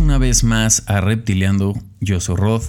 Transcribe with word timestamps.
Una 0.00 0.18
vez 0.18 0.42
más 0.42 0.82
a 0.88 1.00
Reptiliando, 1.00 1.74
yo 2.00 2.18
soy 2.18 2.36
Rod 2.36 2.62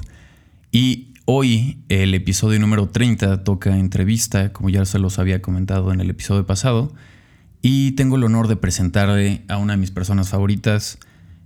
y 0.71 1.13
hoy 1.25 1.79
el 1.89 2.13
episodio 2.13 2.59
número 2.59 2.89
30 2.89 3.43
toca 3.43 3.77
entrevista, 3.77 4.53
como 4.53 4.69
ya 4.69 4.85
se 4.85 4.99
los 4.99 5.17
había 5.17 5.41
comentado 5.41 5.91
en 5.91 6.01
el 6.01 6.09
episodio 6.09 6.45
pasado, 6.45 6.93
y 7.61 7.93
tengo 7.93 8.17
el 8.17 8.25
honor 8.25 8.47
de 8.47 8.57
presentarle 8.57 9.43
a 9.47 9.57
una 9.57 9.73
de 9.73 9.77
mis 9.77 9.91
personas 9.91 10.29
favoritas, 10.29 10.99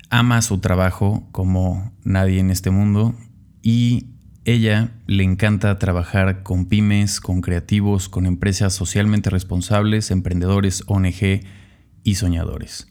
ama 0.10 0.42
su 0.42 0.58
trabajo 0.58 1.28
como 1.32 1.94
nadie 2.04 2.40
en 2.40 2.52
este 2.52 2.72
mundo 2.72 3.16
y 3.62 4.08
ella 4.44 4.92
le 5.08 5.24
encanta 5.24 5.80
trabajar 5.80 6.44
con 6.44 6.66
pymes, 6.66 7.22
con 7.22 7.42
creativos, 7.42 8.10
con 8.10 8.26
empresas 8.26 8.74
socialmente 8.74 9.30
responsables, 9.30 10.12
emprendedores, 10.12 10.84
ONG 10.88 11.42
y 12.04 12.16
soñadores. 12.16 12.88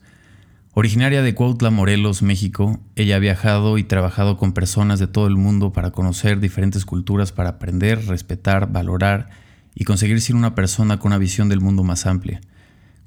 Originaria 0.74 1.22
de 1.22 1.34
Cuautla, 1.34 1.70
Morelos, 1.70 2.22
México, 2.22 2.78
ella 2.94 3.16
ha 3.16 3.18
viajado 3.18 3.78
y 3.78 3.84
trabajado 3.84 4.36
con 4.36 4.52
personas 4.52 4.98
de 4.98 5.06
todo 5.06 5.26
el 5.26 5.36
mundo 5.36 5.72
para 5.72 5.90
conocer 5.92 6.40
diferentes 6.40 6.84
culturas, 6.84 7.32
para 7.32 7.50
aprender, 7.50 8.06
respetar, 8.06 8.70
valorar 8.70 9.30
y 9.74 9.84
conseguir 9.84 10.20
ser 10.20 10.36
una 10.36 10.54
persona 10.54 10.98
con 10.98 11.10
una 11.10 11.18
visión 11.18 11.48
del 11.48 11.62
mundo 11.62 11.84
más 11.84 12.06
amplia, 12.06 12.42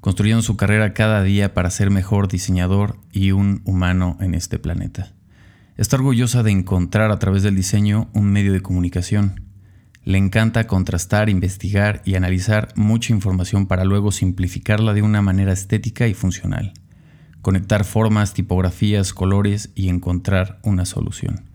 construyendo 0.00 0.42
su 0.42 0.56
carrera 0.56 0.92
cada 0.92 1.22
día 1.22 1.54
para 1.54 1.70
ser 1.70 1.90
mejor 1.90 2.28
diseñador 2.28 2.98
y 3.12 3.30
un 3.30 3.62
humano 3.64 4.18
en 4.20 4.34
este 4.34 4.58
planeta. 4.58 5.12
Está 5.76 5.96
orgullosa 5.96 6.42
de 6.42 6.50
encontrar 6.50 7.12
a 7.12 7.18
través 7.20 7.44
del 7.44 7.54
diseño 7.54 8.10
un 8.12 8.26
medio 8.26 8.52
de 8.52 8.60
comunicación. 8.60 9.40
Le 10.04 10.18
encanta 10.18 10.66
contrastar, 10.66 11.30
investigar 11.30 12.02
y 12.04 12.16
analizar 12.16 12.68
mucha 12.74 13.12
información 13.12 13.66
para 13.66 13.84
luego 13.84 14.10
simplificarla 14.10 14.94
de 14.94 15.02
una 15.02 15.22
manera 15.22 15.52
estética 15.52 16.08
y 16.08 16.14
funcional 16.14 16.74
conectar 17.42 17.84
formas, 17.84 18.34
tipografías, 18.34 19.12
colores 19.12 19.70
y 19.74 19.88
encontrar 19.88 20.60
una 20.62 20.86
solución. 20.86 21.50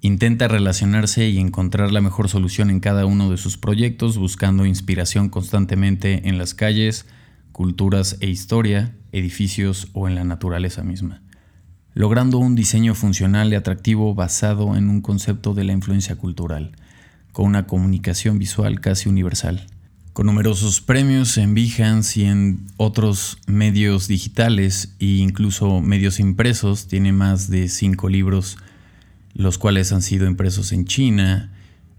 Intenta 0.00 0.48
relacionarse 0.48 1.28
y 1.28 1.38
encontrar 1.38 1.90
la 1.90 2.00
mejor 2.00 2.28
solución 2.28 2.70
en 2.70 2.78
cada 2.78 3.04
uno 3.04 3.30
de 3.30 3.36
sus 3.36 3.58
proyectos, 3.58 4.16
buscando 4.16 4.64
inspiración 4.64 5.28
constantemente 5.28 6.28
en 6.28 6.38
las 6.38 6.54
calles, 6.54 7.06
culturas 7.52 8.16
e 8.20 8.28
historia, 8.28 8.94
edificios 9.12 9.88
o 9.92 10.08
en 10.08 10.14
la 10.14 10.24
naturaleza 10.24 10.84
misma, 10.84 11.22
logrando 11.94 12.38
un 12.38 12.54
diseño 12.54 12.94
funcional 12.94 13.52
y 13.52 13.56
atractivo 13.56 14.14
basado 14.14 14.76
en 14.76 14.88
un 14.88 15.00
concepto 15.00 15.54
de 15.54 15.64
la 15.64 15.72
influencia 15.72 16.16
cultural, 16.16 16.72
con 17.32 17.46
una 17.46 17.66
comunicación 17.66 18.38
visual 18.38 18.80
casi 18.80 19.08
universal 19.08 19.66
con 20.14 20.26
numerosos 20.26 20.80
premios 20.80 21.36
en 21.38 21.54
Behance 21.54 22.20
y 22.20 22.24
en 22.24 22.68
otros 22.76 23.36
medios 23.48 24.06
digitales 24.06 24.94
e 25.00 25.06
incluso 25.06 25.80
medios 25.80 26.20
impresos. 26.20 26.86
Tiene 26.86 27.12
más 27.12 27.50
de 27.50 27.68
cinco 27.68 28.08
libros, 28.08 28.56
los 29.34 29.58
cuales 29.58 29.90
han 29.90 30.02
sido 30.02 30.28
impresos 30.28 30.70
en 30.70 30.84
China, 30.84 31.52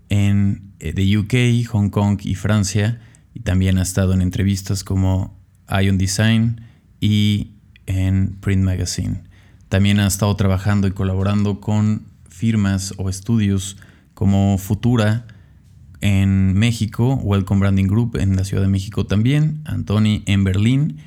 en 0.08 0.72
eh, 0.80 0.94
the 0.94 1.18
UK, 1.18 1.68
Hong 1.68 1.90
Kong 1.90 2.22
y 2.24 2.36
Francia. 2.36 3.02
Y 3.34 3.42
también 3.42 3.78
ha 3.78 3.82
estado 3.82 4.14
en 4.14 4.22
entrevistas 4.22 4.86
como 4.86 5.38
Ion 5.70 5.98
Design 5.98 6.62
y 7.02 7.52
en 7.86 8.38
Print 8.40 8.64
Magazine. 8.64 9.24
También 9.68 10.00
ha 10.00 10.08
estado 10.08 10.34
trabajando 10.38 10.88
y 10.88 10.92
colaborando 10.92 11.60
con 11.60 12.04
firmas 12.30 12.94
o 12.96 13.10
estudios 13.10 13.76
como 14.14 14.58
Futura, 14.58 15.28
en 16.02 16.54
México, 16.54 17.16
Welcome 17.24 17.62
Branding 17.62 17.88
Group 17.88 18.18
en 18.18 18.36
la 18.36 18.44
Ciudad 18.44 18.64
de 18.64 18.70
México 18.70 19.06
también, 19.06 19.62
Antoni 19.66 20.24
en 20.26 20.44
Berlín, 20.44 20.98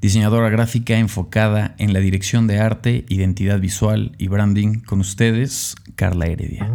diseñadora 0.00 0.48
gráfica 0.48 0.98
enfocada 0.98 1.74
en 1.78 1.92
la 1.92 2.00
dirección 2.00 2.46
de 2.46 2.58
arte, 2.58 3.04
identidad 3.08 3.60
visual 3.60 4.12
y 4.18 4.28
branding 4.28 4.80
con 4.80 5.00
ustedes, 5.00 5.76
Carla 5.94 6.26
Heredia. 6.26 6.70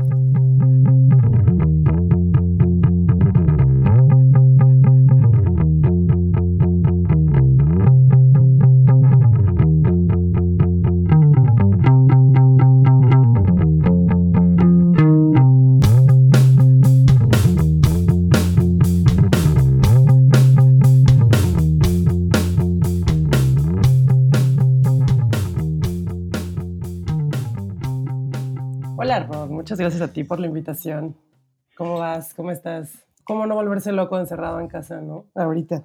Muchas 29.75 29.91
gracias 29.91 30.09
a 30.09 30.13
ti 30.13 30.24
por 30.24 30.40
la 30.40 30.47
invitación. 30.47 31.18
¿Cómo 31.75 31.97
vas? 31.97 32.34
¿Cómo 32.34 32.50
estás? 32.50 32.94
¿Cómo 33.25 33.46
no 33.46 33.56
volverse 33.56 33.91
loco 33.91 34.18
encerrado 34.18 34.62
en 34.62 34.69
casa, 34.69 35.02
no? 35.02 35.25
Ahorita. 35.36 35.84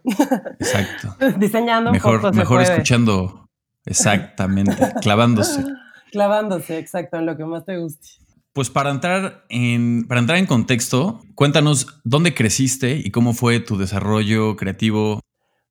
Exacto. 0.61 1.17
Diseñando 1.39 1.91
mejor, 1.91 2.33
Mejor 2.33 2.63
escuchando, 2.63 3.49
exactamente, 3.85 4.77
clavándose. 5.03 5.65
Clavándose, 6.13 6.79
exacto, 6.79 7.17
en 7.17 7.27
lo 7.27 7.37
que 7.37 7.45
más 7.45 7.65
te 7.65 7.79
guste. 7.79 8.11
Pues 8.53 8.71
para 8.71 8.91
entrar 8.91 9.45
en, 9.49 10.07
para 10.07 10.21
entrar 10.21 10.39
en 10.39 10.47
contexto, 10.47 11.21
cuéntanos 11.35 12.01
dónde 12.05 12.33
creciste 12.33 12.93
y 12.93 13.11
cómo 13.11 13.33
fue 13.33 13.59
tu 13.59 13.77
desarrollo 13.77 14.55
creativo. 14.55 15.19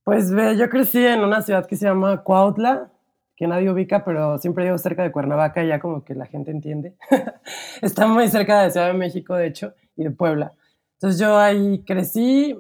Pues 0.04 0.30
ve, 0.30 0.58
yo 0.58 0.70
crecí 0.70 1.06
en 1.06 1.22
una 1.22 1.42
ciudad 1.42 1.66
que 1.66 1.78
se 1.78 1.86
llama 1.86 2.22
Cuautla, 2.24 2.92
que 3.40 3.48
nadie 3.48 3.72
ubica, 3.72 4.04
pero 4.04 4.38
siempre 4.38 4.66
digo 4.66 4.78
cerca 4.78 5.02
de 5.02 5.14
Cuernavaca, 5.14 5.64
ya 5.64 5.80
como 5.80 6.04
que 6.04 6.14
la 6.14 6.26
gente 6.26 6.52
entiende. 6.52 6.98
Está 7.82 8.06
muy 8.06 8.28
cerca 8.28 8.62
de 8.62 8.70
Ciudad 8.70 8.88
de 8.88 8.94
México, 8.96 9.34
de 9.34 9.48
hecho, 9.48 9.74
y 9.96 10.04
de 10.04 10.12
Puebla. 10.12 10.52
Entonces 10.96 11.22
yo 11.22 11.38
ahí 11.38 11.82
crecí 11.86 12.54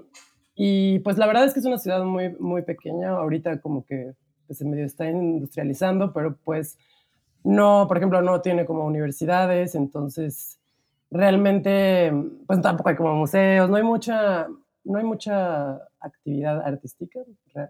y 0.55 0.99
pues 0.99 1.17
la 1.17 1.27
verdad 1.27 1.43
es 1.43 1.53
que 1.53 1.59
es 1.59 1.65
una 1.65 1.79
ciudad 1.79 2.05
muy, 2.05 2.29
muy 2.39 2.61
pequeña. 2.61 3.09
Ahorita 3.09 3.59
como 3.59 3.85
que 3.85 4.13
pues, 4.47 4.61
medio 4.61 4.85
está 4.85 5.09
industrializando, 5.09 6.13
pero 6.13 6.37
pues 6.45 6.77
no, 7.43 7.85
por 7.89 7.97
ejemplo, 7.97 8.21
no 8.21 8.39
tiene 8.39 8.65
como 8.65 8.85
universidades, 8.85 9.75
entonces 9.75 10.61
realmente 11.11 12.13
pues 12.47 12.61
tampoco 12.61 12.87
hay 12.87 12.95
como 12.95 13.15
museos, 13.15 13.69
no 13.69 13.75
hay 13.75 13.83
mucha, 13.83 14.47
no 14.85 14.97
hay 14.97 15.03
mucha 15.03 15.73
actividad 15.99 16.61
artística, 16.61 17.19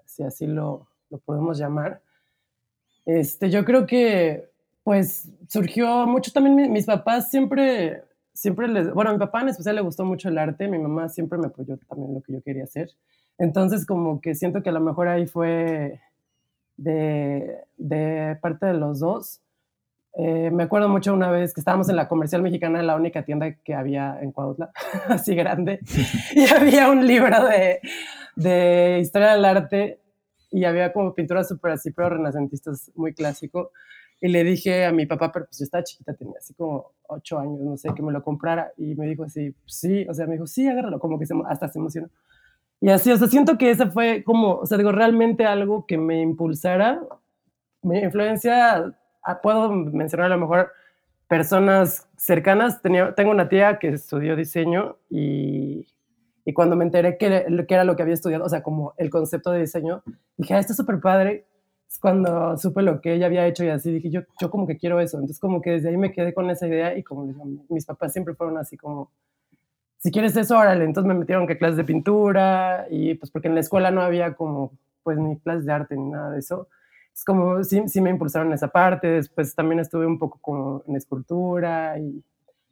si 0.06 0.22
así 0.22 0.46
lo, 0.46 0.90
lo 1.09 1.18
podemos 1.18 1.58
llamar. 1.58 2.03
Este, 3.09 3.50
yo 3.50 3.66
creo 3.66 3.88
que, 3.88 4.52
pues, 4.84 5.28
surgió 5.47 6.06
mucho 6.06 6.31
también, 6.31 6.72
mis 6.72 6.86
papás 6.86 7.31
siempre, 7.31 8.03
siempre 8.34 8.68
les, 8.68 8.94
bueno, 8.94 9.09
a 9.09 9.14
mi 9.14 9.20
papá 9.20 9.42
en 9.42 9.50
especial 9.50 9.78
le 9.78 9.81
gustó 9.81 10.06
mucho 10.06 10.30
el 10.30 10.38
arte, 10.38 10.68
mi 10.68 10.78
mamá 10.78 11.09
siempre 11.09 11.40
me 11.40 11.48
apoyó 11.48 11.75
también 11.90 12.14
lo 12.14 12.22
que 12.22 12.34
yo 12.34 12.44
quería 12.44 12.66
hacer. 12.66 12.92
Entonces, 13.40 13.88
como 13.88 14.22
que 14.22 14.36
siento 14.36 14.62
que 14.62 14.69
a 14.69 14.74
lo 14.74 14.80
mejor 14.80 15.08
ahí 15.08 15.25
fue 15.25 16.00
de, 16.78 17.58
de 17.78 18.38
parte 18.44 18.68
de 18.68 18.75
los 18.75 19.00
dos. 19.00 19.42
Eh, 20.14 20.52
me 20.52 20.62
acuerdo 20.62 20.88
mucho 20.88 21.12
una 21.12 21.31
vez 21.31 21.56
que 21.56 21.62
estábamos 21.62 21.90
en 21.90 21.96
la 21.96 22.08
comercial 22.08 22.44
mexicana, 22.44 22.84
la 22.84 22.96
única 22.96 23.24
tienda 23.25 23.56
que 23.56 23.74
había 23.74 24.19
en 24.22 24.31
Cuautla, 24.31 24.69
así 25.08 25.34
grande, 25.34 25.80
y 26.36 26.46
había 26.46 26.92
un 26.92 27.08
libro 27.08 27.44
de, 27.48 27.80
de 28.36 29.00
historia 29.02 29.31
del 29.34 29.46
arte 29.46 30.00
y 30.52 30.66
había 30.66 30.92
como 30.92 31.14
pinturas 31.14 31.48
súper 31.48 31.72
así, 31.74 31.92
pero 31.92 32.10
renacentistas, 32.10 32.92
muy 32.96 33.14
clásico. 33.14 33.72
Y 34.22 34.28
le 34.28 34.44
dije 34.44 34.86
a 34.86 34.92
mi 34.92 35.06
papá, 35.06 35.32
pero 35.32 35.46
pues 35.46 35.60
yo 35.60 35.64
estaba 35.64 35.84
chiquita, 35.84 36.14
tenía 36.14 36.36
así 36.38 36.54
como 36.54 36.92
ocho 37.08 37.40
años, 37.40 37.60
no 37.62 37.78
sé, 37.78 37.90
que 37.96 38.02
me 38.02 38.12
lo 38.12 38.22
comprara. 38.22 38.74
Y 38.78 38.96
me 38.96 39.08
dijo 39.08 39.24
así, 39.24 39.56
sí, 39.66 40.06
o 40.10 40.14
sea, 40.14 40.28
me 40.28 40.34
dijo, 40.34 40.48
sí, 40.48 40.68
agárralo, 40.68 41.00
como 41.00 41.18
que 41.18 41.26
se, 41.26 41.34
hasta 41.48 41.70
se 41.70 41.80
emocionó. 41.80 42.10
Y 42.81 42.90
así, 42.90 43.12
o 43.12 43.18
sea, 43.18 43.28
siento 43.28 43.57
que 43.57 43.72
ese 43.72 43.88
fue 43.88 44.24
como, 44.24 44.56
o 44.56 44.66
sea, 44.66 44.78
digo, 44.78 44.92
realmente 44.92 45.46
algo 45.46 45.86
que 45.86 45.98
me 45.98 46.22
impulsara, 46.22 47.01
me 47.81 48.01
influencia, 48.01 48.94
ah, 49.24 49.42
puedo 49.42 49.72
mencionar 49.72 50.28
a 50.28 50.36
lo 50.36 50.42
mejor 50.42 50.72
personas 51.28 52.07
cercanas, 52.18 52.81
tenía, 52.81 53.13
tengo 53.16 53.31
una 53.31 53.50
tía 53.50 53.80
que 53.80 53.90
estudió 53.90 54.36
diseño 54.36 54.98
y 55.10 55.88
y 56.50 56.54
cuando 56.54 56.75
me 56.75 56.84
enteré 56.84 57.16
que, 57.19 57.46
que, 57.68 57.74
era 57.75 57.84
lo 57.84 57.96
que 57.96 58.01
había 58.01 58.16
estudiado, 58.16 58.44
o 58.44 58.50
sea, 58.50 58.63
como 58.63 58.96
el 58.98 59.12
concepto 59.12 59.51
de 59.51 59.60
diseño, 59.60 60.01
dije, 60.36 60.56
ah, 60.56 60.60
esto 60.60 60.74
es 60.74 60.78
súper 60.78 61.00
padre. 61.00 61.46
Es 61.88 62.00
cuando 62.00 62.57
supe 62.57 62.81
lo 62.81 63.01
que 63.01 63.13
ella 63.13 63.28
había 63.28 63.46
hecho 63.46 63.63
y 63.63 63.69
así 63.69 63.92
dije, 63.92 64.10
yo, 64.10 64.22
yo 64.42 64.50
como 64.50 64.66
que 64.66 64.75
quiero 64.75 65.00
eso. 65.00 65.18
Entonces 65.18 65.40
como 65.40 65.62
que 65.62 65.74
desde 65.74 65.90
ahí 65.90 65.98
me 65.98 66.12
quedé 66.12 66.34
con 66.34 66.50
esa 66.50 66.68
idea 66.68 66.98
y 66.98 67.04
como 67.04 67.31
mis 67.69 67.86
papás 67.86 68.13
siempre 68.13 68.34
fueron 68.34 68.57
así 68.57 68.78
como, 68.78 69.12
si 70.00 70.10
quieres 70.10 70.36
eso, 70.38 70.57
órale. 70.57 70.86
Entonces 70.86 71.07
me 71.07 71.13
metieron 71.13 71.46
que 71.46 71.56
clases 71.56 71.78
de 71.78 71.84
pintura 71.84 72.88
y 72.90 73.13
pues 73.13 73.30
porque 73.30 73.48
en 73.48 73.54
la 73.54 73.62
escuela 73.62 73.92
no 73.92 74.01
había 74.01 74.34
como, 74.34 74.72
pues 75.04 75.19
ni 75.19 75.38
clases 75.38 75.68
de 75.68 75.72
arte 75.72 75.96
ni 75.96 76.10
nada 76.10 76.31
de 76.31 76.40
eso. 76.40 76.68
Es 77.13 77.24
como, 77.24 77.63
sí, 77.63 77.84
sí 77.86 78.01
me 78.01 78.10
impulsaron 78.10 78.51
esa 78.54 78.69
parte. 78.69 79.06
Después 79.06 79.54
también 79.54 79.81
estuve 79.81 80.07
un 80.07 80.18
poco 80.18 80.40
como 80.42 80.81
en 80.88 80.96
escultura 80.96 82.00
y 82.00 82.24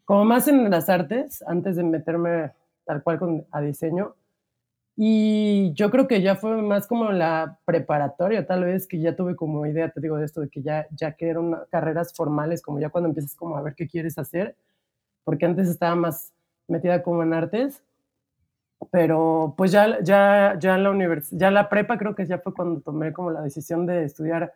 como 0.03 0.25
más 0.25 0.47
en 0.47 0.67
las 0.71 0.89
artes 0.89 1.43
antes 1.45 1.75
de 1.75 1.83
meterme 1.83 2.53
tal 2.87 3.03
cual 3.03 3.19
con, 3.19 3.45
a 3.51 3.61
diseño. 3.61 4.15
Y 4.99 5.73
yo 5.73 5.91
creo 5.91 6.07
que 6.07 6.23
ya 6.23 6.35
fue 6.35 6.59
más 6.59 6.87
como 6.87 7.11
la 7.11 7.59
preparatoria, 7.65 8.47
tal 8.47 8.63
vez, 8.63 8.87
que 8.87 8.99
ya 8.99 9.15
tuve 9.15 9.35
como 9.35 9.63
idea, 9.67 9.91
te 9.91 10.01
digo, 10.01 10.17
de 10.17 10.25
esto, 10.25 10.41
de 10.41 10.49
que 10.49 10.63
ya, 10.63 10.87
ya 10.91 11.11
que 11.13 11.29
eran 11.29 11.55
carreras 11.69 12.13
formales, 12.15 12.63
como 12.63 12.79
ya 12.79 12.89
cuando 12.89 13.09
empiezas 13.09 13.35
como 13.35 13.57
a 13.57 13.61
ver 13.61 13.75
qué 13.75 13.87
quieres 13.87 14.17
hacer, 14.17 14.55
porque 15.23 15.45
antes 15.45 15.69
estaba 15.69 15.95
más 15.95 16.33
metida 16.67 17.03
como 17.03 17.21
en 17.21 17.33
artes, 17.33 17.83
pero 18.91 19.53
pues 19.57 19.71
ya, 19.71 19.99
ya, 20.01 20.57
ya 20.59 20.75
en 20.75 20.83
la 20.83 20.91
universidad, 20.91 21.39
ya 21.39 21.51
la 21.51 21.69
prepa 21.69 21.97
creo 21.97 22.15
que 22.15 22.25
ya 22.25 22.39
fue 22.39 22.53
cuando 22.53 22.81
tomé 22.81 23.13
como 23.13 23.31
la 23.31 23.41
decisión 23.41 23.85
de 23.85 24.03
estudiar 24.03 24.53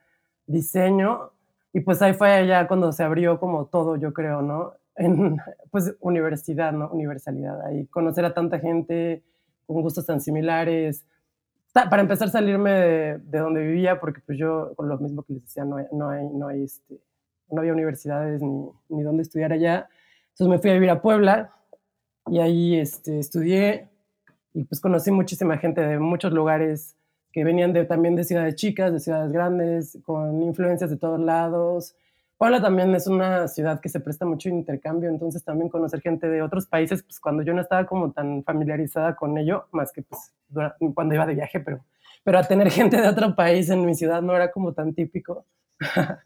diseño, 0.47 1.31
y 1.73 1.81
pues 1.81 2.01
ahí 2.01 2.13
fue 2.13 2.47
ya 2.47 2.67
cuando 2.67 2.91
se 2.91 3.03
abrió 3.03 3.39
como 3.39 3.65
todo, 3.67 3.95
yo 3.95 4.13
creo, 4.13 4.41
¿no? 4.41 4.73
En, 4.95 5.37
pues 5.71 5.95
universidad, 5.99 6.73
¿no? 6.73 6.89
Universalidad, 6.91 7.65
ahí 7.65 7.85
conocer 7.87 8.25
a 8.25 8.33
tanta 8.33 8.59
gente, 8.59 9.23
con 9.65 9.81
gustos 9.81 10.05
tan 10.05 10.19
similares. 10.19 11.05
Para 11.73 12.01
empezar 12.01 12.27
a 12.27 12.31
salirme 12.31 12.71
de, 12.71 13.37
donde 13.39 13.61
vivía, 13.61 13.99
porque 13.99 14.21
pues 14.25 14.37
yo, 14.37 14.73
con 14.75 14.89
lo 14.89 14.97
mismo 14.97 15.23
que 15.23 15.33
les 15.33 15.43
decía, 15.43 15.63
no 15.63 15.77
hay, 15.77 15.85
no 15.93 16.09
hay, 16.09 16.27
no 16.27 16.47
hay 16.47 16.63
este, 16.63 16.99
no 17.49 17.61
había 17.61 17.73
universidades 17.73 18.41
ni, 18.41 18.69
ni 18.89 19.03
donde 19.03 19.23
estudiar 19.23 19.53
allá. 19.53 19.87
Entonces 20.31 20.47
me 20.47 20.59
fui 20.59 20.69
a 20.69 20.73
vivir 20.73 20.89
a 20.89 21.01
Puebla 21.01 21.53
y 22.27 22.39
ahí 22.39 22.75
este, 22.75 23.19
estudié 23.19 23.89
y 24.53 24.63
pues 24.63 24.81
conocí 24.81 25.11
muchísima 25.11 25.57
gente 25.57 25.81
de 25.81 25.99
muchos 25.99 26.33
lugares 26.33 26.95
que 27.31 27.43
venían 27.43 27.71
de, 27.73 27.85
también 27.85 28.15
de 28.15 28.25
ciudades 28.25 28.55
chicas, 28.55 28.91
de 28.91 28.99
ciudades 28.99 29.31
grandes, 29.31 29.97
con 30.03 30.41
influencias 30.41 30.89
de 30.89 30.97
todos 30.97 31.19
lados, 31.19 31.95
Puebla 32.41 32.59
también 32.59 32.95
es 32.95 33.05
una 33.05 33.47
ciudad 33.47 33.79
que 33.79 33.87
se 33.87 33.99
presta 33.99 34.25
mucho 34.25 34.49
intercambio, 34.49 35.09
entonces 35.09 35.43
también 35.43 35.69
conocer 35.69 36.01
gente 36.01 36.27
de 36.27 36.41
otros 36.41 36.65
países, 36.65 37.03
pues 37.03 37.19
cuando 37.19 37.43
yo 37.43 37.53
no 37.53 37.61
estaba 37.61 37.85
como 37.85 38.13
tan 38.13 38.43
familiarizada 38.43 39.15
con 39.15 39.37
ello, 39.37 39.67
más 39.71 39.91
que 39.91 40.01
pues 40.01 40.33
cuando 40.95 41.13
iba 41.13 41.27
de 41.27 41.35
viaje, 41.35 41.59
pero, 41.59 41.85
pero 42.23 42.39
a 42.39 42.43
tener 42.43 42.71
gente 42.71 42.99
de 42.99 43.07
otro 43.07 43.35
país 43.35 43.69
en 43.69 43.85
mi 43.85 43.93
ciudad 43.93 44.23
no 44.23 44.35
era 44.35 44.49
como 44.49 44.73
tan 44.73 44.95
típico. 44.95 45.45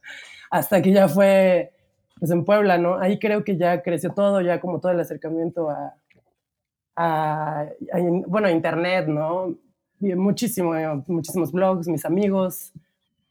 Hasta 0.51 0.81
que 0.81 0.93
ya 0.93 1.09
fue, 1.09 1.73
pues 2.17 2.31
en 2.31 2.45
Puebla, 2.45 2.77
¿no? 2.77 2.97
Ahí 2.97 3.19
creo 3.19 3.43
que 3.43 3.57
ya 3.57 3.83
creció 3.83 4.13
todo, 4.13 4.39
ya 4.39 4.61
como 4.61 4.79
todo 4.79 4.93
el 4.93 5.01
acercamiento 5.01 5.69
a, 5.69 5.95
a, 6.95 7.65
bueno, 8.25 8.49
internet, 8.49 9.07
¿no? 9.09 9.53
Muchísimo, 9.99 10.75
muchísimos 11.07 11.51
blogs, 11.51 11.89
mis 11.89 12.05
amigos, 12.05 12.71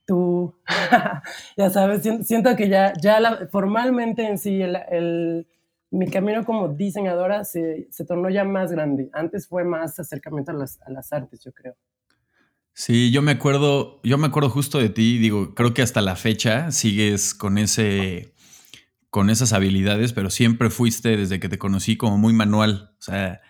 tú, 0.07 0.55
ya 1.57 1.71
sabes, 1.71 2.03
siento 2.27 2.57
que 2.57 2.69
ya, 2.69 2.93
ya 3.01 3.49
formalmente 3.51 4.27
en 4.27 4.39
sí 4.39 4.61
el, 4.63 5.47
mi 5.91 6.09
camino 6.11 6.45
como 6.45 6.69
diseñadora 6.69 7.45
se, 7.45 7.89
se, 7.91 8.05
tornó 8.05 8.29
ya 8.31 8.45
más 8.45 8.73
grande. 8.73 9.11
Antes 9.13 9.47
fue 9.47 9.65
más 9.65 9.99
acercamiento 9.99 10.51
a 10.51 10.55
las, 10.55 10.81
a 10.83 10.91
las 10.91 11.13
artes, 11.13 11.43
yo 11.45 11.53
creo. 11.53 11.77
Sí, 12.77 13.13
yo 13.13 13.23
me 13.23 13.31
acuerdo, 13.31 14.01
yo 14.03 14.19
me 14.19 14.27
acuerdo 14.27 14.51
justo 14.51 14.79
de 14.81 14.89
ti, 14.89 15.19
digo, 15.19 15.55
creo 15.55 15.73
que 15.73 15.83
hasta 15.83 16.01
la 16.01 16.17
fecha 16.17 16.73
sigues 16.73 17.33
con 17.33 17.57
ese 17.57 18.34
con 19.15 19.31
esas 19.31 19.53
habilidades, 19.53 20.13
pero 20.13 20.29
siempre 20.29 20.71
fuiste 20.71 21.17
desde 21.17 21.39
que 21.39 21.49
te 21.49 21.57
conocí 21.57 21.97
como 21.97 22.19
muy 22.19 22.33
manual, 22.33 22.97
o 22.99 23.01
sea, 23.01 23.41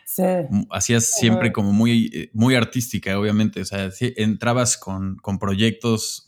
hacías 0.71 1.07
siempre 1.07 1.55
como 1.55 1.73
muy, 1.73 2.11
eh, 2.13 2.31
muy 2.35 2.55
artística, 2.55 3.19
obviamente, 3.19 3.63
o 3.63 3.65
sea, 3.65 3.89
entrabas 3.99 4.77
con, 4.77 5.17
con 5.17 5.39
proyectos 5.39 6.27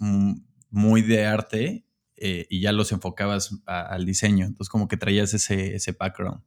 muy 0.70 1.02
de 1.02 1.26
arte 1.26 1.84
eh, 2.16 2.46
y 2.48 2.62
ya 2.62 2.72
los 2.72 2.92
enfocabas 2.92 3.50
al 3.66 4.06
diseño, 4.06 4.46
entonces 4.46 4.70
como 4.70 4.88
que 4.88 4.96
traías 4.96 5.34
ese, 5.34 5.74
ese 5.74 5.92
background. 5.92 6.40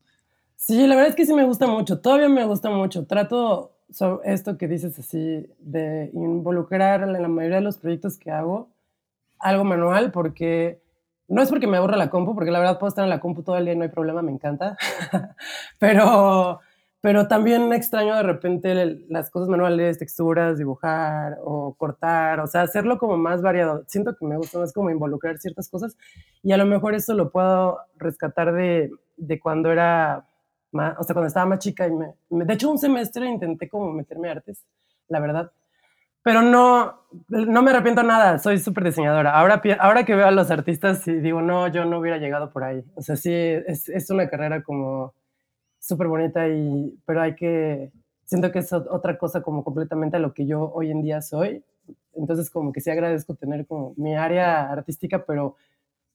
Sí, 0.55 0.87
la 0.87 0.95
verdad 0.95 1.11
es 1.11 1.15
que 1.15 1.27
sí 1.27 1.33
me 1.35 1.45
gusta 1.45 1.67
mucho, 1.67 1.99
todavía 1.99 2.27
me 2.27 2.45
gusta 2.45 2.71
mucho, 2.71 3.05
trato 3.05 3.77
sobre 3.91 4.33
esto 4.33 4.57
que 4.57 4.67
dices 4.67 4.97
así, 4.97 5.45
de 5.59 6.09
involucrar 6.15 7.03
en 7.03 7.13
la 7.13 7.27
mayoría 7.27 7.57
de 7.57 7.65
los 7.65 7.77
proyectos 7.77 8.17
que 8.17 8.31
hago 8.31 8.71
algo 9.37 9.63
manual, 9.63 10.11
porque 10.11 10.81
no 11.29 11.41
es 11.43 11.49
porque 11.49 11.67
me 11.67 11.77
aburra 11.77 11.95
la 11.95 12.09
compu, 12.09 12.33
porque 12.33 12.51
la 12.51 12.59
verdad 12.59 12.79
puedo 12.79 12.89
estar 12.89 13.03
en 13.03 13.09
la 13.09 13.19
compu 13.19 13.43
todo 13.43 13.55
el 13.55 13.65
día 13.65 13.73
y 13.73 13.77
no 13.77 13.83
hay 13.83 13.89
problema, 13.89 14.21
me 14.21 14.31
encanta. 14.31 14.77
pero, 15.79 16.59
pero 17.01 17.27
también 17.27 17.71
extraño 17.71 18.15
de 18.15 18.23
repente 18.23 18.97
las 19.07 19.29
cosas 19.29 19.47
manuales, 19.47 19.99
texturas, 19.99 20.57
dibujar 20.57 21.37
o 21.43 21.75
cortar, 21.75 22.39
o 22.39 22.47
sea, 22.47 22.63
hacerlo 22.63 22.97
como 22.97 23.15
más 23.17 23.43
variado. 23.43 23.83
Siento 23.87 24.15
que 24.17 24.25
me 24.25 24.37
gusta 24.37 24.57
más 24.57 24.73
como 24.73 24.89
involucrar 24.89 25.37
ciertas 25.37 25.69
cosas 25.69 25.95
y 26.41 26.51
a 26.51 26.57
lo 26.57 26.65
mejor 26.65 26.95
eso 26.95 27.13
lo 27.13 27.31
puedo 27.31 27.77
rescatar 27.97 28.51
de, 28.53 28.89
de 29.15 29.39
cuando 29.39 29.71
era, 29.71 30.25
más, 30.71 30.97
o 30.97 31.03
sea, 31.03 31.13
cuando 31.13 31.27
estaba 31.27 31.45
más 31.45 31.59
chica 31.59 31.87
y 31.87 31.91
me, 31.91 32.15
de 32.45 32.53
hecho 32.53 32.71
un 32.71 32.79
semestre 32.79 33.27
intenté 33.27 33.69
como 33.69 33.93
meterme 33.93 34.29
a 34.29 34.33
artes, 34.33 34.65
la 35.07 35.19
verdad 35.19 35.51
pero 36.23 36.41
no, 36.41 37.01
no 37.29 37.61
me 37.61 37.71
arrepiento 37.71 38.03
nada, 38.03 38.39
soy 38.39 38.59
súper 38.59 38.85
diseñadora. 38.85 39.31
Ahora, 39.31 39.61
ahora 39.79 40.05
que 40.05 40.15
veo 40.15 40.27
a 40.27 40.31
los 40.31 40.51
artistas 40.51 41.07
y 41.07 41.13
digo, 41.13 41.41
no, 41.41 41.67
yo 41.67 41.85
no 41.85 41.99
hubiera 41.99 42.17
llegado 42.17 42.51
por 42.51 42.63
ahí. 42.63 42.83
O 42.95 43.01
sea, 43.01 43.15
sí, 43.15 43.31
es, 43.33 43.89
es 43.89 44.09
una 44.09 44.29
carrera 44.29 44.63
como 44.63 45.13
súper 45.79 46.07
bonita, 46.07 46.47
y, 46.47 46.99
pero 47.05 47.21
hay 47.21 47.35
que, 47.35 47.91
siento 48.25 48.51
que 48.51 48.59
es 48.59 48.71
otra 48.73 49.17
cosa 49.17 49.41
como 49.41 49.63
completamente 49.63 50.17
a 50.17 50.19
lo 50.19 50.33
que 50.33 50.45
yo 50.45 50.71
hoy 50.73 50.91
en 50.91 51.01
día 51.01 51.21
soy. 51.21 51.63
Entonces, 52.13 52.49
como 52.49 52.71
que 52.73 52.81
sí 52.81 52.91
agradezco 52.91 53.35
tener 53.35 53.65
como 53.65 53.93
mi 53.97 54.15
área 54.15 54.69
artística, 54.71 55.25
pero 55.25 55.55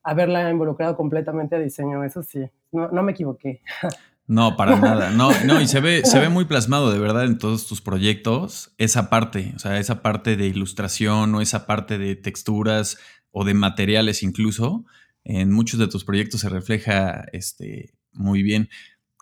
haberla 0.03 0.51
involucrado 0.51 0.97
completamente 0.97 1.57
a 1.57 1.59
diseño, 1.59 2.05
eso 2.05 2.23
sí, 2.23 2.49
no, 2.73 2.89
no 2.89 3.03
me 3.03 3.13
equivoqué. 3.13 3.63
No, 4.27 4.57
para 4.57 4.79
nada. 4.79 5.11
No, 5.11 5.31
no, 5.45 5.61
y 5.61 5.69
se 5.69 5.81
ve, 5.81 6.03
se 6.05 6.19
ve 6.19 6.31
muy 6.31 6.47
plasmado 6.47 6.91
de 6.91 6.99
verdad 6.99 7.25
en 7.25 7.39
todos 7.39 7.67
tus 7.67 7.83
proyectos 7.83 8.73
esa 8.79 9.11
parte, 9.11 9.53
o 9.55 9.59
sea, 9.59 9.79
esa 9.79 10.03
parte 10.03 10.37
de 10.37 10.47
ilustración 10.47 11.35
o 11.35 11.43
esa 11.43 11.67
parte 11.67 11.99
de 11.99 12.17
texturas 12.17 12.99
o 13.31 13.45
de 13.45 13.55
materiales 13.55 14.23
incluso. 14.23 14.87
En 15.25 15.53
muchos 15.53 15.79
de 15.79 15.89
tus 15.89 16.05
proyectos 16.05 16.41
se 16.41 16.49
refleja 16.49 17.27
este, 17.33 17.95
muy 18.13 18.43
bien. 18.43 18.71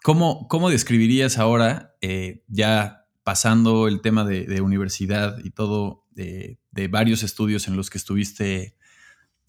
¿Cómo, 0.03 0.47
cómo 0.49 0.71
describirías 0.71 1.39
ahora, 1.39 1.95
eh, 2.01 2.45
ya 2.49 3.07
pasando 3.25 3.89
el 3.89 4.01
tema 4.01 4.25
de, 4.25 4.61
universidad 4.61 5.39
y 5.45 5.51
todo, 5.51 6.07
de, 6.11 6.59
varios 6.91 7.23
estudios 7.23 7.69
en 7.69 7.77
los 7.77 7.89
que 7.89 7.99
estuviste 7.99 8.77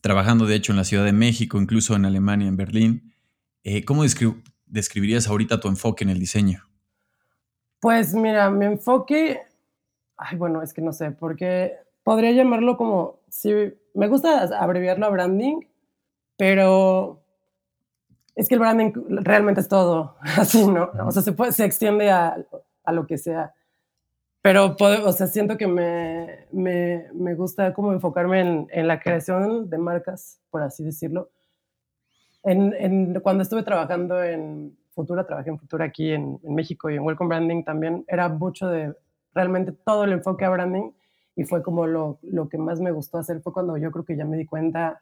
trabajando, 0.01 0.45
de 0.45 0.55
hecho, 0.55 0.73
en 0.73 0.77
la 0.77 0.83
Ciudad 0.83 1.05
de 1.05 1.13
México, 1.13 1.59
incluso 1.59 1.95
en 1.95 2.05
Alemania, 2.05 2.47
en 2.47 2.57
Berlín, 2.57 3.13
eh, 3.63 3.83
¿cómo 3.85 4.03
describirías 4.03 4.52
describirías 4.73 5.27
ahorita 5.27 5.59
tu 5.59 5.67
enfoque 5.67 6.03
en 6.03 6.09
el 6.09 6.19
diseño? 6.19 6.67
Pues 7.79 8.13
mira, 8.13 8.49
mi 8.49 8.65
enfoque, 8.65 9.41
ay, 10.17 10.37
bueno, 10.37 10.61
es 10.61 10.73
que 10.73 10.81
no 10.81 10.91
sé, 10.91 11.11
porque 11.11 11.73
podría 12.03 12.31
llamarlo 12.31 12.75
como, 12.75 13.19
si 13.29 13.53
me 13.93 14.07
gusta 14.07 14.43
abreviarlo 14.59 15.05
a 15.05 15.09
branding, 15.09 15.61
pero 16.37 17.23
es 18.35 18.47
que 18.47 18.55
el 18.55 18.59
branding 18.59 18.91
realmente 19.09 19.61
es 19.61 19.67
todo, 19.67 20.17
así, 20.37 20.65
¿no? 20.65 20.89
O 21.05 21.11
sea, 21.11 21.21
se, 21.21 21.33
puede, 21.33 21.51
se 21.51 21.65
extiende 21.65 22.09
a, 22.09 22.37
a 22.83 22.91
lo 22.91 23.05
que 23.05 23.17
sea. 23.17 23.53
Pero, 24.41 24.75
o 24.79 25.11
sea, 25.13 25.27
siento 25.27 25.55
que 25.57 25.67
me, 25.67 26.47
me, 26.51 27.05
me 27.13 27.35
gusta 27.35 27.73
como 27.73 27.93
enfocarme 27.93 28.41
en, 28.41 28.67
en, 28.71 28.87
la 28.87 28.99
creación 28.99 29.69
de 29.69 29.77
marcas, 29.77 30.41
por 30.49 30.63
así 30.63 30.83
decirlo, 30.83 31.29
en, 32.43 33.19
cuando 33.21 33.43
estuve 33.43 33.63
trabajando 33.63 34.21
en 34.23 34.77
Futura, 34.93 35.25
trabajé 35.25 35.49
en 35.49 35.59
Futura 35.59 35.85
aquí 35.85 36.11
en, 36.11 36.39
México 36.43 36.89
y 36.89 36.95
en 36.95 37.03
Welcome 37.03 37.29
Branding 37.29 37.63
también, 37.63 38.05
era 38.07 38.29
mucho 38.29 38.67
de 38.67 38.93
realmente 39.33 39.71
todo 39.71 40.03
el 40.03 40.11
enfoque 40.11 40.45
a 40.45 40.49
branding 40.49 40.91
y 41.35 41.45
fue 41.45 41.63
como 41.63 41.87
lo, 41.87 42.19
lo, 42.21 42.47
que 42.49 42.57
más 42.57 42.79
me 42.79 42.91
gustó 42.91 43.17
hacer, 43.17 43.41
fue 43.41 43.53
cuando 43.53 43.77
yo 43.77 43.91
creo 43.91 44.05
que 44.05 44.15
ya 44.15 44.25
me 44.25 44.37
di 44.37 44.45
cuenta, 44.45 45.01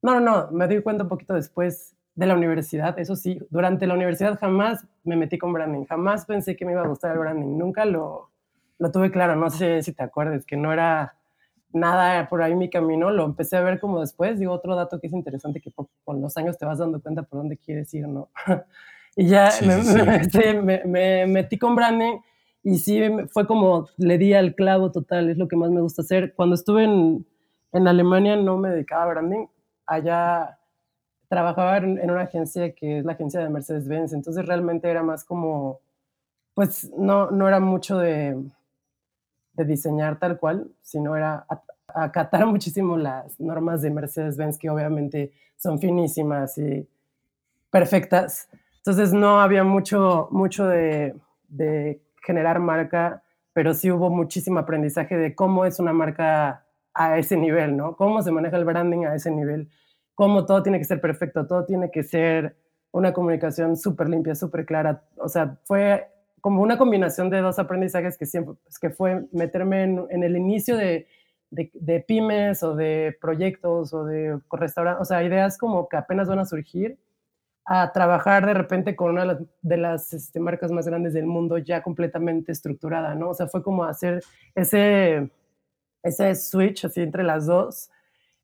no, 0.00 0.18
no, 0.18 0.20
no, 0.20 0.50
me 0.52 0.66
di 0.68 0.80
cuenta 0.80 1.02
un 1.02 1.08
poquito 1.10 1.34
después 1.34 1.94
de 2.14 2.26
la 2.26 2.34
universidad, 2.34 2.98
eso 2.98 3.14
sí, 3.14 3.38
durante 3.50 3.86
la 3.86 3.94
universidad 3.94 4.38
jamás 4.38 4.86
me 5.04 5.16
metí 5.16 5.38
con 5.38 5.52
branding, 5.52 5.84
jamás 5.84 6.24
pensé 6.24 6.56
que 6.56 6.64
me 6.64 6.72
iba 6.72 6.82
a 6.82 6.88
gustar 6.88 7.12
el 7.12 7.18
branding, 7.18 7.58
nunca 7.58 7.84
lo, 7.84 8.30
lo 8.78 8.90
tuve 8.90 9.10
claro, 9.10 9.36
no 9.36 9.50
sé 9.50 9.82
si 9.82 9.92
te 9.92 10.02
acuerdas, 10.02 10.46
que 10.46 10.56
no 10.56 10.72
era 10.72 11.17
nada 11.72 12.28
por 12.28 12.42
ahí 12.42 12.54
mi 12.54 12.70
camino, 12.70 13.10
lo 13.10 13.24
empecé 13.24 13.56
a 13.56 13.62
ver 13.62 13.80
como 13.80 14.00
después. 14.00 14.38
Digo, 14.38 14.52
otro 14.52 14.74
dato 14.74 15.00
que 15.00 15.06
es 15.08 15.12
interesante, 15.12 15.60
que 15.60 15.72
con 16.04 16.20
los 16.20 16.36
años 16.36 16.58
te 16.58 16.66
vas 16.66 16.78
dando 16.78 17.00
cuenta 17.00 17.22
por 17.22 17.40
dónde 17.40 17.56
quieres 17.56 17.92
ir, 17.94 18.08
¿no? 18.08 18.28
y 19.16 19.26
ya 19.26 19.50
me, 20.62 20.84
Me, 20.84 21.26
metí 21.26 21.58
con 21.58 21.74
branding 21.76 22.18
y 22.62 22.78
sí, 22.78 23.00
fue 23.30 23.46
como 23.46 23.88
le 23.96 24.18
di 24.18 24.34
al 24.34 24.54
clavo 24.54 24.92
total, 24.92 25.30
es 25.30 25.38
lo 25.38 25.48
que 25.48 25.56
más 25.56 25.70
me 25.70 25.80
gusta 25.80 26.02
hacer. 26.02 26.34
Cuando 26.34 26.54
estuve 26.54 26.84
en, 26.84 27.26
en 27.72 27.88
Alemania 27.88 28.36
no 28.36 28.56
me 28.58 28.70
dedicaba 28.70 29.04
a 29.04 29.08
branding, 29.08 29.46
allá 29.86 30.58
trabajaba 31.28 31.78
en, 31.78 31.98
en 31.98 32.10
una 32.10 32.22
agencia 32.22 32.74
que 32.74 32.98
es 32.98 33.04
la 33.04 33.12
agencia 33.12 33.40
de 33.40 33.50
Mercedes-Benz, 33.50 34.12
entonces 34.12 34.46
realmente 34.46 34.88
era 34.88 35.02
más 35.02 35.24
como, 35.24 35.80
pues 36.54 36.90
no, 36.96 37.30
no 37.30 37.48
era 37.48 37.60
mucho 37.60 37.98
de 37.98 38.36
de 39.58 39.64
diseñar 39.64 40.18
tal 40.18 40.38
cual, 40.38 40.70
sino 40.82 41.16
era 41.16 41.44
acatar 41.88 42.46
muchísimo 42.46 42.96
las 42.96 43.38
normas 43.40 43.82
de 43.82 43.90
Mercedes-Benz, 43.90 44.56
que 44.56 44.70
obviamente 44.70 45.32
son 45.56 45.78
finísimas 45.78 46.56
y 46.58 46.88
perfectas. 47.70 48.48
Entonces 48.78 49.12
no 49.12 49.40
había 49.40 49.64
mucho, 49.64 50.28
mucho 50.30 50.66
de, 50.66 51.14
generar 52.22 52.60
marca, 52.60 53.22
pero 53.52 53.74
sí 53.74 53.90
hubo 53.90 54.10
muchísimo 54.10 54.58
aprendizaje 54.58 55.16
de 55.16 55.34
cómo 55.34 55.64
es 55.64 55.80
una 55.80 55.92
marca 55.92 56.66
a 56.94 57.18
ese 57.18 57.36
nivel, 57.36 57.76
¿no? 57.76 57.96
Cómo 57.96 58.22
se 58.22 58.30
maneja 58.30 58.56
el 58.58 58.66
branding 58.66 59.06
a 59.06 59.14
ese 59.14 59.30
nivel, 59.30 59.70
cómo 60.14 60.44
todo 60.44 60.62
tiene 60.62 60.78
que 60.78 60.84
ser 60.84 61.00
perfecto, 61.00 61.46
todo 61.46 61.64
tiene 61.64 61.90
que 61.90 62.02
ser 62.02 62.56
una 62.92 63.12
comunicación 63.12 63.76
súper 63.76 64.10
limpia, 64.10 64.34
súper 64.34 64.66
clara. 64.66 65.02
O 65.16 65.28
sea, 65.28 65.58
fue 65.64 66.06
como 66.40 66.62
una 66.62 66.78
combinación 66.78 67.30
de 67.30 67.40
dos 67.40 67.58
aprendizajes 67.58 68.18
que 68.18 68.26
siempre, 68.26 68.54
pues, 68.62 68.78
que 68.78 68.90
fue 68.90 69.26
meterme 69.32 69.84
en, 69.84 70.22
el 70.22 70.36
inicio 70.36 70.76
de, 70.76 71.06
de, 71.50 72.00
pymes 72.00 72.62
o 72.62 72.74
de 72.74 73.16
proyectos 73.20 73.92
o 73.94 74.04
de 74.04 74.38
restaurantes, 74.50 75.02
o 75.02 75.04
sea, 75.04 75.22
ideas 75.22 75.58
como 75.58 75.88
que 75.88 75.96
apenas 75.96 76.28
van 76.28 76.40
a 76.40 76.44
surgir, 76.44 76.98
a 77.64 77.92
trabajar 77.92 78.46
de 78.46 78.54
repente 78.54 78.96
con 78.96 79.10
una 79.10 79.22
de 79.22 79.26
las, 79.26 79.38
de 79.62 79.76
las 79.76 80.12
este, 80.14 80.40
marcas 80.40 80.72
más 80.72 80.86
grandes 80.86 81.12
del 81.12 81.26
mundo 81.26 81.58
ya 81.58 81.82
completamente 81.82 82.52
estructurada, 82.52 83.14
¿no? 83.14 83.30
O 83.30 83.34
sea, 83.34 83.46
fue 83.46 83.62
como 83.62 83.84
hacer 83.84 84.22
ese, 84.54 85.30
ese 86.02 86.34
switch 86.34 86.86
así 86.86 87.02
entre 87.02 87.24
las 87.24 87.46
dos. 87.46 87.90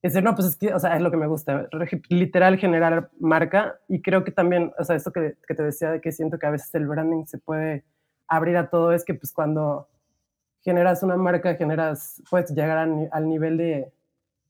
Decir, 0.08 0.23
no, 0.23 0.34
pues 0.34 0.49
es 0.49 0.56
que, 0.56 0.75
o 0.75 0.78
sea, 0.78 0.96
es 0.96 1.02
lo 1.02 1.11
que 1.11 1.16
me 1.16 1.26
gusta, 1.26 1.66
literal 2.08 2.58
generar 2.58 3.11
marca. 3.18 3.78
Y 3.88 4.02
creo 4.02 4.23
que 4.23 4.32
también, 4.32 4.73
o 4.78 4.84
sea, 4.84 4.96
esto 4.96 5.11
que, 5.12 5.37
que 5.49 5.54
te 5.54 5.62
decía 5.62 5.90
de 5.90 6.00
que 6.00 6.12
siento 6.12 6.38
que 6.38 6.46
a 6.46 6.50
veces 6.50 6.75
el 6.75 6.87
branding 6.87 7.25
se 7.25 7.38
puede 7.38 7.84
abrir 8.28 8.56
a 8.58 8.68
todo, 8.68 8.92
es 8.92 9.04
que 9.04 9.14
pues 9.14 9.32
cuando 9.32 9.88
generas 10.62 11.02
una 11.02 11.16
marca, 11.16 11.54
generas, 11.54 12.23
puedes 12.28 12.50
llegar 12.50 12.78
al 12.78 13.28
nivel 13.28 13.56
de 13.56 13.92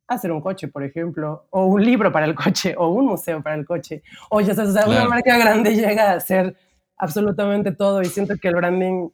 hacer 0.06 0.32
un 0.32 0.40
coche, 0.40 0.68
por 0.68 0.82
ejemplo, 0.82 1.46
o 1.50 1.66
un 1.66 1.84
libro 1.84 2.12
para 2.12 2.26
el 2.26 2.34
coche, 2.34 2.74
o 2.76 2.88
un 2.88 3.06
museo 3.06 3.42
para 3.42 3.56
el 3.56 3.66
coche, 3.66 4.02
o 4.30 4.40
ya 4.40 4.54
sabes, 4.54 4.70
o 4.70 4.74
sea, 4.74 4.88
una 4.88 5.08
marca 5.08 5.36
grande 5.38 5.74
llega 5.74 6.12
a 6.12 6.20
ser 6.20 6.56
absolutamente 6.96 7.72
todo 7.72 8.02
y 8.02 8.06
siento 8.06 8.34
que 8.40 8.48
el 8.48 8.56
branding, 8.56 9.08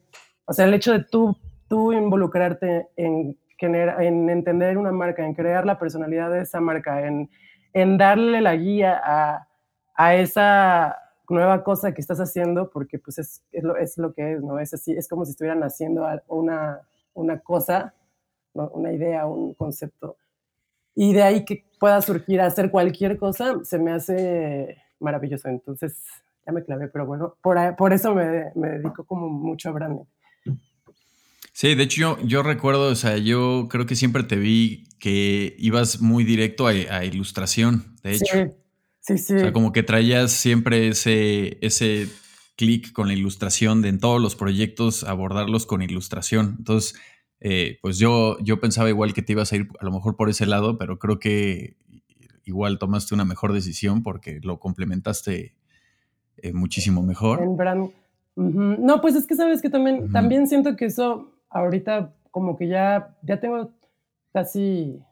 o 0.44 0.52
sea, 0.52 0.66
el 0.66 0.74
hecho 0.74 0.92
de 0.92 1.04
tú, 1.04 1.36
tú 1.68 1.92
involucrarte 1.92 2.88
en, 2.96 3.36
en 3.66 4.28
entender 4.28 4.78
una 4.78 4.92
marca, 4.92 5.24
en 5.24 5.34
crear 5.34 5.66
la 5.66 5.78
personalidad 5.78 6.30
de 6.30 6.42
esa 6.42 6.60
marca, 6.60 7.06
en, 7.06 7.30
en 7.72 7.98
darle 7.98 8.40
la 8.40 8.56
guía 8.56 9.00
a, 9.02 9.48
a 9.94 10.14
esa 10.14 10.96
nueva 11.28 11.62
cosa 11.62 11.92
que 11.92 12.00
estás 12.00 12.18
haciendo, 12.18 12.70
porque 12.70 12.98
pues 12.98 13.18
es, 13.18 13.44
es, 13.52 13.62
lo, 13.62 13.76
es 13.76 13.98
lo 13.98 14.12
que 14.12 14.32
es, 14.32 14.42
¿no? 14.42 14.58
Es 14.58 14.74
así, 14.74 14.92
es 14.92 15.08
como 15.08 15.24
si 15.24 15.32
estuvieran 15.32 15.62
haciendo 15.62 16.06
una, 16.28 16.80
una 17.14 17.38
cosa, 17.40 17.94
una 18.52 18.92
idea, 18.92 19.26
un 19.26 19.54
concepto 19.54 20.16
y 20.94 21.12
de 21.12 21.22
ahí 21.22 21.44
que 21.44 21.64
pueda 21.78 22.00
surgir 22.02 22.40
hacer 22.40 22.70
cualquier 22.70 23.18
cosa, 23.18 23.54
se 23.64 23.78
me 23.78 23.92
hace 23.92 24.76
maravilloso. 24.98 25.48
Entonces, 25.48 25.96
ya 26.44 26.52
me 26.52 26.62
clavé, 26.64 26.88
pero 26.88 27.06
bueno, 27.06 27.36
por, 27.42 27.56
por 27.76 27.92
eso 27.92 28.14
me, 28.14 28.52
me, 28.54 28.68
dedico 28.70 29.04
como 29.04 29.28
mucho 29.28 29.70
a 29.70 29.72
branding. 29.72 30.04
Sí, 31.52 31.74
de 31.74 31.82
hecho 31.82 32.00
yo, 32.00 32.18
yo, 32.26 32.42
recuerdo, 32.42 32.88
o 32.88 32.94
sea, 32.94 33.16
yo 33.18 33.66
creo 33.70 33.86
que 33.86 33.96
siempre 33.96 34.22
te 34.22 34.36
vi 34.36 34.84
que 34.98 35.56
ibas 35.58 36.00
muy 36.00 36.24
directo 36.24 36.66
a, 36.66 36.70
a 36.70 37.04
ilustración, 37.04 37.96
de 38.02 38.12
hecho. 38.12 38.52
Sí, 39.00 39.16
sí, 39.16 39.18
sí. 39.18 39.34
O 39.34 39.38
sea, 39.40 39.52
como 39.52 39.72
que 39.72 39.82
traías 39.82 40.30
siempre 40.32 40.88
ese, 40.88 41.58
ese 41.60 42.08
clic 42.56 42.92
con 42.92 43.08
la 43.08 43.14
ilustración 43.14 43.82
de 43.82 43.88
en 43.88 43.98
todos 43.98 44.20
los 44.20 44.36
proyectos 44.36 45.04
abordarlos 45.04 45.66
con 45.66 45.80
ilustración. 45.80 46.56
Entonces, 46.58 46.94
eh, 47.40 47.78
pues 47.80 47.98
yo, 47.98 48.36
yo 48.40 48.60
pensaba 48.60 48.90
igual 48.90 49.14
que 49.14 49.22
te 49.22 49.32
ibas 49.32 49.52
a 49.52 49.56
ir 49.56 49.68
a 49.80 49.84
lo 49.84 49.90
mejor 49.90 50.14
por 50.16 50.28
ese 50.28 50.44
lado, 50.44 50.76
pero 50.76 50.98
creo 50.98 51.18
que 51.18 51.76
igual 52.44 52.78
tomaste 52.78 53.14
una 53.14 53.24
mejor 53.24 53.52
decisión 53.52 54.02
porque 54.02 54.40
lo 54.42 54.60
complementaste 54.60 55.54
eh, 56.36 56.52
muchísimo 56.52 57.02
mejor. 57.02 57.40
No, 58.36 59.00
pues 59.00 59.14
es 59.14 59.26
que 59.26 59.34
sabes 59.34 59.62
que 59.62 59.70
también, 59.70 60.12
también 60.12 60.46
siento 60.46 60.76
que 60.76 60.86
eso 60.86 61.32
ahorita 61.50 62.12
como 62.30 62.56
que 62.56 62.68
ya, 62.68 63.16
ya 63.22 63.40
tengo 63.40 63.70
casi, 64.32 65.02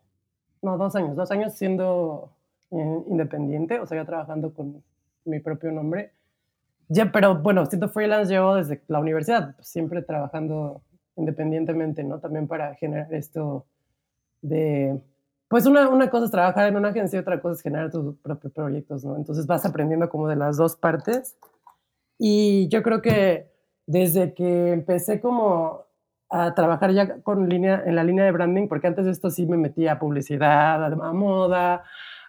no, 0.63 0.79
dos 0.79 0.95
años, 0.97 1.17
dos 1.17 1.31
años 1.31 1.55
siendo 1.55 2.31
independiente, 2.71 3.81
o 3.81 3.87
sea, 3.87 3.99
ya 3.99 4.05
trabajando 4.05 4.53
con 4.53 4.83
mi 5.25 5.41
propio 5.41 5.73
nombre. 5.73 6.13
Ya, 6.89 7.13
pero 7.13 7.37
bueno, 7.37 7.67
siento 7.67 7.89
freelance 7.89 8.33
llevo 8.33 8.55
desde 8.55 8.83
la 8.89 9.01
universidad, 9.01 9.57
siempre 9.61 10.03
trabajando 10.03 10.83
independientemente, 11.17 12.05
¿no? 12.05 12.21
También 12.21 12.47
para 12.47 12.75
generar 12.77 13.13
esto 13.13 13.67
de, 14.41 14.99
pues 15.49 15.67
una, 15.67 15.89
una 15.89 16.09
cosa 16.11 16.27
es 16.27 16.31
trabajar 16.31 16.69
en 16.69 16.77
una 16.77 16.89
agencia 16.89 17.19
y 17.19 17.21
otra 17.21 17.41
cosa 17.41 17.55
es 17.55 17.63
generar 17.63 17.91
tus 17.91 18.17
propios 18.19 18.53
proyectos, 18.53 19.05
¿no? 19.05 19.17
Entonces 19.17 19.47
vas 19.47 19.67
aprendiendo 19.67 20.09
como 20.09 20.29
de 20.29 20.37
las 20.37 20.57
dos 20.57 20.77
partes. 20.77 21.37
Y 22.19 22.69
yo 22.69 22.83
creo 22.83 23.03
que 23.03 23.51
desde 23.87 24.35
que 24.35 24.73
empecé 24.73 25.21
como 25.21 25.88
a 26.31 26.55
trabajar 26.55 26.93
ya 26.93 27.21
con 27.23 27.49
línea, 27.49 27.83
en 27.87 27.97
la 27.97 28.05
línea 28.05 28.25
de 28.25 28.33
branding, 28.33 28.69
porque 28.69 28.87
antes 28.87 29.05
de 29.05 29.13
esto 29.13 29.31
sí 29.31 29.47
me 29.47 29.57
metía 29.57 29.93
a 29.93 29.99
publicidad, 29.99 30.85
a, 30.85 31.13
moda, 31.13 31.85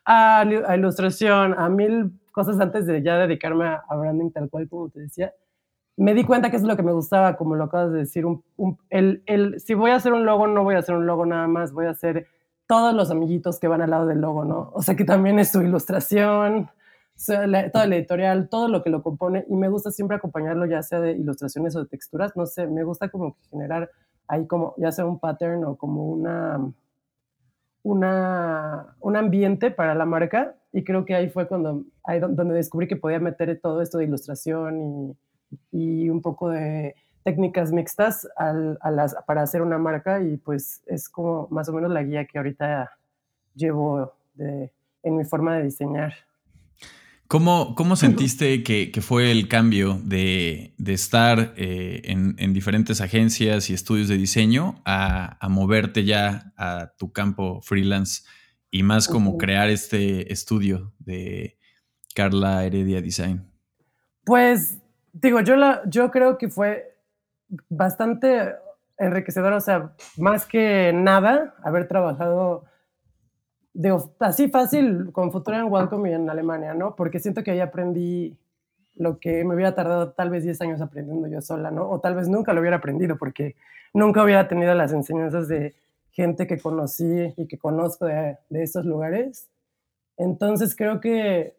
a, 0.05 0.45
ilustración, 0.75 1.53
a 1.57 1.69
mil 1.69 2.11
cosas 2.31 2.59
antes 2.59 2.85
de 2.85 3.01
ya 3.01 3.17
dedicarme 3.17 3.67
a, 3.67 3.95
branding 3.95 4.31
tal 4.31 4.49
cual 4.49 4.69
como 4.69 4.89
te 4.89 5.01
decía 5.01 5.33
me 5.97 6.13
di 6.13 6.23
cuenta 6.23 6.49
que 6.49 6.55
es 6.55 6.63
lo 6.63 6.77
que 6.77 6.83
me 6.83 6.93
gustaba, 6.93 7.35
como 7.35 7.55
lo 7.55 7.65
acabas 7.65 7.91
de 7.91 7.99
decir, 7.99 8.23
el, 8.89 9.21
el, 9.25 9.59
si 9.59 9.73
voy 9.73 9.91
a 9.91 9.95
hacer 9.95 10.13
un 10.13 10.25
logo, 10.25 10.47
no 10.47 10.63
voy 10.63 10.75
a 10.75 10.79
hacer 10.79 10.95
un 10.95 11.05
logo 11.05 11.25
nada 11.25 11.45
más, 11.47 11.73
voy 11.73 11.87
a 11.87 11.89
hacer 11.89 12.25
todos 12.67 12.93
los 12.93 13.11
amiguitos 13.11 13.59
que 13.59 13.67
van 13.67 13.81
al 13.81 13.89
lado 13.89 14.05
del 14.05 14.21
logo, 14.21 14.45
¿no? 14.45 14.71
O 14.73 14.81
sea, 14.81 14.95
que 14.95 15.03
también 15.03 15.39
es 15.39 15.51
su 15.51 15.61
ilustración, 15.61 16.69
todo 17.25 17.83
el 17.83 17.93
editorial, 17.93 18.49
todo 18.49 18.67
lo 18.67 18.83
que 18.83 18.89
lo 18.89 19.03
compone, 19.03 19.45
y 19.49 19.55
me 19.55 19.69
gusta 19.69 19.91
siempre 19.91 20.17
acompañarlo, 20.17 20.65
ya 20.65 20.81
sea 20.83 20.99
de 20.99 21.13
ilustraciones 21.13 21.75
o 21.75 21.81
de 21.81 21.87
texturas, 21.87 22.35
no 22.35 22.45
sé, 22.45 22.67
me 22.67 22.83
gusta 22.83 23.09
como 23.09 23.35
generar 23.49 23.89
ahí 24.27 24.45
como, 24.47 24.73
ya 24.77 24.91
sea 24.91 25.05
un 25.05 25.19
pattern 25.19 25.63
o 25.65 25.75
como 25.75 26.05
una, 26.05 26.71
una, 27.83 28.95
un 28.99 29.15
ambiente 29.15 29.71
para 29.71 29.95
la 29.95 30.05
marca, 30.05 30.55
y 30.71 30.83
creo 30.83 31.05
que 31.05 31.15
ahí 31.15 31.29
fue 31.29 31.47
cuando, 31.47 31.83
ahí 32.03 32.19
donde 32.19 32.53
descubrí 32.53 32.87
que 32.87 32.95
podía 32.95 33.19
meter 33.19 33.59
todo 33.61 33.81
esto 33.81 33.97
de 33.97 34.05
ilustración 34.05 34.81
y 34.81 35.17
y 35.71 36.09
un 36.09 36.21
poco 36.21 36.49
de 36.49 36.95
técnicas 37.23 37.71
mixtas 37.71 38.27
para 39.25 39.41
hacer 39.41 39.61
una 39.61 39.77
marca 39.77 40.21
y 40.21 40.37
pues 40.37 40.81
es 40.85 41.09
como 41.09 41.47
más 41.51 41.69
o 41.69 41.73
menos 41.73 41.91
la 41.91 42.03
guía 42.03 42.25
que 42.25 42.37
ahorita 42.37 42.91
llevo 43.55 44.13
en 44.37 45.17
mi 45.17 45.25
forma 45.25 45.57
de 45.57 45.63
diseñar. 45.63 46.13
¿Cómo, 47.29 47.75
cómo 47.75 47.95
sentiste 47.95 48.63
que, 48.63 48.91
fue 49.03 49.29
el 49.29 49.47
cambio 49.47 49.99
de, 50.03 50.73
estar 50.83 51.53
eh, 51.57 52.01
en, 52.05 52.53
diferentes 52.53 53.01
agencias 53.01 53.69
y 53.69 53.75
estudios 53.75 54.07
de 54.07 54.17
diseño 54.17 54.81
a, 54.83 55.37
moverte 55.47 56.05
ya 56.05 56.51
a 56.57 56.91
tu 56.97 57.13
campo 57.13 57.61
freelance 57.61 58.23
y 58.71 58.81
más 58.81 59.07
como 59.07 59.37
crear 59.37 59.69
este 59.69 60.33
estudio 60.33 60.91
de 60.97 61.59
Carla 62.15 62.65
Heredia 62.65 62.99
Design? 62.99 63.47
Pues 64.25 64.79
digo, 65.13 65.41
yo, 65.41 65.55
la, 65.55 65.83
yo 65.85 66.09
creo 66.09 66.39
que 66.39 66.49
fue 66.49 66.97
bastante 67.69 68.55
enriquecedor, 68.97 69.53
o 69.53 69.61
sea, 69.61 69.93
más 70.17 70.47
que 70.47 70.93
nada, 70.95 71.53
haber 71.61 71.87
trabajado 71.87 72.65
digo, 73.79 74.13
así 74.19 74.49
fácil 74.49 75.13
con 75.13 75.31
Futura 75.31 75.59
en 75.59 75.71
Welcome 75.71 76.09
y 76.09 76.13
en 76.13 76.29
Alemania, 76.29 76.73
¿no? 76.73 76.97
Porque 76.97 77.19
siento 77.19 77.43
que 77.43 77.51
ahí 77.51 77.61
aprendí 77.61 78.37
lo 78.95 79.19
que 79.19 79.45
me 79.45 79.55
hubiera 79.55 79.73
tardado 79.73 80.11
tal 80.11 80.29
vez 80.29 80.43
10 80.43 80.59
años 80.61 80.81
aprendiendo 80.81 81.29
yo 81.29 81.39
sola, 81.39 81.71
¿no? 81.71 81.89
O 81.89 82.01
tal 82.01 82.13
vez 82.15 82.27
nunca 82.27 82.51
lo 82.51 82.59
hubiera 82.59 82.75
aprendido 82.75 83.17
porque 83.17 83.55
nunca 83.93 84.21
hubiera 84.21 84.49
tenido 84.49 84.75
las 84.75 84.91
enseñanzas 84.91 85.47
de 85.47 85.75
gente 86.11 86.45
que 86.45 86.59
conocí 86.59 87.33
y 87.37 87.47
que 87.47 87.57
conozco 87.57 88.05
de, 88.05 88.37
de 88.49 88.63
esos 88.63 88.83
lugares. 88.83 89.47
Entonces 90.17 90.75
creo 90.75 90.99
que 90.99 91.55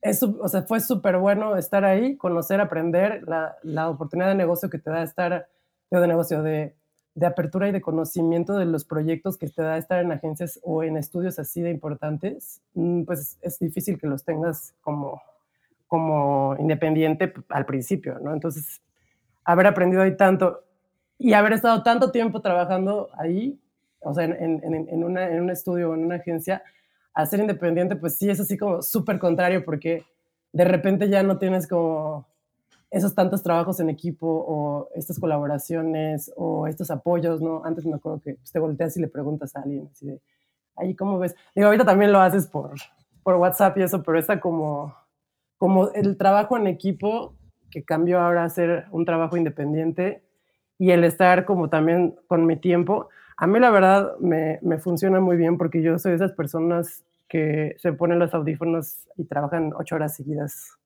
eso, 0.00 0.38
o 0.40 0.48
sea, 0.48 0.62
fue 0.62 0.78
súper 0.78 1.16
bueno 1.16 1.56
estar 1.56 1.84
ahí, 1.84 2.16
conocer, 2.16 2.60
aprender, 2.60 3.24
la, 3.26 3.56
la, 3.64 3.90
oportunidad 3.90 4.28
de 4.28 4.36
negocio 4.36 4.70
que 4.70 4.78
te 4.78 4.90
da 4.90 5.02
estar, 5.02 5.48
de 5.90 6.06
negocio, 6.06 6.40
de, 6.44 6.76
de, 7.14 7.26
apertura 7.26 7.68
y 7.68 7.72
de 7.72 7.80
conocimiento 7.80 8.56
de 8.56 8.66
los 8.66 8.84
proyectos 8.84 9.38
que 9.38 9.48
te 9.48 9.62
da 9.62 9.76
estar 9.76 10.00
en 10.00 10.12
agencias 10.12 10.58
o 10.62 10.82
en 10.82 10.96
estudios 10.96 11.38
así 11.38 11.60
de 11.60 11.70
importantes, 11.70 12.60
mm, 12.74 13.02
pues 13.02 13.38
es 13.42 13.58
difícil 13.58 13.98
que 13.98 14.06
los 14.06 14.24
tengas 14.24 14.74
como, 14.80 15.22
como 15.86 16.56
independiente 16.58 17.32
al 17.48 17.66
principio, 17.66 18.18
¿no? 18.20 18.32
Entonces, 18.32 18.80
haber 19.44 19.66
aprendido 19.66 20.02
ahí 20.02 20.16
tanto 20.16 20.64
y 21.18 21.34
haber 21.34 21.52
estado 21.52 21.82
tanto 21.82 22.10
tiempo 22.10 22.40
trabajando 22.40 23.10
ahí, 23.16 23.60
o 24.00 24.12
sea, 24.14 24.24
en, 24.24 24.32
en, 24.32 24.74
en, 24.74 24.88
en 24.88 25.40
un 25.40 25.50
estudio 25.50 25.90
o 25.90 25.94
en 25.94 26.04
una 26.04 26.16
agencia, 26.16 26.62
a 27.14 27.26
ser 27.26 27.40
independiente, 27.40 27.96
pues 27.96 28.16
sí 28.16 28.30
es 28.30 28.40
así 28.40 28.56
como 28.56 28.82
súper 28.82 29.18
contrario 29.18 29.64
porque 29.64 30.04
de 30.52 30.64
repente 30.64 31.08
ya 31.08 31.22
no 31.22 31.38
tienes 31.38 31.66
como 31.66 32.26
esos 32.92 33.14
tantos 33.14 33.42
trabajos 33.42 33.80
en 33.80 33.88
equipo 33.88 34.26
o 34.26 34.90
estas 34.94 35.18
colaboraciones 35.18 36.30
o 36.36 36.66
estos 36.66 36.90
apoyos, 36.90 37.40
¿no? 37.40 37.64
Antes 37.64 37.86
me 37.86 37.94
acuerdo 37.96 38.20
que 38.20 38.36
te 38.52 38.58
volteas 38.58 38.94
y 38.98 39.00
le 39.00 39.08
preguntas 39.08 39.56
a 39.56 39.62
alguien 39.62 39.88
así 39.90 40.06
de, 40.06 40.20
ahí, 40.76 40.94
¿cómo 40.94 41.18
ves? 41.18 41.34
Digo, 41.54 41.68
ahorita 41.68 41.86
también 41.86 42.12
lo 42.12 42.20
haces 42.20 42.46
por, 42.46 42.72
por 43.22 43.36
WhatsApp 43.36 43.78
y 43.78 43.82
eso, 43.82 44.02
pero 44.02 44.18
está 44.18 44.40
como, 44.40 44.94
como 45.56 45.90
el 45.92 46.18
trabajo 46.18 46.58
en 46.58 46.66
equipo 46.66 47.34
que 47.70 47.82
cambió 47.82 48.20
ahora 48.20 48.44
a 48.44 48.50
ser 48.50 48.84
un 48.90 49.06
trabajo 49.06 49.38
independiente 49.38 50.22
y 50.78 50.90
el 50.90 51.04
estar 51.04 51.46
como 51.46 51.70
también 51.70 52.16
con 52.26 52.44
mi 52.44 52.56
tiempo, 52.56 53.08
a 53.38 53.46
mí 53.46 53.58
la 53.58 53.70
verdad 53.70 54.18
me, 54.20 54.58
me 54.60 54.78
funciona 54.78 55.18
muy 55.18 55.38
bien 55.38 55.56
porque 55.56 55.80
yo 55.80 55.98
soy 55.98 56.10
de 56.10 56.16
esas 56.16 56.32
personas 56.32 57.04
que 57.26 57.74
se 57.78 57.94
ponen 57.94 58.18
los 58.18 58.34
audífonos 58.34 59.08
y 59.16 59.24
trabajan 59.24 59.72
ocho 59.74 59.94
horas 59.94 60.14
seguidas. 60.14 60.76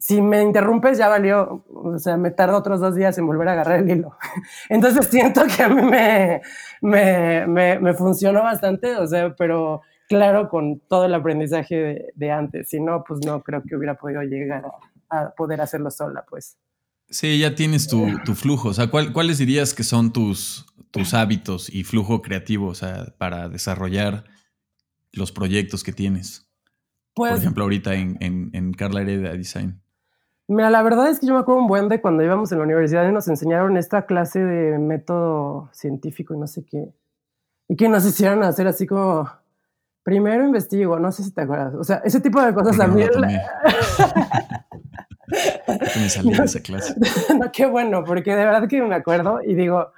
Si 0.00 0.22
me 0.22 0.42
interrumpes 0.42 0.96
ya 0.96 1.08
valió, 1.08 1.62
o 1.68 1.98
sea, 1.98 2.16
me 2.16 2.30
tardo 2.30 2.56
otros 2.56 2.80
dos 2.80 2.94
días 2.94 3.16
en 3.18 3.26
volver 3.26 3.48
a 3.48 3.52
agarrar 3.52 3.80
el 3.80 3.90
hilo. 3.90 4.16
Entonces 4.70 5.06
siento 5.08 5.42
que 5.44 5.62
a 5.62 5.68
mí 5.68 5.82
me, 5.82 6.40
me, 6.80 7.46
me, 7.46 7.78
me 7.78 7.92
funcionó 7.92 8.42
bastante, 8.42 8.96
o 8.96 9.06
sea, 9.06 9.34
pero 9.36 9.82
claro, 10.08 10.48
con 10.48 10.80
todo 10.88 11.04
el 11.04 11.12
aprendizaje 11.12 11.74
de, 11.76 12.12
de, 12.14 12.30
antes. 12.30 12.70
Si 12.70 12.80
no, 12.80 13.04
pues 13.06 13.20
no 13.26 13.42
creo 13.42 13.62
que 13.62 13.76
hubiera 13.76 13.94
podido 13.94 14.22
llegar 14.22 14.64
a, 15.10 15.20
a 15.20 15.34
poder 15.34 15.60
hacerlo 15.60 15.90
sola, 15.90 16.24
pues. 16.28 16.56
Sí, 17.10 17.38
ya 17.38 17.54
tienes 17.54 17.86
tu, 17.86 18.06
tu 18.24 18.34
flujo. 18.34 18.70
O 18.70 18.74
sea, 18.74 18.86
¿cuál, 18.86 19.12
¿cuáles 19.12 19.36
dirías 19.36 19.74
que 19.74 19.82
son 19.82 20.12
tus, 20.12 20.64
tus 20.92 21.12
hábitos 21.12 21.68
y 21.68 21.84
flujo 21.84 22.22
creativo 22.22 22.68
o 22.68 22.74
sea, 22.74 23.14
para 23.18 23.48
desarrollar 23.50 24.24
los 25.12 25.30
proyectos 25.30 25.84
que 25.84 25.92
tienes? 25.92 26.48
Pues, 27.12 27.32
Por 27.32 27.38
ejemplo, 27.40 27.64
ahorita 27.64 27.94
en, 27.94 28.16
en, 28.20 28.50
en 28.54 28.72
Carla 28.72 29.02
Heredia 29.02 29.32
Design. 29.32 29.82
Mira, 30.50 30.68
la 30.68 30.82
verdad 30.82 31.06
es 31.08 31.20
que 31.20 31.28
yo 31.28 31.34
me 31.34 31.38
acuerdo 31.38 31.60
un 31.60 31.68
buen 31.68 31.88
de 31.88 32.00
cuando 32.00 32.24
íbamos 32.24 32.50
en 32.50 32.58
la 32.58 32.64
universidad 32.64 33.08
y 33.08 33.12
nos 33.12 33.28
enseñaron 33.28 33.76
esta 33.76 34.04
clase 34.04 34.40
de 34.40 34.80
método 34.80 35.70
científico 35.72 36.34
y 36.34 36.38
no 36.38 36.48
sé 36.48 36.64
qué. 36.64 36.92
Y 37.68 37.76
que 37.76 37.88
nos 37.88 38.04
hicieron 38.08 38.42
hacer 38.42 38.66
así 38.66 38.84
como, 38.84 39.30
primero 40.02 40.44
investigo, 40.44 40.98
no 40.98 41.12
sé 41.12 41.22
si 41.22 41.32
te 41.32 41.42
acuerdas. 41.42 41.76
O 41.76 41.84
sea, 41.84 42.02
ese 42.04 42.20
tipo 42.20 42.42
de 42.42 42.52
cosas 42.52 42.76
también. 42.76 43.10
me 45.28 46.08
salí 46.08 46.32
de 46.32 46.42
esa 46.42 46.60
clase. 46.60 46.96
no, 47.38 47.52
qué 47.52 47.66
bueno, 47.66 48.02
porque 48.02 48.34
de 48.34 48.44
verdad 48.44 48.66
que 48.66 48.82
me 48.82 48.96
acuerdo 48.96 49.38
y 49.46 49.54
digo, 49.54 49.92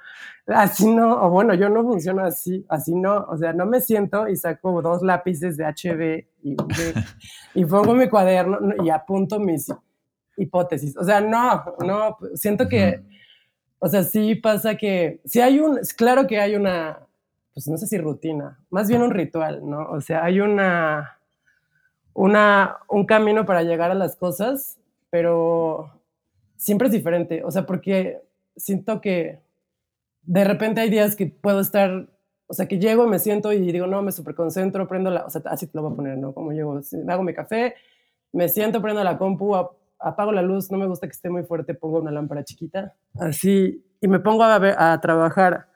así 0.45 0.85
no, 0.85 1.19
o 1.19 1.31
bueno, 1.31 1.55
yo 1.55 1.69
no 1.69 1.81
funciono 1.81 2.23
así, 2.23 2.63
así 2.69 2.93
no, 2.93 3.25
o 3.27 3.37
sea, 3.37 3.53
no 3.53 3.65
me 3.65 3.81
siento 3.81 4.27
y 4.27 4.35
saco 4.35 4.83
dos 4.83 5.01
lápices 5.01 5.57
de 5.57 5.65
HB 5.65 6.27
y, 6.43 6.55
y 7.55 7.65
pongo 7.65 7.95
mi 7.95 8.07
cuaderno 8.07 8.59
y 8.83 8.91
apunto 8.91 9.39
mis 9.39 9.73
hipótesis. 10.37 10.95
O 10.97 11.03
sea, 11.03 11.21
no, 11.21 11.63
no, 11.85 12.17
siento 12.35 12.67
que, 12.67 13.01
o 13.79 13.87
sea, 13.87 14.03
sí 14.03 14.35
pasa 14.35 14.75
que, 14.75 15.21
si 15.25 15.41
hay 15.41 15.59
un, 15.59 15.79
claro 15.97 16.27
que 16.27 16.39
hay 16.39 16.55
una, 16.55 16.99
pues 17.53 17.67
no 17.67 17.77
sé 17.77 17.87
si 17.87 17.97
rutina, 17.97 18.59
más 18.69 18.87
bien 18.87 19.01
un 19.01 19.11
ritual, 19.11 19.61
¿no? 19.67 19.89
O 19.89 20.01
sea, 20.01 20.23
hay 20.23 20.39
una, 20.39 21.19
una, 22.13 22.77
un 22.89 23.05
camino 23.05 23.45
para 23.45 23.63
llegar 23.63 23.91
a 23.91 23.95
las 23.95 24.15
cosas 24.15 24.77
pero 25.13 25.91
siempre 26.55 26.87
es 26.87 26.91
diferente, 26.91 27.43
o 27.43 27.51
sea, 27.51 27.67
porque 27.67 28.23
siento 28.55 28.99
que 28.99 29.43
de 30.23 30.43
repente 30.43 30.81
hay 30.81 30.89
días 30.89 31.15
que 31.15 31.27
puedo 31.27 31.59
estar, 31.59 32.09
o 32.47 32.53
sea, 32.55 32.67
que 32.67 32.79
llego, 32.79 33.05
me 33.05 33.19
siento 33.19 33.53
y 33.53 33.71
digo, 33.71 33.85
no, 33.85 34.01
me 34.01 34.11
superconcentro, 34.11 34.87
prendo 34.87 35.11
la, 35.11 35.23
o 35.27 35.29
sea, 35.29 35.43
así 35.45 35.67
te 35.67 35.77
lo 35.77 35.83
voy 35.83 35.93
a 35.93 35.95
poner, 35.95 36.17
¿no? 36.17 36.33
Como 36.33 36.51
llego, 36.51 36.81
hago 37.07 37.21
mi 37.21 37.35
café, 37.35 37.75
me 38.31 38.49
siento, 38.49 38.81
prendo 38.81 39.03
la 39.03 39.19
compu, 39.19 39.55
apago 40.03 40.31
la 40.31 40.41
luz, 40.41 40.69
no 40.71 40.77
me 40.77 40.85
gusta 40.85 41.07
que 41.07 41.11
esté 41.11 41.29
muy 41.29 41.43
fuerte, 41.43 41.73
pongo 41.73 41.99
una 41.99 42.11
lámpara 42.11 42.43
chiquita, 42.43 42.93
así, 43.19 43.83
y 44.01 44.07
me 44.07 44.19
pongo 44.19 44.43
a, 44.43 44.59
ver, 44.59 44.75
a 44.77 44.99
trabajar. 44.99 45.67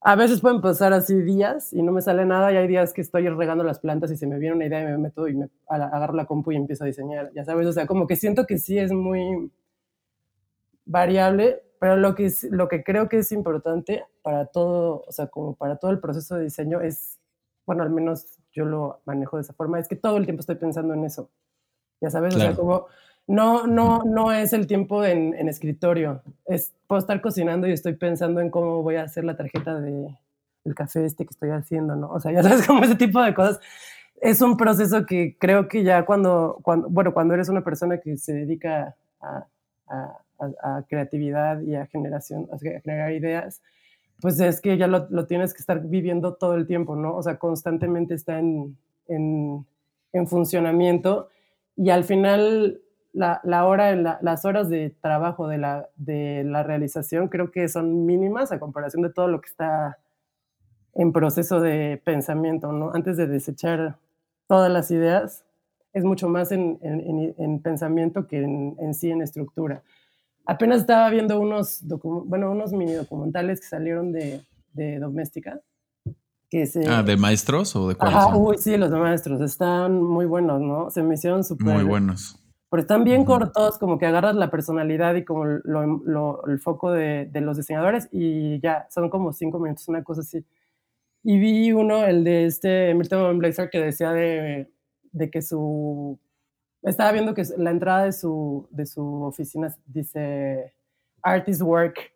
A 0.00 0.14
veces 0.14 0.40
pueden 0.40 0.60
pasar 0.60 0.92
así 0.92 1.20
días 1.22 1.72
y 1.72 1.82
no 1.82 1.90
me 1.90 2.00
sale 2.00 2.24
nada 2.24 2.52
y 2.52 2.56
hay 2.56 2.68
días 2.68 2.92
que 2.92 3.00
estoy 3.00 3.28
regando 3.28 3.64
las 3.64 3.80
plantas 3.80 4.12
y 4.12 4.16
se 4.16 4.28
me 4.28 4.38
viene 4.38 4.54
una 4.54 4.66
idea 4.66 4.80
y 4.80 4.84
me 4.84 4.96
meto 4.96 5.26
y 5.26 5.34
me 5.34 5.48
agarro 5.66 6.14
la 6.14 6.24
compu 6.24 6.52
y 6.52 6.56
empiezo 6.56 6.84
a 6.84 6.86
diseñar, 6.86 7.32
ya 7.34 7.44
sabes, 7.44 7.66
o 7.66 7.72
sea, 7.72 7.86
como 7.86 8.06
que 8.06 8.14
siento 8.14 8.46
que 8.46 8.58
sí 8.58 8.78
es 8.78 8.92
muy 8.92 9.50
variable, 10.84 11.62
pero 11.80 11.96
lo 11.96 12.14
que, 12.14 12.32
lo 12.50 12.68
que 12.68 12.84
creo 12.84 13.08
que 13.08 13.18
es 13.18 13.32
importante 13.32 14.04
para 14.22 14.46
todo, 14.46 15.04
o 15.06 15.12
sea, 15.12 15.26
como 15.26 15.56
para 15.56 15.76
todo 15.76 15.90
el 15.90 15.98
proceso 15.98 16.36
de 16.36 16.44
diseño 16.44 16.80
es, 16.80 17.18
bueno, 17.66 17.82
al 17.82 17.90
menos 17.90 18.38
yo 18.52 18.64
lo 18.64 19.00
manejo 19.04 19.36
de 19.36 19.42
esa 19.42 19.52
forma, 19.52 19.80
es 19.80 19.88
que 19.88 19.96
todo 19.96 20.16
el 20.16 20.24
tiempo 20.24 20.40
estoy 20.40 20.56
pensando 20.56 20.94
en 20.94 21.04
eso, 21.04 21.28
ya 22.00 22.10
sabes, 22.10 22.36
o 22.36 22.38
sea, 22.38 22.54
como 22.54 22.86
no, 23.28 23.66
no, 23.66 24.02
no 24.04 24.32
es 24.32 24.54
el 24.54 24.66
tiempo 24.66 25.04
en, 25.04 25.34
en, 25.34 25.48
escritorio. 25.48 26.22
Es, 26.46 26.72
puedo 26.86 26.98
estar 26.98 27.20
cocinando 27.20 27.68
y 27.68 27.72
estoy 27.72 27.92
pensando 27.92 28.40
en 28.40 28.50
cómo 28.50 28.82
voy 28.82 28.96
a 28.96 29.02
hacer 29.02 29.22
la 29.24 29.36
tarjeta 29.36 29.78
de, 29.78 30.16
del 30.64 30.74
café 30.74 31.04
este 31.04 31.26
que 31.26 31.30
estoy 31.30 31.50
haciendo, 31.50 31.94
¿no? 31.94 32.10
O 32.10 32.20
sea, 32.20 32.32
ya 32.32 32.42
sabes, 32.42 32.66
como 32.66 32.82
ese 32.84 32.96
tipo 32.96 33.22
de 33.22 33.34
cosas. 33.34 33.60
Es 34.20 34.40
un 34.40 34.56
proceso 34.56 35.04
que 35.04 35.36
creo 35.38 35.68
que 35.68 35.84
ya 35.84 36.06
cuando, 36.06 36.58
cuando 36.62 36.88
bueno, 36.88 37.12
cuando 37.12 37.34
eres 37.34 37.50
una 37.50 37.62
persona 37.62 37.98
que 37.98 38.16
se 38.16 38.32
dedica 38.32 38.96
a, 39.20 39.46
a, 39.88 40.18
a 40.62 40.82
creatividad 40.88 41.60
y 41.60 41.74
a 41.74 41.86
generación, 41.86 42.48
a 42.50 42.58
generar 42.58 43.12
ideas, 43.12 43.60
pues 44.20 44.40
es 44.40 44.60
que 44.62 44.78
ya 44.78 44.86
lo, 44.86 45.06
lo, 45.10 45.26
tienes 45.26 45.52
que 45.52 45.60
estar 45.60 45.80
viviendo 45.86 46.34
todo 46.34 46.54
el 46.54 46.66
tiempo, 46.66 46.96
¿no? 46.96 47.14
O 47.14 47.22
sea, 47.22 47.36
constantemente 47.36 48.14
está 48.14 48.38
en, 48.38 48.76
en, 49.06 49.66
en 50.14 50.26
funcionamiento 50.26 51.28
y 51.76 51.90
al 51.90 52.04
final 52.04 52.80
la, 53.18 53.40
la 53.42 53.66
hora, 53.66 53.94
la, 53.96 54.18
las 54.22 54.44
horas 54.44 54.68
de 54.68 54.90
trabajo 55.00 55.48
de 55.48 55.58
la, 55.58 55.88
de 55.96 56.44
la 56.44 56.62
realización 56.62 57.26
creo 57.26 57.50
que 57.50 57.68
son 57.68 58.06
mínimas 58.06 58.52
a 58.52 58.60
comparación 58.60 59.02
de 59.02 59.10
todo 59.10 59.26
lo 59.26 59.40
que 59.40 59.48
está 59.48 59.98
en 60.94 61.12
proceso 61.12 61.60
de 61.60 62.00
pensamiento, 62.04 62.70
¿no? 62.70 62.92
Antes 62.94 63.16
de 63.16 63.26
desechar 63.26 63.96
todas 64.46 64.70
las 64.70 64.92
ideas, 64.92 65.44
es 65.92 66.04
mucho 66.04 66.28
más 66.28 66.52
en, 66.52 66.78
en, 66.80 67.34
en 67.36 67.60
pensamiento 67.60 68.28
que 68.28 68.42
en, 68.42 68.76
en, 68.78 68.94
sí 68.94 69.10
en 69.10 69.20
estructura. 69.20 69.82
Apenas 70.46 70.82
estaba 70.82 71.10
viendo 71.10 71.40
unos, 71.40 71.82
bueno, 72.24 72.52
unos 72.52 72.72
mini 72.72 72.92
documentales 72.92 73.60
que 73.60 73.66
salieron 73.66 74.12
de, 74.12 74.42
de 74.74 75.00
Doméstica. 75.00 75.60
Que 76.50 76.66
se, 76.66 76.88
ah, 76.88 77.02
¿de 77.02 77.16
maestros 77.16 77.74
o 77.74 77.88
de 77.88 77.96
cuáles? 77.96 78.16
Ah, 78.16 78.36
uy, 78.36 78.56
sí, 78.58 78.76
los 78.76 78.90
de 78.90 78.98
maestros. 78.98 79.40
Están 79.40 80.00
muy 80.00 80.24
buenos, 80.24 80.60
¿no? 80.60 80.90
Se 80.90 81.02
me 81.02 81.14
hicieron 81.14 81.42
súper... 81.42 81.66
Muy 81.66 81.84
buenos 81.84 82.40
pero 82.70 82.82
están 82.82 83.04
bien 83.04 83.24
cortos, 83.24 83.78
como 83.78 83.98
que 83.98 84.06
agarras 84.06 84.36
la 84.36 84.50
personalidad 84.50 85.14
y 85.14 85.24
como 85.24 85.44
lo, 85.44 85.86
lo, 86.04 86.46
el 86.46 86.58
foco 86.60 86.92
de, 86.92 87.26
de, 87.26 87.40
los 87.40 87.56
diseñadores 87.56 88.08
y 88.12 88.60
ya, 88.60 88.86
son 88.90 89.08
como 89.08 89.32
cinco 89.32 89.58
minutos, 89.58 89.88
una 89.88 90.04
cosa 90.04 90.20
así. 90.20 90.44
Y 91.22 91.38
vi 91.38 91.72
uno, 91.72 92.04
el 92.04 92.24
de 92.24 92.46
este 92.46 92.94
Milton 92.94 93.38
Blazer, 93.38 93.70
que 93.70 93.80
decía 93.80 94.12
de, 94.12 94.70
de, 95.12 95.30
que 95.30 95.42
su... 95.42 96.18
Estaba 96.82 97.12
viendo 97.12 97.34
que 97.34 97.42
la 97.56 97.70
entrada 97.70 98.04
de 98.04 98.12
su, 98.12 98.68
de 98.70 98.86
su 98.86 99.24
oficina 99.24 99.74
dice 99.86 100.74
artist 101.22 101.62
work. 101.62 102.12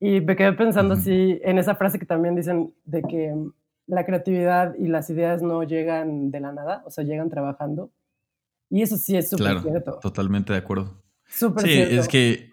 Y 0.00 0.20
me 0.20 0.36
quedé 0.36 0.52
pensando 0.52 0.94
uh 0.94 0.96
-huh. 0.98 1.00
así 1.00 1.40
en 1.42 1.58
esa 1.58 1.74
frase 1.74 1.98
que 1.98 2.06
también 2.06 2.34
dicen 2.34 2.74
de 2.84 3.02
que 3.02 3.34
la 3.86 4.04
creatividad 4.04 4.74
y 4.74 4.88
las 4.88 5.08
ideas 5.10 5.42
no 5.42 5.62
llegan 5.62 6.30
de 6.30 6.40
la 6.40 6.52
nada, 6.52 6.82
o 6.86 6.90
sea, 6.90 7.04
llegan 7.04 7.30
trabajando. 7.30 7.90
Y 8.70 8.82
eso 8.82 8.96
sí 8.96 9.16
es 9.16 9.30
súper 9.30 9.46
claro, 9.46 9.62
cierto. 9.62 9.98
Totalmente 10.00 10.52
de 10.52 10.58
acuerdo. 10.58 11.02
Súper 11.28 11.64
sí, 11.64 11.72
cierto. 11.72 12.00
es 12.00 12.08
que 12.08 12.50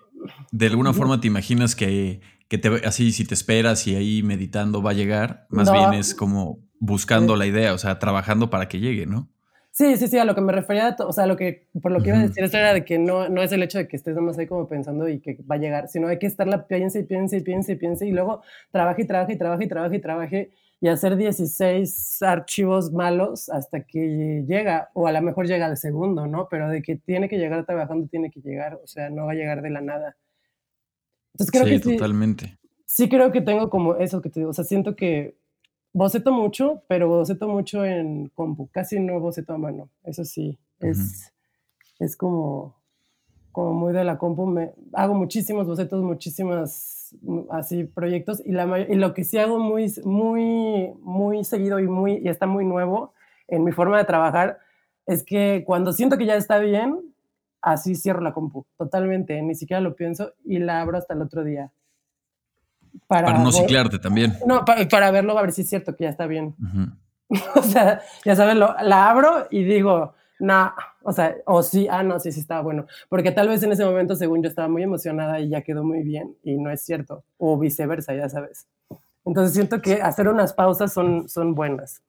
de 0.51 0.67
alguna 0.67 0.93
forma 0.93 1.19
te 1.19 1.27
imaginas 1.27 1.75
que, 1.75 2.21
que 2.47 2.57
te, 2.57 2.69
así, 2.85 3.11
si 3.11 3.25
te 3.25 3.33
esperas 3.33 3.87
y 3.87 3.95
ahí 3.95 4.23
meditando 4.23 4.81
va 4.81 4.91
a 4.91 4.93
llegar, 4.93 5.47
más 5.49 5.67
no. 5.67 5.73
bien 5.73 5.93
es 5.93 6.13
como 6.15 6.59
buscando 6.79 7.33
sí. 7.33 7.39
la 7.39 7.45
idea, 7.45 7.73
o 7.73 7.77
sea, 7.77 7.99
trabajando 7.99 8.49
para 8.49 8.67
que 8.67 8.79
llegue, 8.79 9.05
¿no? 9.05 9.29
Sí, 9.71 9.97
sí, 9.97 10.07
sí, 10.07 10.19
a 10.19 10.25
lo 10.25 10.35
que 10.35 10.41
me 10.41 10.53
refería, 10.53 10.95
o 10.99 11.11
sea, 11.11 11.25
lo 11.25 11.35
que, 11.35 11.67
por 11.81 11.91
lo 11.91 11.99
que 12.03 12.09
iba 12.09 12.19
a 12.19 12.21
decir, 12.21 12.43
esto 12.43 12.57
era 12.57 12.75
de 12.75 12.85
que 12.85 12.99
no, 12.99 13.27
no 13.27 13.41
es 13.41 13.51
el 13.51 13.63
hecho 13.63 13.79
de 13.79 13.87
que 13.87 13.95
estés 13.95 14.13
nomás 14.15 14.37
ahí 14.37 14.45
como 14.45 14.67
pensando 14.67 15.09
y 15.09 15.19
que 15.19 15.39
va 15.49 15.55
a 15.55 15.57
llegar, 15.57 15.87
sino 15.87 16.09
hay 16.09 16.19
que 16.19 16.27
estarla 16.27 16.67
piense 16.67 16.99
y 16.99 17.03
piense 17.03 17.37
y 17.37 17.41
piense 17.41 17.71
y 17.71 17.75
piense 17.75 18.05
y 18.05 18.11
luego 18.11 18.43
trabaje 18.69 19.01
y 19.01 19.07
trabaje 19.07 19.33
y 19.33 19.37
trabaje 19.37 19.63
y 19.63 19.67
trabaje 19.67 19.95
y 19.95 19.99
trabaje 19.99 20.51
y 20.83 20.89
hacer 20.89 21.15
16 21.15 22.21
archivos 22.23 22.91
malos 22.91 23.47
hasta 23.47 23.85
que 23.85 24.43
llega, 24.45 24.89
o 24.93 25.07
a 25.07 25.13
lo 25.13 25.21
mejor 25.21 25.47
llega 25.47 25.65
al 25.65 25.77
segundo, 25.77 26.27
¿no? 26.27 26.49
Pero 26.49 26.67
de 26.67 26.81
que 26.81 26.97
tiene 26.97 27.29
que 27.29 27.37
llegar 27.37 27.65
trabajando, 27.65 28.05
tiene 28.07 28.29
que 28.29 28.41
llegar, 28.41 28.77
o 28.83 28.85
sea, 28.85 29.09
no 29.09 29.25
va 29.25 29.31
a 29.31 29.35
llegar 29.35 29.61
de 29.61 29.69
la 29.69 29.79
nada. 29.79 30.17
Entonces 31.31 31.51
creo 31.51 31.63
sí, 31.63 31.69
que 31.69 31.79
sí, 31.79 31.95
totalmente. 31.95 32.57
Sí 32.85 33.07
creo 33.07 33.31
que 33.31 33.39
tengo 33.39 33.69
como 33.69 33.95
eso 33.95 34.21
que 34.21 34.29
te 34.29 34.41
digo, 34.41 34.49
o 34.49 34.53
sea, 34.53 34.65
siento 34.65 34.97
que 34.97 35.37
boceto 35.93 36.33
mucho, 36.33 36.83
pero 36.89 37.07
boceto 37.07 37.47
mucho 37.47 37.85
en 37.85 38.27
compu, 38.35 38.67
casi 38.67 38.99
no 38.99 39.21
boceto 39.21 39.53
a 39.53 39.57
mano, 39.57 39.87
eso 40.03 40.25
sí, 40.25 40.59
uh 40.81 40.87
-huh. 40.87 40.91
es, 40.91 41.31
es 41.99 42.17
como, 42.17 42.75
como 43.53 43.71
muy 43.73 43.93
de 43.93 44.03
la 44.03 44.17
compu, 44.17 44.47
me, 44.47 44.73
hago 44.91 45.13
muchísimos 45.13 45.65
bocetos, 45.65 46.03
muchísimas 46.03 46.92
así 47.51 47.83
proyectos 47.83 48.41
y, 48.45 48.51
la, 48.51 48.79
y 48.79 48.95
lo 48.95 49.13
que 49.13 49.23
sí 49.23 49.37
hago 49.37 49.59
muy, 49.59 49.93
muy, 50.03 50.93
muy 51.01 51.43
seguido 51.43 51.79
y, 51.79 51.87
muy, 51.87 52.19
y 52.23 52.29
está 52.29 52.45
muy 52.45 52.65
nuevo 52.65 53.13
en 53.47 53.63
mi 53.63 53.71
forma 53.71 53.97
de 53.97 54.05
trabajar 54.05 54.59
es 55.05 55.23
que 55.23 55.63
cuando 55.65 55.93
siento 55.93 56.17
que 56.17 56.25
ya 56.25 56.35
está 56.35 56.59
bien, 56.59 56.99
así 57.61 57.95
cierro 57.95 58.21
la 58.21 58.33
compu, 58.33 58.65
totalmente, 58.77 59.41
ni 59.41 59.55
siquiera 59.55 59.81
lo 59.81 59.95
pienso 59.95 60.33
y 60.45 60.59
la 60.59 60.81
abro 60.81 60.97
hasta 60.97 61.13
el 61.13 61.21
otro 61.21 61.43
día. 61.43 61.71
Para, 63.07 63.27
para 63.27 63.39
no 63.39 63.45
ver, 63.45 63.53
ciclarte 63.53 63.99
también. 63.99 64.37
No, 64.45 64.63
para, 64.65 64.87
para, 64.87 65.11
verlo, 65.11 65.37
a 65.37 65.41
ver 65.41 65.51
si 65.51 65.61
es 65.61 65.69
cierto 65.69 65.95
que 65.95 66.03
ya 66.03 66.09
está 66.09 66.27
bien. 66.27 66.55
Uh 66.59 66.65
-huh. 67.29 67.59
o 67.59 67.63
sea, 67.63 68.01
ya 68.23 68.35
sabes, 68.35 68.55
lo, 68.55 68.75
la 68.81 69.09
abro 69.09 69.47
y 69.49 69.63
digo, 69.63 70.13
no, 70.39 70.73
O 71.03 71.11
sea, 71.13 71.35
o 71.45 71.61
sí, 71.63 71.87
ah, 71.89 72.03
no, 72.03 72.19
sí, 72.19 72.31
sí 72.31 72.39
estaba 72.39 72.61
bueno. 72.61 72.85
Porque 73.09 73.31
tal 73.31 73.49
vez 73.49 73.61
en 73.63 73.71
ese 73.71 73.85
momento, 73.85 74.15
según 74.15 74.41
yo, 74.41 74.49
estaba 74.49 74.67
muy 74.67 74.83
emocionada 74.83 75.39
y 75.39 75.49
ya 75.49 75.61
quedó 75.61 75.83
muy 75.83 76.03
bien, 76.03 76.35
y 76.43 76.55
no 76.57 76.71
es 76.71 76.83
cierto. 76.83 77.23
O 77.37 77.59
viceversa, 77.59 78.15
ya 78.15 78.29
sabes. 78.29 78.67
Entonces 79.25 79.53
siento 79.53 79.81
que 79.81 80.01
hacer 80.01 80.27
unas 80.27 80.53
pausas 80.53 80.93
son, 80.93 81.29
son 81.29 81.55
buenas. 81.55 82.01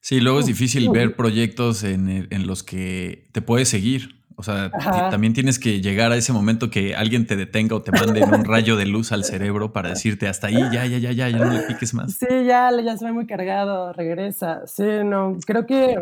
Sí, 0.00 0.20
luego 0.20 0.40
es 0.40 0.46
difícil 0.46 0.90
ver 0.90 1.16
proyectos 1.16 1.82
en, 1.84 2.28
en 2.30 2.46
los 2.46 2.62
que 2.62 3.28
te 3.32 3.40
puedes 3.40 3.68
seguir. 3.68 4.24
O 4.36 4.42
sea, 4.42 4.70
también 5.10 5.32
tienes 5.32 5.58
que 5.58 5.80
llegar 5.80 6.10
a 6.10 6.16
ese 6.16 6.32
momento 6.32 6.70
que 6.70 6.94
alguien 6.94 7.26
te 7.26 7.36
detenga 7.36 7.76
o 7.76 7.82
te 7.82 7.92
mande 7.92 8.22
un 8.24 8.44
rayo 8.44 8.76
de 8.76 8.84
luz 8.84 9.12
al 9.12 9.24
cerebro 9.24 9.72
para 9.72 9.90
decirte 9.90 10.26
hasta 10.26 10.48
ahí, 10.48 10.60
ya, 10.72 10.86
ya, 10.86 10.98
ya, 10.98 11.12
ya, 11.12 11.28
ya 11.28 11.38
no 11.38 11.52
le 11.52 11.60
piques 11.60 11.94
más. 11.94 12.14
Sí, 12.14 12.26
ya, 12.44 12.70
ya 12.82 12.96
se 12.96 13.04
ve 13.04 13.12
muy 13.12 13.26
cargado, 13.26 13.92
regresa. 13.92 14.66
Sí, 14.66 14.82
no, 15.04 15.36
creo 15.46 15.66
que, 15.66 15.96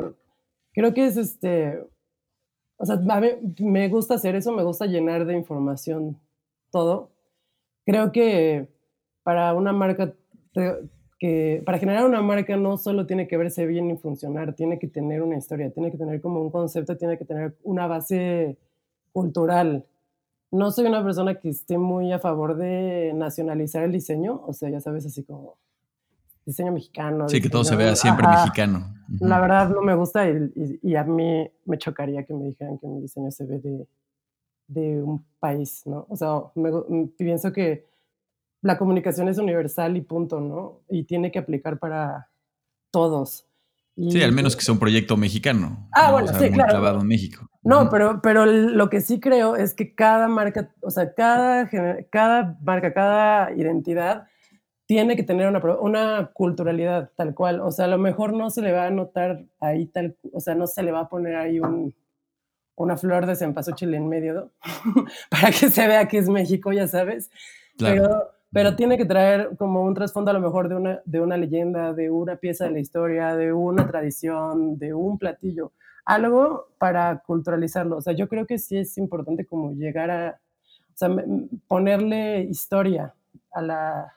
creo 0.72 0.94
que 0.94 1.06
es 1.06 1.18
este, 1.18 1.78
o 2.82 2.84
sea, 2.86 3.00
me 3.60 3.88
gusta 3.88 4.14
hacer 4.14 4.34
eso, 4.34 4.50
me 4.50 4.64
gusta 4.64 4.86
llenar 4.86 5.24
de 5.24 5.36
información 5.36 6.18
todo. 6.72 7.10
Creo 7.86 8.10
que 8.10 8.66
para 9.22 9.54
una 9.54 9.72
marca 9.72 10.12
para 11.64 11.78
generar 11.78 12.04
una 12.04 12.22
marca 12.22 12.56
no 12.56 12.76
solo 12.76 13.06
tiene 13.06 13.28
que 13.28 13.36
verse 13.36 13.66
bien 13.66 13.88
y 13.88 13.96
funcionar, 13.96 14.56
tiene 14.56 14.80
que 14.80 14.88
tener 14.88 15.22
una 15.22 15.36
historia, 15.36 15.70
tiene 15.70 15.92
que 15.92 15.96
tener 15.96 16.20
como 16.20 16.40
un 16.40 16.50
concepto, 16.50 16.96
tiene 16.96 17.16
que 17.16 17.24
tener 17.24 17.54
una 17.62 17.86
base 17.86 18.58
cultural. 19.12 19.86
No 20.50 20.72
soy 20.72 20.86
una 20.86 21.04
persona 21.04 21.36
que 21.38 21.50
esté 21.50 21.78
muy 21.78 22.10
a 22.10 22.18
favor 22.18 22.56
de 22.56 23.12
nacionalizar 23.14 23.84
el 23.84 23.92
diseño, 23.92 24.42
o 24.44 24.52
sea, 24.52 24.70
ya 24.70 24.80
sabes, 24.80 25.06
así 25.06 25.22
como 25.22 25.56
diseño 26.44 26.72
mexicano. 26.72 27.28
Sí, 27.28 27.40
que 27.40 27.48
todo 27.48 27.64
se 27.64 27.76
vea 27.76 27.94
siempre 27.94 28.26
mexicano. 28.26 28.94
La 29.20 29.40
verdad 29.40 29.68
no 29.68 29.82
me 29.82 29.94
gusta 29.94 30.24
y, 30.28 30.96
a 30.96 31.04
mí 31.04 31.50
me 31.64 31.78
chocaría 31.78 32.24
que 32.24 32.34
me 32.34 32.46
dijeran 32.46 32.78
que 32.78 32.86
mi 32.86 33.00
diseño 33.00 33.30
se 33.30 33.44
ve 33.44 33.58
de, 33.58 33.86
de 34.68 35.02
un 35.02 35.24
país, 35.38 35.82
¿no? 35.86 36.06
O 36.08 36.16
sea, 36.16 36.28
me, 36.54 36.70
pienso 37.16 37.52
que 37.52 37.86
la 38.62 38.78
comunicación 38.78 39.28
es 39.28 39.38
universal 39.38 39.96
y 39.96 40.00
punto, 40.00 40.40
¿no? 40.40 40.80
Y 40.88 41.04
tiene 41.04 41.30
que 41.30 41.38
aplicar 41.38 41.78
para 41.78 42.28
todos. 42.90 43.46
sí, 43.96 44.22
al 44.22 44.32
menos 44.32 44.56
que 44.56 44.62
sea 44.62 44.72
un 44.72 44.80
proyecto 44.80 45.16
mexicano. 45.16 45.88
Ah, 45.92 46.12
bueno, 46.12 46.28
sí, 46.28 46.50
claro. 46.50 46.70
clavado 46.70 47.00
en 47.00 47.06
México. 47.06 47.46
No, 47.62 47.90
pero, 47.90 48.20
pero 48.22 48.46
lo 48.46 48.88
que 48.88 49.00
sí 49.00 49.20
creo 49.20 49.56
es 49.56 49.74
que 49.74 49.94
cada 49.94 50.26
marca, 50.28 50.72
o 50.80 50.90
sea, 50.90 51.14
cada, 51.14 51.68
cada 52.10 52.58
marca, 52.62 52.92
cada 52.92 53.52
identidad 53.52 54.26
tiene 54.92 55.16
que 55.16 55.22
tener 55.22 55.48
una, 55.48 55.60
una 55.80 56.30
culturalidad 56.34 57.10
tal 57.16 57.34
cual. 57.34 57.60
O 57.60 57.70
sea, 57.70 57.86
a 57.86 57.88
lo 57.88 57.96
mejor 57.96 58.34
no 58.34 58.50
se 58.50 58.60
le 58.60 58.72
va 58.72 58.86
a 58.86 58.90
notar 58.90 59.42
ahí 59.58 59.86
tal, 59.86 60.16
o 60.34 60.40
sea, 60.40 60.54
no 60.54 60.66
se 60.66 60.82
le 60.82 60.92
va 60.92 61.00
a 61.00 61.08
poner 61.08 61.36
ahí 61.36 61.60
un, 61.60 61.94
una 62.76 62.98
flor 62.98 63.24
de 63.24 63.34
cempasúchil 63.34 63.94
en 63.94 64.06
medio 64.06 64.50
para 65.30 65.48
que 65.48 65.70
se 65.70 65.88
vea 65.88 66.06
que 66.08 66.18
es 66.18 66.28
México, 66.28 66.72
ya 66.72 66.86
sabes. 66.86 67.30
Claro. 67.78 68.02
Pero 68.02 68.42
pero 68.52 68.76
tiene 68.76 68.98
que 68.98 69.06
traer 69.06 69.56
como 69.56 69.82
un 69.82 69.94
trasfondo 69.94 70.30
a 70.30 70.34
lo 70.34 70.40
mejor 70.40 70.68
de 70.68 70.74
una, 70.74 71.00
de 71.06 71.20
una 71.20 71.38
leyenda, 71.38 71.94
de 71.94 72.10
una 72.10 72.36
pieza 72.36 72.66
de 72.66 72.72
la 72.72 72.80
historia, 72.80 73.34
de 73.34 73.50
una 73.54 73.88
tradición, 73.88 74.78
de 74.78 74.92
un 74.92 75.16
platillo, 75.18 75.72
algo 76.04 76.68
para 76.76 77.22
culturalizarlo. 77.26 77.96
O 77.96 78.02
sea, 78.02 78.12
yo 78.12 78.28
creo 78.28 78.46
que 78.46 78.58
sí 78.58 78.76
es 78.76 78.98
importante 78.98 79.46
como 79.46 79.72
llegar 79.72 80.10
a, 80.10 80.38
o 80.90 80.96
sea, 80.96 81.08
ponerle 81.66 82.42
historia 82.42 83.14
a, 83.52 83.62
la, 83.62 84.14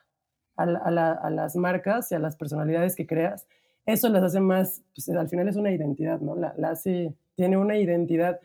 a, 0.55 0.65
la, 0.65 1.11
a, 1.11 1.29
las 1.29 1.55
marcas 1.55 2.11
y 2.11 2.15
a 2.15 2.19
las 2.19 2.35
personalidades 2.35 2.95
que 2.95 3.07
creas. 3.07 3.47
Eso 3.85 4.09
las 4.09 4.23
hace 4.23 4.39
más, 4.39 4.81
pues 4.95 5.09
al 5.09 5.29
final 5.29 5.47
es 5.47 5.55
una 5.55 5.71
identidad, 5.71 6.19
¿no? 6.19 6.35
La, 6.35 6.53
la 6.57 6.71
hace, 6.71 7.13
tiene 7.35 7.57
una 7.57 7.77
identidad, 7.77 8.39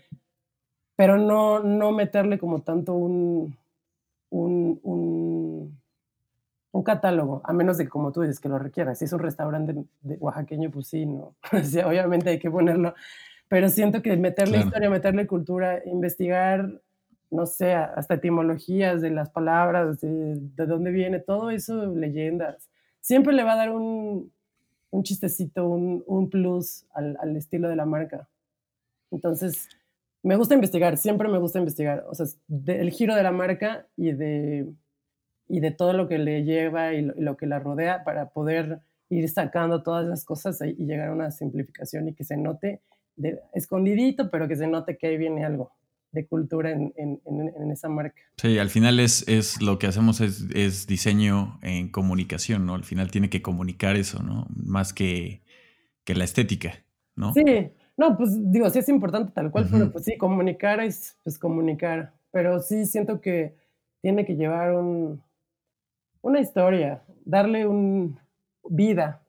pero 0.96 1.16
no, 1.16 1.60
no 1.60 1.92
meterle 1.92 2.38
como 2.38 2.60
tanto 2.62 2.94
un, 2.94 3.56
un, 4.30 4.80
un 4.82 5.80
un 6.72 6.82
catálogo, 6.82 7.42
a 7.44 7.52
menos 7.52 7.78
de 7.78 7.88
como 7.88 8.12
tú 8.12 8.20
dices 8.22 8.40
que 8.40 8.48
lo 8.48 8.58
requieras. 8.58 8.98
Si 8.98 9.04
es 9.04 9.12
un 9.12 9.18
restaurante 9.18 9.74
de 10.02 10.16
oaxaqueño, 10.16 10.70
pues 10.70 10.86
sí, 10.86 11.04
no. 11.06 11.34
obviamente 11.86 12.30
hay 12.30 12.38
que 12.38 12.50
ponerlo. 12.50 12.94
Pero 13.48 13.68
siento 13.68 14.02
que 14.02 14.16
meterle 14.16 14.58
historia, 14.58 14.88
meterle 14.88 15.26
cultura, 15.26 15.80
investigar, 15.84 16.80
no 17.30 17.46
sé, 17.46 17.74
hasta 17.74 18.14
etimologías 18.14 19.00
de 19.00 19.10
las 19.10 19.30
palabras, 19.30 20.00
de, 20.00 20.36
de 20.36 20.66
dónde 20.66 20.90
viene, 20.90 21.20
todo 21.20 21.50
eso, 21.50 21.86
leyendas. 21.86 22.68
Siempre 23.00 23.32
le 23.32 23.44
va 23.44 23.52
a 23.52 23.56
dar 23.56 23.70
un, 23.70 24.32
un 24.90 25.02
chistecito, 25.02 25.68
un, 25.68 26.02
un 26.06 26.28
plus 26.28 26.86
al, 26.92 27.16
al, 27.20 27.36
estilo 27.36 27.68
de 27.68 27.76
la 27.76 27.86
marca. 27.86 28.28
Entonces, 29.10 29.68
me 30.22 30.36
gusta 30.36 30.54
investigar, 30.54 30.96
siempre 30.96 31.28
me 31.28 31.38
gusta 31.38 31.58
investigar. 31.58 32.04
O 32.08 32.14
sea, 32.14 32.26
el 32.66 32.90
giro 32.90 33.14
de 33.14 33.22
la 33.22 33.32
marca 33.32 33.86
y 33.96 34.12
de 34.12 34.72
y 35.50 35.58
de 35.58 35.72
todo 35.72 35.92
lo 35.92 36.06
que 36.06 36.18
le 36.18 36.44
lleva 36.44 36.94
y 36.94 37.02
lo, 37.02 37.36
que 37.36 37.46
la 37.46 37.58
rodea 37.58 38.04
para 38.04 38.30
poder 38.30 38.80
ir 39.08 39.28
sacando 39.28 39.82
todas 39.82 40.06
esas 40.06 40.24
cosas 40.24 40.60
y, 40.62 40.74
llegar 40.86 41.08
a 41.08 41.12
una 41.12 41.32
simplificación 41.32 42.08
y 42.08 42.14
que 42.14 42.22
se 42.22 42.36
note 42.36 42.80
de, 43.16 43.40
escondidito, 43.52 44.30
pero 44.30 44.46
que 44.46 44.54
se 44.54 44.68
note 44.68 44.96
que 44.96 45.08
ahí 45.08 45.18
viene 45.18 45.44
algo 45.44 45.72
de 46.12 46.26
cultura 46.26 46.70
en, 46.72 46.92
en, 46.96 47.20
en, 47.24 47.70
esa 47.70 47.88
marca. 47.88 48.20
Sí, 48.36 48.58
al 48.58 48.68
final 48.68 48.98
es, 48.98 49.26
es 49.28 49.62
lo 49.62 49.78
que 49.78 49.86
hacemos 49.86 50.20
es, 50.20 50.46
es, 50.54 50.86
diseño 50.86 51.58
en 51.62 51.88
comunicación, 51.88 52.66
¿no? 52.66 52.74
Al 52.74 52.84
final 52.84 53.10
tiene 53.10 53.30
que 53.30 53.42
comunicar 53.42 53.96
eso, 53.96 54.22
¿no? 54.22 54.46
Más 54.54 54.92
que, 54.92 55.42
que 56.04 56.14
la 56.14 56.24
estética, 56.24 56.84
¿no? 57.14 57.32
Sí, 57.32 57.44
no, 57.96 58.16
pues 58.16 58.30
digo, 58.50 58.68
sí 58.70 58.78
es 58.78 58.88
importante 58.88 59.32
tal 59.32 59.50
cual, 59.50 59.68
pero 59.70 59.92
pues 59.92 60.04
sí, 60.04 60.16
comunicar 60.16 60.80
es 60.80 61.16
pues 61.22 61.38
comunicar, 61.38 62.12
pero 62.32 62.60
sí 62.60 62.86
siento 62.86 63.20
que 63.20 63.54
tiene 64.00 64.24
que 64.24 64.34
llevar 64.34 64.74
un, 64.74 65.22
una 66.22 66.40
historia, 66.40 67.02
darle 67.24 67.66
un 67.66 68.18
vida. 68.68 69.22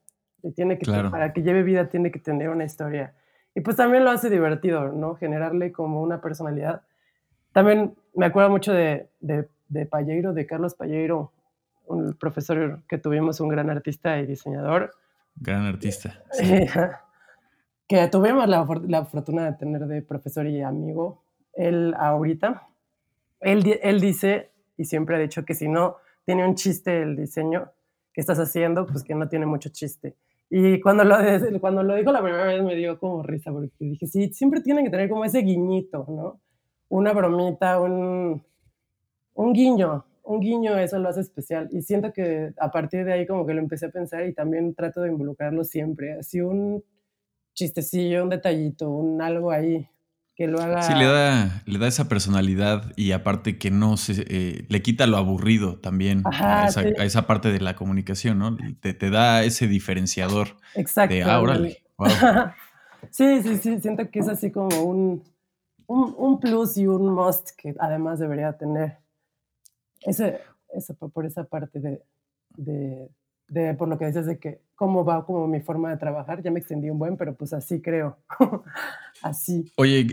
tiene 0.55 0.77
que, 0.77 0.89
Para 0.89 1.33
que 1.33 1.41
lleve 1.41 1.63
vida 1.63 1.89
tiene 1.89 2.11
que 2.11 2.19
tener 2.19 2.49
una 2.49 2.63
historia. 2.63 3.13
Y 3.53 3.61
pues 3.61 3.75
también 3.75 4.03
lo 4.03 4.11
hace 4.11 4.29
divertido, 4.29 4.91
¿no? 4.91 5.15
Generarle 5.15 5.71
como 5.71 6.01
una 6.01 6.21
personalidad. 6.21 6.83
También 7.51 7.95
me 8.15 8.25
acuerdo 8.25 8.49
mucho 8.49 8.71
de, 8.71 9.09
de, 9.19 9.49
de 9.67 9.85
Palleiro, 9.85 10.33
de 10.33 10.45
Carlos 10.45 10.75
Palleiro, 10.75 11.31
un 11.85 12.13
profesor 12.13 12.81
que 12.87 12.97
tuvimos, 12.97 13.39
un 13.41 13.49
gran 13.49 13.69
artista 13.69 14.17
y 14.19 14.25
diseñador. 14.25 14.91
Gran 15.35 15.65
artista. 15.65 16.23
que 17.87 18.07
tuvimos 18.07 18.47
la, 18.47 18.65
la, 18.87 19.05
fortuna 19.05 19.45
de 19.51 19.57
tener 19.57 19.85
de 19.85 20.01
profesor 20.01 20.47
y 20.47 20.61
amigo. 20.61 21.23
Él 21.53 21.93
ahorita, 21.97 22.67
él, 23.41 23.79
él 23.83 23.99
dice 23.99 24.51
y 24.77 24.85
siempre 24.85 25.17
ha 25.17 25.19
dicho 25.19 25.43
que 25.43 25.53
si 25.53 25.67
no 25.67 25.97
tiene 26.25 26.47
un 26.47 26.55
chiste 26.55 27.01
el 27.01 27.17
diseño 27.17 27.69
que 28.13 28.21
estás 28.21 28.39
haciendo, 28.39 28.85
pues 28.85 29.03
que 29.03 29.15
no 29.15 29.27
tiene 29.27 29.45
mucho 29.45 29.69
chiste. 29.69 30.15
Y 30.53 30.81
cuando 30.81 31.05
lo, 31.05 31.15
cuando 31.61 31.81
lo 31.81 31.95
dijo 31.95 32.11
la 32.11 32.21
primera 32.21 32.43
vez 32.43 32.61
me 32.61 32.75
dio 32.75 32.99
como 32.99 33.23
risa, 33.23 33.53
porque 33.53 33.71
dije, 33.79 34.05
sí, 34.05 34.33
siempre 34.33 34.59
tienen 34.59 34.83
que 34.83 34.91
tener 34.91 35.09
como 35.09 35.23
ese 35.23 35.39
guiñito, 35.39 36.05
¿no? 36.09 36.41
Una 36.89 37.13
bromita, 37.13 37.79
un, 37.79 38.43
un 39.33 39.53
guiño, 39.53 40.05
un 40.23 40.41
guiño, 40.41 40.77
eso 40.77 40.99
lo 40.99 41.07
hace 41.07 41.21
especial. 41.21 41.69
Y 41.71 41.81
siento 41.83 42.11
que 42.11 42.53
a 42.59 42.69
partir 42.69 43.05
de 43.05 43.13
ahí 43.13 43.25
como 43.25 43.45
que 43.45 43.53
lo 43.53 43.61
empecé 43.61 43.85
a 43.85 43.91
pensar 43.91 44.27
y 44.27 44.33
también 44.33 44.75
trato 44.75 45.01
de 45.01 45.09
involucrarlo 45.11 45.63
siempre. 45.63 46.19
Así 46.19 46.41
un 46.41 46.83
chistecillo, 47.53 48.23
un 48.23 48.29
detallito, 48.29 48.89
un 48.89 49.21
algo 49.21 49.51
ahí 49.51 49.87
lo 50.37 50.59
haga. 50.59 50.81
Sí, 50.81 50.93
le 50.93 51.05
da, 51.05 51.63
le 51.65 51.79
da 51.79 51.87
esa 51.87 52.07
personalidad 52.07 52.91
y 52.95 53.11
aparte 53.11 53.57
que 53.57 53.71
no 53.71 53.97
se 53.97 54.25
eh, 54.27 54.65
le 54.69 54.81
quita 54.81 55.07
lo 55.07 55.17
aburrido 55.17 55.77
también 55.79 56.23
a, 56.25 56.67
esa, 56.67 57.27
parte 57.27 57.51
de 57.51 57.59
la 57.59 57.75
comunicación, 57.75 58.39
¿no? 58.39 58.57
Te, 58.79 58.93
te 58.93 59.09
da 59.09 59.43
ese 59.43 59.67
diferenciador. 59.67 60.57
Exacto. 60.75 61.13
De, 61.13 61.23
ah, 61.23 62.55
sí, 63.11 63.41
sí, 63.43 63.57
sí, 63.57 63.79
siento 63.79 64.09
que 64.09 64.19
es 64.19 64.27
así 64.27 64.51
como 64.51 64.83
un, 64.83 65.23
un, 65.87 66.39
plus 66.39 66.77
y 66.77 66.87
un 66.87 67.13
must 67.13 67.51
que 67.57 67.75
además 67.79 68.19
debería 68.19 68.53
tener. 68.53 68.97
Ese, 70.01 70.39
por 71.13 71.25
esa 71.25 71.43
parte 71.43 71.79
de, 71.79 72.01
de, 72.55 73.09
de, 73.51 73.73
por 73.73 73.87
lo 73.87 73.99
que 73.99 74.07
dices 74.07 74.25
de 74.25 74.39
que 74.39 74.61
cómo 74.75 75.05
va 75.05 75.25
como 75.25 75.47
mi 75.47 75.59
forma 75.59 75.89
de 75.89 75.97
trabajar, 75.97 76.41
ya 76.41 76.51
me 76.51 76.59
extendí 76.59 76.89
un 76.89 76.97
buen, 76.97 77.17
pero 77.17 77.35
pues 77.35 77.53
así 77.53 77.81
creo. 77.81 78.17
así. 79.21 79.71
Oye, 79.75 80.07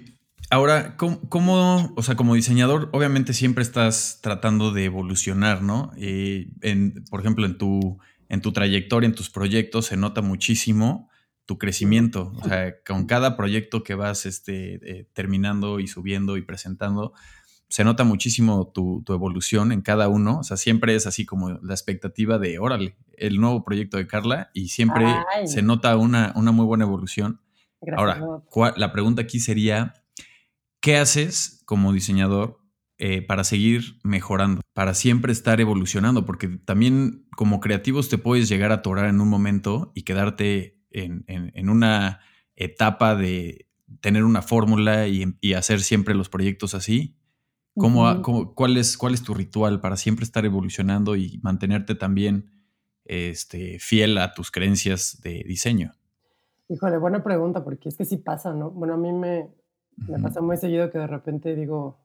Ahora, 0.51 0.96
¿cómo, 0.96 1.92
o 1.94 2.03
sea, 2.03 2.16
como 2.16 2.35
diseñador, 2.35 2.88
obviamente 2.92 3.35
siempre 3.35 3.62
estás 3.62 4.20
tratando 4.22 4.72
de 4.72 4.87
evolucionar, 4.87 5.61
¿no? 5.61 5.92
Eh, 5.98 6.48
por 7.11 7.20
ejemplo, 7.20 7.44
en 7.44 7.59
tu, 7.59 7.98
en 8.31 8.40
tu 8.40 8.53
trayectoria, 8.53 9.09
en 9.09 9.14
tus 9.14 9.29
proyectos, 9.29 9.85
se 9.87 9.98
nota 9.98 10.22
muchísimo 10.22 11.11
tu 11.44 11.59
crecimiento. 11.59 12.33
O 12.37 12.48
sea, 12.48 12.74
con 12.87 13.05
cada 13.05 13.37
proyecto 13.37 13.83
que 13.83 13.94
vas 13.94 14.24
este, 14.24 14.77
eh, 14.77 15.07
terminando 15.12 15.81
y 15.81 15.87
subiendo 15.87 16.38
y 16.38 16.42
presentando, 16.42 17.12
se 17.68 17.85
nota 17.85 18.05
muchísimo 18.05 18.68
tu, 18.68 19.05
evolución 19.09 19.70
en 19.70 19.83
cada 19.83 20.09
uno. 20.09 20.38
O 20.38 20.44
sea, 20.44 20.57
siempre 20.57 20.94
es 20.94 21.07
así 21.07 21.27
como 21.27 21.51
la 21.51 21.74
expectativa 21.74 22.38
de, 22.38 22.59
órale, 22.59 22.96
el 23.20 23.40
nuevo 23.40 23.64
proyecto 23.64 23.96
de 23.96 24.07
Carla 24.07 24.50
y 24.54 24.68
siempre 24.68 25.07
se 25.46 25.62
nota 25.62 25.96
una, 25.96 26.33
una 26.37 26.52
muy 26.52 26.64
buena 26.64 26.85
evolución. 26.85 27.40
Ahora, 27.96 28.42
la 28.76 28.92
pregunta 28.92 29.22
aquí 29.22 29.40
sería, 29.40 29.94
¿qué 30.81 30.96
haces 30.96 31.62
como 31.64 31.92
diseñador 31.92 32.61
eh, 32.98 33.22
para 33.22 33.44
seguir 33.44 34.00
mejorando, 34.02 34.62
para 34.72 34.94
siempre 34.94 35.33
estar 35.33 35.61
evolucionando? 35.61 36.24
Porque 36.24 36.48
también 36.48 37.26
como 37.37 37.61
creativos 37.61 38.09
te 38.09 38.18
puedes 38.18 38.48
llegar 38.48 38.72
a 38.72 38.76
atorar 38.76 39.07
en 39.07 39.20
un 39.20 39.28
momento 39.28 39.92
y 39.94 40.02
quedarte 40.02 40.81
en, 40.90 41.68
una 41.68 42.20
etapa 42.57 43.14
de 43.14 43.68
tener 44.00 44.24
una 44.24 44.42
fórmula 44.42 45.07
y, 45.07 45.52
hacer 45.54 45.81
siempre 45.81 46.14
los 46.14 46.28
proyectos 46.28 46.74
así. 46.74 47.16
¿Cómo, 47.76 48.22
cuál, 48.57 48.76
es, 48.76 48.98
¿Cuál 48.98 49.14
es 49.14 49.22
tu 49.22 49.35
ritual 49.35 49.81
para 49.81 49.96
siempre 49.96 50.24
estar 50.24 50.44
evolucionando 50.44 51.14
y 51.14 51.38
mantenerte 51.44 51.94
también 51.94 52.57
este, 53.08 53.78
fiel 53.78 54.18
a 54.18 54.34
tus 54.34 54.50
creencias 54.50 55.20
de 55.22 55.42
diseño? 55.46 55.94
Híjole, 56.68 56.98
buena 56.98 57.24
pregunta, 57.24 57.64
porque 57.64 57.88
es 57.88 57.96
que 57.96 58.04
sí 58.04 58.18
pasa, 58.18 58.52
¿no? 58.52 58.70
Bueno, 58.70 58.94
a 58.94 58.96
mí 58.98 59.12
me, 59.12 59.48
me 59.96 60.18
pasa 60.20 60.40
muy 60.40 60.56
seguido 60.58 60.90
que 60.90 60.98
de 60.98 61.06
repente 61.06 61.56
digo, 61.56 61.98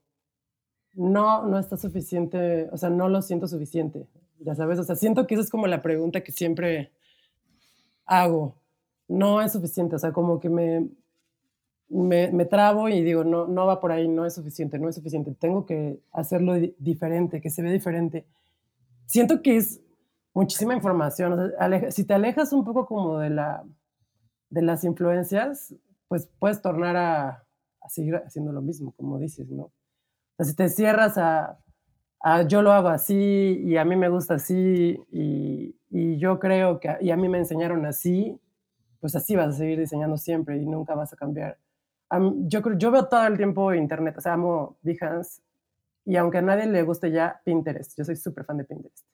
no, 0.94 1.46
no 1.46 1.60
está 1.60 1.78
suficiente, 1.78 2.70
o 2.72 2.78
sea, 2.78 2.90
no 2.90 3.10
lo 3.10 3.22
siento 3.22 3.48
suficiente, 3.48 4.08
ya 4.40 4.56
sabes, 4.56 4.80
o 4.80 4.84
sea, 4.84 4.96
siento 4.96 5.28
que 5.28 5.36
esa 5.36 5.44
es 5.44 5.50
como 5.50 5.68
la 5.68 5.82
pregunta 5.82 6.22
que 6.22 6.32
siempre 6.32 6.92
hago, 8.06 8.56
no 9.08 9.42
es 9.42 9.52
suficiente, 9.52 9.96
o 9.96 10.00
sea, 10.00 10.14
como 10.14 10.40
que 10.40 10.50
me, 10.50 10.88
me, 11.90 12.46
trabo 12.46 12.90
y 12.90 13.04
digo, 13.04 13.24
no, 13.24 13.48
no 13.48 13.66
va 13.66 13.80
por 13.80 13.92
ahí, 13.92 14.08
no 14.08 14.26
es 14.26 14.34
suficiente, 14.34 14.80
no 14.80 14.90
es 14.90 14.96
suficiente, 14.96 15.34
tengo 15.34 15.66
que 15.66 16.00
hacerlo 16.12 16.56
diferente, 16.80 17.42
que 17.42 17.50
se 17.50 17.62
ve 17.62 17.72
diferente. 17.72 18.26
Siento 19.06 19.42
que 19.42 19.58
es 19.58 19.82
muchísima 20.34 20.74
información, 20.74 21.54
si 21.90 22.06
te 22.06 22.14
alejas 22.14 22.54
un 22.54 22.64
poco 22.64 22.86
como 22.86 23.20
de, 23.20 23.30
la, 23.30 23.64
de 24.50 24.62
las 24.62 24.84
influencias, 24.84 25.74
pues 26.08 26.30
puedes 26.40 26.62
tornar 26.62 26.96
a, 26.96 27.44
a 27.84 27.90
seguir 27.90 28.16
haciendo 28.16 28.52
lo 28.52 28.62
mismo, 28.62 28.94
como 28.96 29.20
dices, 29.20 29.50
¿no? 29.50 29.64
O 29.64 29.74
sea, 30.38 30.46
si 30.46 30.56
te 30.56 30.70
cierras 30.70 31.18
a, 31.18 31.60
yo 32.48 32.62
lo 32.62 32.72
hago 32.72 32.88
así 32.88 33.62
y 33.66 33.78
a 33.78 33.86
mí 33.86 33.96
me 33.96 34.10
gusta 34.10 34.36
así 34.36 34.98
y, 35.12 35.76
yo 36.18 36.40
creo 36.40 36.80
que, 36.80 36.98
y 37.02 37.12
a 37.12 37.18
mí 37.18 37.30
me 37.30 37.38
enseñaron 37.38 37.86
así, 37.86 38.40
pues 39.00 39.16
así 39.16 39.36
vas 39.36 39.50
a 39.50 39.58
seguir 39.58 39.78
diseñando 39.78 40.18
siempre 40.18 40.58
y 40.58 40.66
nunca 40.66 40.96
vas 40.96 41.14
a 41.14 41.18
cambiar. 41.18 41.58
yo, 42.48 42.62
yo 42.78 42.92
veo 42.92 43.08
todo 43.08 43.28
el 43.28 43.38
tiempo 43.38 43.74
internet, 43.74 44.16
o 44.18 44.22
sea, 44.22 44.34
amo 44.34 44.78
Behance 44.82 45.42
y 46.06 46.16
aunque 46.16 46.40
a 46.40 46.42
nadie 46.42 46.66
le 46.66 46.82
guste 46.84 47.12
ya 47.12 47.42
Pinterest, 47.44 47.96
yo 47.98 48.06
soy 48.06 48.16
súper 48.16 48.46
fan 48.46 48.58
de 48.58 48.64
Pinterest. 48.64 49.06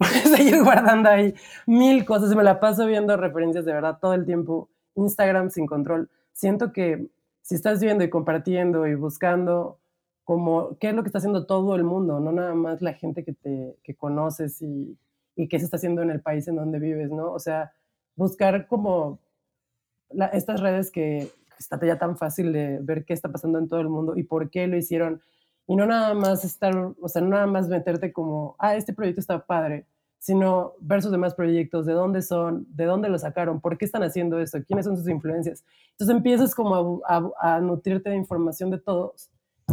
Seguir 0.36 0.62
guardando 0.62 1.08
ahí 1.08 1.34
mil 1.66 2.04
cosas 2.04 2.34
me 2.34 2.44
la 2.44 2.60
paso 2.60 2.86
viendo 2.86 3.16
referencias 3.16 3.64
de 3.64 3.72
verdad 3.72 3.98
todo 4.00 4.14
el 4.14 4.24
tiempo. 4.24 4.70
Instagram 4.94 5.50
sin 5.50 5.66
control. 5.66 6.10
Siento 6.32 6.72
que 6.72 7.08
si 7.42 7.54
estás 7.54 7.80
viendo 7.80 8.04
y 8.04 8.10
compartiendo 8.10 8.86
y 8.86 8.94
buscando 8.94 9.78
como 10.24 10.76
qué 10.78 10.90
es 10.90 10.94
lo 10.94 11.02
que 11.02 11.08
está 11.08 11.18
haciendo 11.18 11.46
todo 11.46 11.74
el 11.74 11.84
mundo, 11.84 12.20
no 12.20 12.32
nada 12.32 12.54
más 12.54 12.82
la 12.82 12.92
gente 12.92 13.24
que 13.24 13.32
te 13.32 13.76
que 13.82 13.94
conoces 13.94 14.60
y, 14.60 14.98
y 15.34 15.48
qué 15.48 15.58
se 15.58 15.64
está 15.64 15.78
haciendo 15.78 16.02
en 16.02 16.10
el 16.10 16.20
país 16.20 16.46
en 16.48 16.56
donde 16.56 16.78
vives, 16.78 17.10
¿no? 17.10 17.32
O 17.32 17.38
sea, 17.38 17.72
buscar 18.16 18.66
como 18.66 19.20
estas 20.32 20.60
redes 20.60 20.90
que 20.90 21.30
está 21.58 21.78
ya 21.84 21.98
tan 21.98 22.16
fácil 22.16 22.52
de 22.52 22.78
ver 22.80 23.04
qué 23.04 23.14
está 23.14 23.30
pasando 23.30 23.58
en 23.58 23.68
todo 23.68 23.80
el 23.80 23.88
mundo 23.88 24.16
y 24.16 24.24
por 24.24 24.50
qué 24.50 24.66
lo 24.66 24.76
hicieron. 24.76 25.22
Y 25.68 25.76
no 25.76 25.84
nada 25.84 26.14
más 26.14 26.46
estar, 26.46 26.74
o 26.74 27.08
sea, 27.08 27.20
no 27.20 27.28
nada 27.28 27.46
más 27.46 27.68
meterte 27.68 28.10
como, 28.10 28.56
ah, 28.58 28.74
este 28.74 28.94
proyecto 28.94 29.20
está 29.20 29.44
padre, 29.44 29.86
sino 30.18 30.72
ver 30.80 31.02
sus 31.02 31.12
demás 31.12 31.34
proyectos, 31.34 31.84
de 31.84 31.92
dónde 31.92 32.22
son, 32.22 32.66
de 32.70 32.86
dónde 32.86 33.10
lo 33.10 33.18
sacaron, 33.18 33.60
por 33.60 33.76
qué 33.76 33.84
están 33.84 34.02
haciendo 34.02 34.40
eso, 34.40 34.58
quiénes 34.66 34.86
son 34.86 34.96
sus 34.96 35.06
influencias. 35.08 35.64
Entonces 35.90 36.16
empiezas 36.16 36.54
como 36.54 37.02
a, 37.06 37.60
nutrirte 37.60 38.08
de 38.08 38.16
información 38.16 38.70
de 38.70 38.78
todos 38.78 39.30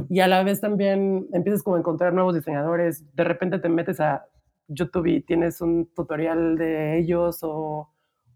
y 0.10 0.20
a 0.20 0.28
la 0.28 0.44
vez 0.44 0.60
también 0.60 1.28
empiezas 1.32 1.64
como 1.64 1.78
a 1.78 1.80
encontrar 1.80 2.14
nuevos 2.14 2.36
diseñadores, 2.36 3.04
de 3.16 3.24
repente 3.24 3.60
te 3.60 3.70
metes 3.70 4.02
a 4.02 4.26
YouTube 4.68 5.06
y 5.08 5.22
tienes 5.22 5.62
un 5.62 5.88
tutorial 5.96 6.58
de 6.58 7.00
ellos 7.00 7.40
o, 7.42 7.90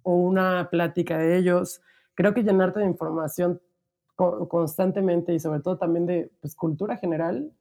o 0.04 0.16
una 0.16 0.70
plática 0.72 1.18
de 1.18 1.38
ellos. 1.38 1.82
Creo 2.16 2.34
que 2.34 2.44
llenarte 2.44 2.80
de 2.80 2.86
información 2.86 3.60
constantemente 4.48 5.34
y 5.34 5.40
sobre 5.40 5.62
todo 5.62 5.78
también 5.78 6.06
de 6.06 6.32
pues, 6.42 6.56
cultura 6.56 6.98
general, 6.98 7.52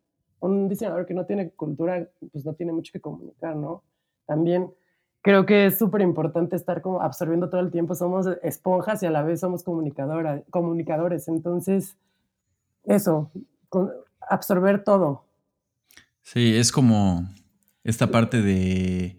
un 0.40 0.68
diseñador 0.68 1.06
que 1.06 1.14
no 1.14 1.26
tiene 1.26 1.50
cultura, 1.50 2.08
pues 2.32 2.44
no 2.44 2.54
tiene 2.54 2.72
mucho 2.72 2.92
que 2.92 3.00
comunicar, 3.00 3.56
¿no? 3.56 3.82
también 4.28 4.70
creo 5.22 5.46
que 5.46 5.66
es 5.66 5.78
súper 5.78 6.02
importante 6.02 6.54
estar 6.54 6.82
como 6.82 7.00
absorbiendo 7.00 7.48
todo 7.48 7.62
el 7.62 7.70
tiempo. 7.72 7.94
Somos 7.94 8.26
esponjas 8.42 9.02
y 9.02 9.06
a 9.06 9.10
la 9.10 9.22
vez 9.22 9.40
somos 9.40 9.64
comunicadora, 9.64 10.42
comunicadores. 10.50 11.26
Entonces, 11.28 11.96
eso, 12.84 13.32
absorber 14.20 14.84
todo. 14.84 15.24
Sí, 16.22 16.54
es 16.54 16.70
como 16.70 17.26
esta 17.84 18.10
parte 18.10 18.42
de, 18.42 19.18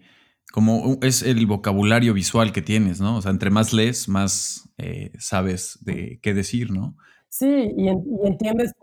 como 0.52 0.96
es 1.02 1.22
el 1.22 1.44
vocabulario 1.46 2.14
visual 2.14 2.52
que 2.52 2.62
tienes, 2.62 3.00
¿no? 3.00 3.16
O 3.16 3.22
sea, 3.22 3.32
entre 3.32 3.50
más 3.50 3.72
lees, 3.72 4.08
más 4.08 4.70
eh, 4.78 5.12
sabes 5.18 5.78
de 5.82 6.20
qué 6.22 6.34
decir, 6.34 6.70
¿no? 6.70 6.96
Sí, 7.30 7.72
y, 7.76 7.88
entiendes, 7.88 8.74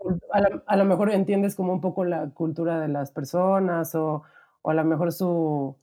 a, 0.66 0.76
lo 0.76 0.84
mejor 0.86 1.10
entiendes 1.12 1.54
como 1.54 1.74
un 1.74 1.82
poco 1.82 2.04
la 2.06 2.30
cultura 2.30 2.80
de 2.80 2.88
las 2.88 3.12
personas 3.12 3.94
o, 3.94 4.22
o 4.62 4.70
a 4.70 4.74
lo 4.74 4.84
mejor 4.84 5.12
su, 5.12 5.76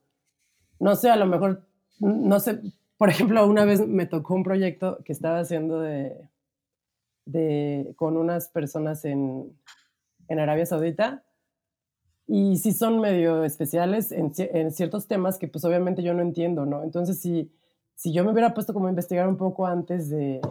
no 0.80 0.96
sé, 0.96 1.12
a 1.12 1.16
lo 1.16 1.28
mejor, 1.28 1.68
no 2.00 2.40
sé, 2.40 2.62
por 2.98 3.10
ejemplo, 3.10 3.46
una 3.46 3.66
vez 3.66 3.88
me 3.88 4.08
tocó 4.08 4.34
un 4.34 4.44
proyecto 4.44 4.98
que 5.06 5.14
estaba 5.14 5.40
haciendo 5.40 5.80
de, 5.80 6.28
de 7.26 7.94
con 7.98 8.18
unas 8.18 8.50
personas 8.50 9.06
en, 9.06 9.56
en 10.28 10.40
Arabia 10.40 10.66
Saudita 10.66 11.24
y 12.28 12.58
sí 12.58 12.72
son 12.72 13.00
medio 13.00 13.44
especiales 13.44 14.12
en, 14.12 14.34
ciertos 14.72 15.08
temas 15.08 15.38
que 15.38 15.48
pues 15.48 15.64
obviamente 15.66 16.02
yo 16.02 16.16
no 16.16 16.24
entiendo, 16.24 16.66
¿no? 16.66 16.84
Entonces, 16.84 17.20
si, 17.22 17.52
si 17.94 18.12
yo 18.12 18.26
me 18.26 18.32
hubiera 18.32 18.56
puesto 18.56 18.74
como 18.74 18.88
a 18.88 18.90
investigar 18.90 19.28
un 19.28 19.38
poco 19.38 19.68
antes 19.68 20.10
de 20.10 20.42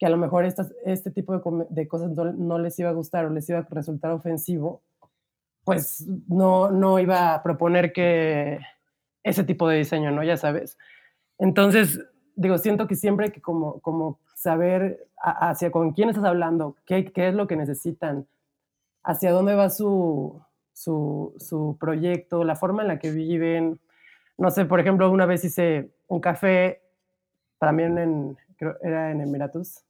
que 0.00 0.06
a 0.06 0.10
lo 0.10 0.16
mejor 0.16 0.44
este 0.46 1.10
tipo 1.10 1.38
de, 1.38 1.66
de 1.68 1.86
cosas 1.86 2.10
no, 2.10 2.32
no, 2.32 2.58
les 2.58 2.76
iba 2.78 2.88
a 2.88 2.94
gustar 2.94 3.26
o 3.26 3.30
les 3.30 3.48
iba 3.50 3.58
a 3.60 3.66
resultar 3.70 4.10
ofensivo, 4.10 4.82
pues 5.62 6.06
no, 6.26 6.70
no 6.70 6.98
iba 6.98 7.34
a 7.34 7.42
proponer 7.42 7.92
que, 7.92 8.58
ese 9.22 9.44
tipo 9.44 9.68
de 9.68 9.78
diseño, 9.78 10.10
¿no? 10.10 10.22
Ya 10.24 10.36
sabes. 10.36 10.78
Entonces, 11.38 12.00
digo, 12.36 12.58
siento 12.58 12.86
que 12.86 12.96
siempre 12.96 13.26
hay 13.26 13.32
que 13.32 13.42
como, 13.42 13.80
como 13.80 14.18
saber 14.34 15.06
hacia 15.18 15.70
con 15.70 15.92
quién 15.92 16.08
estás 16.08 16.24
hablando, 16.24 16.76
qué, 16.86 17.12
qué 17.12 17.28
es 17.28 17.34
lo 17.34 17.46
que 17.46 17.56
necesitan, 17.56 18.26
hacia 19.02 19.32
dónde 19.32 19.54
va 19.54 19.68
su, 19.68 20.40
su, 20.72 21.34
su, 21.38 21.76
proyecto, 21.78 22.44
la 22.44 22.56
forma 22.56 22.82
en 22.82 22.88
la 22.88 22.98
que 22.98 23.10
viven. 23.10 23.80
No 24.38 24.50
sé, 24.50 24.64
por 24.64 24.80
ejemplo, 24.80 25.10
una 25.10 25.26
vez 25.26 25.44
hice 25.44 25.90
un 26.08 26.20
café, 26.20 26.80
también 27.58 27.98
en, 27.98 28.38
creo, 28.56 28.76
era 28.82 29.10
en 29.10 29.20
Emiratus, 29.20 29.84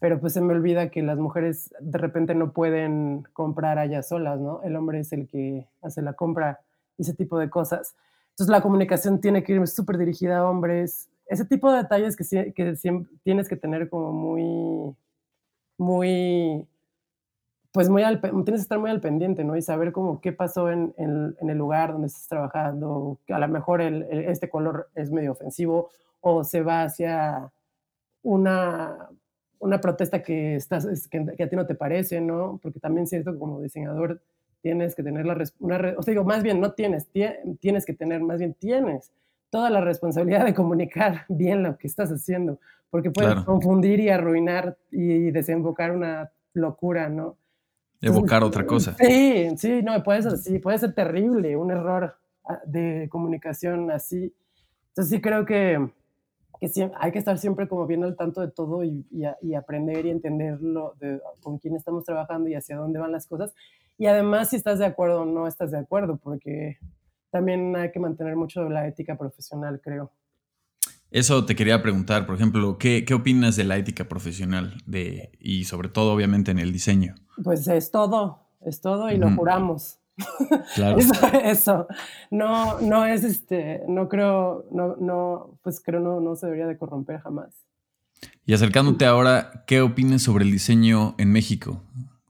pero 0.00 0.18
pues 0.18 0.32
se 0.32 0.40
me 0.40 0.54
olvida 0.54 0.90
que 0.90 1.02
las 1.02 1.18
mujeres 1.18 1.72
de 1.78 1.98
repente 1.98 2.34
no 2.34 2.52
pueden 2.52 3.24
comprar 3.34 3.78
allá 3.78 4.02
solas, 4.02 4.40
¿no? 4.40 4.62
El 4.62 4.74
hombre 4.74 5.00
es 5.00 5.12
el 5.12 5.28
que 5.28 5.68
hace 5.82 6.00
la 6.00 6.14
compra, 6.14 6.60
ese 6.98 7.14
tipo 7.14 7.38
de 7.38 7.50
cosas. 7.50 7.94
Entonces 8.30 8.50
la 8.50 8.62
comunicación 8.62 9.20
tiene 9.20 9.44
que 9.44 9.52
ir 9.52 9.68
súper 9.68 9.98
dirigida 9.98 10.38
a 10.38 10.48
hombres. 10.48 11.10
Ese 11.26 11.44
tipo 11.44 11.70
de 11.70 11.82
detalles 11.82 12.16
que, 12.16 12.54
que 12.54 12.74
tienes 13.22 13.46
que 13.46 13.56
tener 13.56 13.90
como 13.90 14.12
muy, 14.12 14.96
muy, 15.76 16.66
pues 17.70 17.90
muy 17.90 18.02
tienes 18.02 18.44
que 18.46 18.54
estar 18.54 18.78
muy 18.78 18.90
al 18.90 19.02
pendiente, 19.02 19.44
¿no? 19.44 19.54
Y 19.54 19.60
saber 19.60 19.92
como 19.92 20.22
qué 20.22 20.32
pasó 20.32 20.70
en, 20.70 20.94
el 20.96 21.58
lugar 21.58 21.92
donde 21.92 22.06
estás 22.06 22.26
trabajando, 22.26 23.18
a 23.28 23.38
lo 23.38 23.48
mejor 23.48 23.82
el, 23.82 24.02
este 24.04 24.48
color 24.48 24.88
es 24.94 25.10
medio 25.10 25.32
ofensivo 25.32 25.90
o 26.22 26.42
se 26.42 26.62
va 26.62 26.84
hacia 26.84 27.52
una, 28.22 29.10
una 29.60 29.80
protesta 29.80 30.22
que, 30.22 30.56
estás, 30.56 31.08
que, 31.08 31.24
que, 31.36 31.42
a 31.42 31.48
ti 31.48 31.54
no 31.54 31.66
te 31.66 31.74
parece, 31.74 32.20
¿no? 32.20 32.58
Porque 32.62 32.80
también 32.80 33.06
siento 33.06 33.32
que 33.32 33.38
como 33.38 33.60
diseñador 33.60 34.20
tienes 34.62 34.94
que 34.94 35.02
tener 35.02 35.26
la 35.26 35.36
una 35.60 35.94
o 35.96 36.02
sea, 36.02 36.12
digo, 36.12 36.24
más 36.24 36.42
bien 36.42 36.60
no 36.60 36.72
tienes, 36.72 37.08
tienes 37.60 37.86
que 37.86 37.94
tener, 37.94 38.20
más 38.20 38.38
bien 38.38 38.54
tienes 38.54 39.12
toda 39.50 39.70
la 39.70 39.80
responsabilidad 39.80 40.44
de 40.44 40.54
comunicar 40.54 41.24
bien 41.28 41.62
lo 41.62 41.76
que 41.76 41.86
estás 41.86 42.10
haciendo, 42.10 42.58
porque 42.90 43.10
puedes 43.10 43.34
confundir 43.44 44.00
y 44.00 44.08
arruinar 44.08 44.76
y 44.90 45.30
desembocar 45.30 45.92
una 45.92 46.30
locura, 46.54 47.08
¿no? 47.08 47.36
Evocar 48.00 48.42
otra 48.42 48.64
cosa. 48.64 48.96
Sí, 48.98 49.50
sí, 49.58 49.82
no, 49.82 50.02
puede 50.02 50.22
ser, 50.22 50.38
sí, 50.38 50.58
puede 50.58 50.78
ser 50.78 50.94
terrible 50.94 51.54
un 51.56 51.70
error 51.70 52.16
ah, 52.48 52.60
de 52.64 53.08
comunicación 53.10 53.90
así. 53.90 54.34
Entonces 54.88 55.10
sí 55.10 55.20
creo 55.20 55.44
que, 55.44 55.90
que 56.60 56.90
hay 57.00 57.10
que 57.10 57.18
estar 57.18 57.38
siempre 57.38 57.66
como 57.66 57.86
viendo 57.86 58.06
al 58.06 58.16
tanto 58.16 58.42
de 58.42 58.48
todo 58.48 58.84
y, 58.84 59.06
y, 59.10 59.54
aprender 59.54 60.04
y 60.04 60.10
entenderlo 60.10 60.94
de, 61.00 61.20
con 61.40 61.58
quién 61.58 61.74
estamos 61.74 62.04
trabajando 62.04 62.48
y 62.48 62.54
hacia 62.54 62.76
dónde 62.76 62.98
van 62.98 63.12
las 63.12 63.26
cosas. 63.26 63.54
Y 63.96 64.06
además 64.06 64.50
si 64.50 64.56
estás 64.56 64.78
de 64.78 64.86
acuerdo 64.86 65.22
o 65.22 65.24
no 65.24 65.46
estás 65.46 65.70
de 65.70 65.78
acuerdo, 65.78 66.18
porque 66.18 66.78
también 67.30 67.74
hay 67.76 67.90
que 67.90 67.98
mantener 67.98 68.36
mucho 68.36 68.68
la 68.68 68.86
ética 68.86 69.16
profesional, 69.16 69.80
creo. 69.82 70.12
Eso 71.10 71.44
te 71.44 71.56
quería 71.56 71.82
preguntar, 71.82 72.26
por 72.26 72.36
ejemplo, 72.36 72.78
¿qué, 72.78 73.04
qué 73.04 73.14
opinas 73.14 73.56
de 73.56 73.64
la 73.64 73.76
ética 73.76 74.04
profesional 74.04 74.74
de, 74.86 75.32
y 75.40 75.64
sobre 75.64 75.88
todo, 75.88 76.12
obviamente, 76.12 76.50
en 76.50 76.58
el 76.58 76.72
diseño? 76.72 77.14
Pues 77.42 77.66
es 77.68 77.90
todo, 77.90 78.46
es 78.60 78.80
todo 78.80 79.10
y 79.10 79.16
lo 79.16 79.30
juramos. 79.34 79.99
Claro. 80.74 80.98
eso, 81.44 81.86
No, 82.30 82.80
no 82.80 83.04
es 83.04 83.24
este, 83.24 83.82
no 83.88 84.08
creo, 84.08 84.66
no, 84.70 84.96
no, 84.96 85.58
pues 85.62 85.82
creo 85.84 86.00
no, 86.00 86.20
no 86.20 86.36
se 86.36 86.46
debería 86.46 86.66
de 86.66 86.78
corromper 86.78 87.20
jamás. 87.20 87.66
Y 88.44 88.54
acercándote 88.54 89.06
ahora, 89.06 89.64
¿qué 89.66 89.80
opinas 89.80 90.22
sobre 90.22 90.44
el 90.44 90.50
diseño 90.50 91.14
en 91.18 91.32
México? 91.32 91.82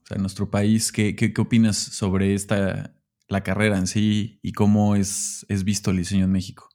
O 0.03 0.05
sea, 0.05 0.15
en 0.15 0.21
nuestro 0.21 0.49
país, 0.49 0.91
¿qué, 0.91 1.15
qué, 1.15 1.33
qué 1.33 1.41
opinas 1.41 1.77
sobre 1.77 2.33
esta, 2.33 2.93
la 3.27 3.41
carrera 3.41 3.77
en 3.77 3.87
sí 3.87 4.39
y 4.41 4.51
cómo 4.51 4.95
es, 4.95 5.45
es 5.49 5.63
visto 5.63 5.91
el 5.91 5.97
diseño 5.97 6.25
en 6.25 6.31
México? 6.31 6.69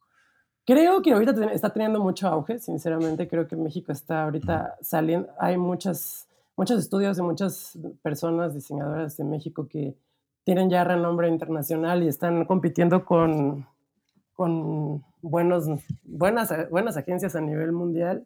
Creo 0.65 1.01
que 1.01 1.13
ahorita 1.13 1.53
está 1.53 1.73
teniendo 1.73 2.01
mucho 2.01 2.27
auge, 2.27 2.59
sinceramente. 2.59 3.29
Creo 3.29 3.47
que 3.47 3.55
México 3.55 3.93
está 3.93 4.25
ahorita 4.25 4.77
saliendo. 4.81 5.29
Hay 5.39 5.57
muchas, 5.59 6.27
muchos 6.57 6.81
estudios 6.81 7.17
de 7.17 7.23
muchas 7.23 7.79
personas 8.03 8.53
diseñadoras 8.53 9.17
de 9.17 9.25
México 9.25 9.69
que 9.69 9.97
tienen 10.47 10.71
ya 10.71 10.85
renombre 10.85 11.29
internacional 11.29 12.05
y 12.05 12.09
están 12.09 12.45
compitiendo 12.45 13.05
con, 13.05 13.67
con 14.33 15.05
buenos, 15.21 15.67
buenas, 16.05 16.71
buenas 16.71 16.97
agencias 16.97 17.35
a 17.35 17.41
nivel 17.41 17.73
mundial. 17.73 18.25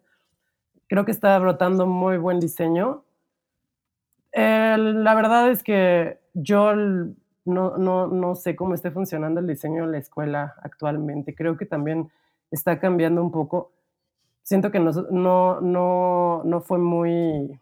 Creo 0.87 1.07
que 1.07 1.13
está 1.13 1.39
brotando 1.39 1.87
muy 1.87 2.19
buen 2.19 2.39
diseño. 2.39 3.05
la 4.35 5.15
verdad 5.15 5.51
es 5.51 5.63
que 5.63 6.19
yo 6.35 6.75
no, 6.75 7.79
no, 7.79 8.07
no 8.07 8.35
sé 8.35 8.55
cómo 8.55 8.75
esté 8.75 8.91
funcionando 8.91 9.41
el 9.41 9.47
diseño 9.47 9.85
en 9.85 9.93
la 9.93 9.99
escuela 9.99 10.57
actualmente. 10.63 11.35
Creo 11.35 11.57
que 11.57 11.65
también 11.65 12.11
está 12.51 12.79
cambiando 12.79 13.23
un 13.23 13.31
poco. 13.31 13.73
Siento 14.43 14.71
que 14.71 14.79
no, 14.79 15.63
no, 15.63 16.61
fue 16.67 16.77
muy 16.77 17.59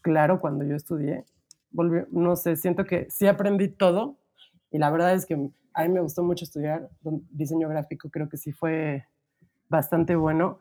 claro 0.00 0.40
cuando 0.40 0.64
yo 0.64 0.74
estudié. 0.74 1.24
No 1.72 2.36
sé, 2.36 2.56
siento 2.56 2.84
que 2.84 3.08
sí 3.10 3.26
aprendí 3.26 3.68
todo 3.68 4.18
y 4.70 4.78
la 4.78 4.90
verdad 4.90 5.14
es 5.14 5.26
que 5.26 5.34
a 5.74 5.82
mí 5.82 5.88
me 5.88 6.00
gustó 6.00 6.22
mucho 6.22 6.44
estudiar 6.44 6.90
diseño 7.30 7.68
gráfico, 7.68 8.10
creo 8.10 8.28
que 8.28 8.36
sí 8.36 8.52
fue 8.52 9.06
bastante 9.68 10.16
bueno, 10.16 10.60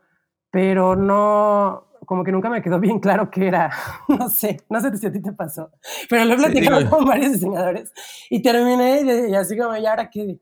pero 0.51 0.95
no, 0.95 1.87
como 2.05 2.23
que 2.23 2.31
nunca 2.31 2.49
me 2.49 2.61
quedó 2.61 2.79
bien 2.79 2.99
claro 2.99 3.29
qué 3.29 3.47
era. 3.47 3.71
No 4.07 4.29
sé, 4.29 4.61
no 4.69 4.81
sé 4.81 4.95
si 4.97 5.07
a 5.07 5.11
ti 5.11 5.21
te 5.21 5.31
pasó, 5.31 5.71
pero 6.09 6.25
lo 6.25 6.33
he 6.33 6.37
platicado 6.37 6.89
con 6.89 7.05
varios 7.05 7.33
diseñadores 7.33 7.93
y 8.29 8.41
terminé 8.41 9.29
y, 9.29 9.35
así 9.35 9.57
como, 9.57 9.75
¿y 9.77 9.85
ahora 9.85 10.09
qué? 10.09 10.39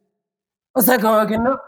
O 0.73 0.81
sea, 0.81 0.99
como 0.99 1.25
que 1.25 1.37
no. 1.37 1.59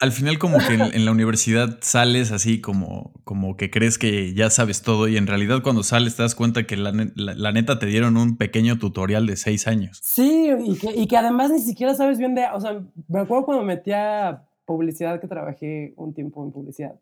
Al 0.00 0.12
final, 0.12 0.38
como 0.38 0.58
que 0.58 0.74
en, 0.74 1.04
la 1.04 1.12
universidad 1.12 1.78
sales 1.80 2.32
así 2.32 2.60
como, 2.60 3.12
como 3.24 3.56
que 3.56 3.70
crees 3.70 3.96
que 3.96 4.34
ya 4.34 4.50
sabes 4.50 4.82
todo 4.82 5.06
y 5.06 5.16
en 5.16 5.26
realidad 5.26 5.62
cuando 5.62 5.82
sales 5.82 6.16
te 6.16 6.22
das 6.22 6.34
cuenta 6.34 6.66
que 6.66 6.76
la, 6.76 6.92
neta 6.92 7.78
te 7.78 7.86
dieron 7.86 8.16
un 8.16 8.36
pequeño 8.36 8.78
tutorial 8.78 9.26
de 9.26 9.36
seis 9.36 9.68
años. 9.68 10.00
Sí, 10.02 10.50
y 10.64 10.76
que, 10.76 10.92
y 10.94 11.06
que, 11.06 11.16
además 11.16 11.50
ni 11.50 11.60
siquiera 11.60 11.94
sabes 11.94 12.18
bien 12.18 12.34
de... 12.34 12.46
O 12.52 12.60
sea, 12.60 12.82
me 13.08 13.20
acuerdo 13.20 13.44
cuando 13.44 13.64
metí 13.64 13.92
a 13.92 14.42
publicidad 14.64 15.20
que 15.20 15.28
trabajé 15.28 15.94
un 15.96 16.12
tiempo 16.12 16.44
en 16.44 16.52
publicidad. 16.52 16.94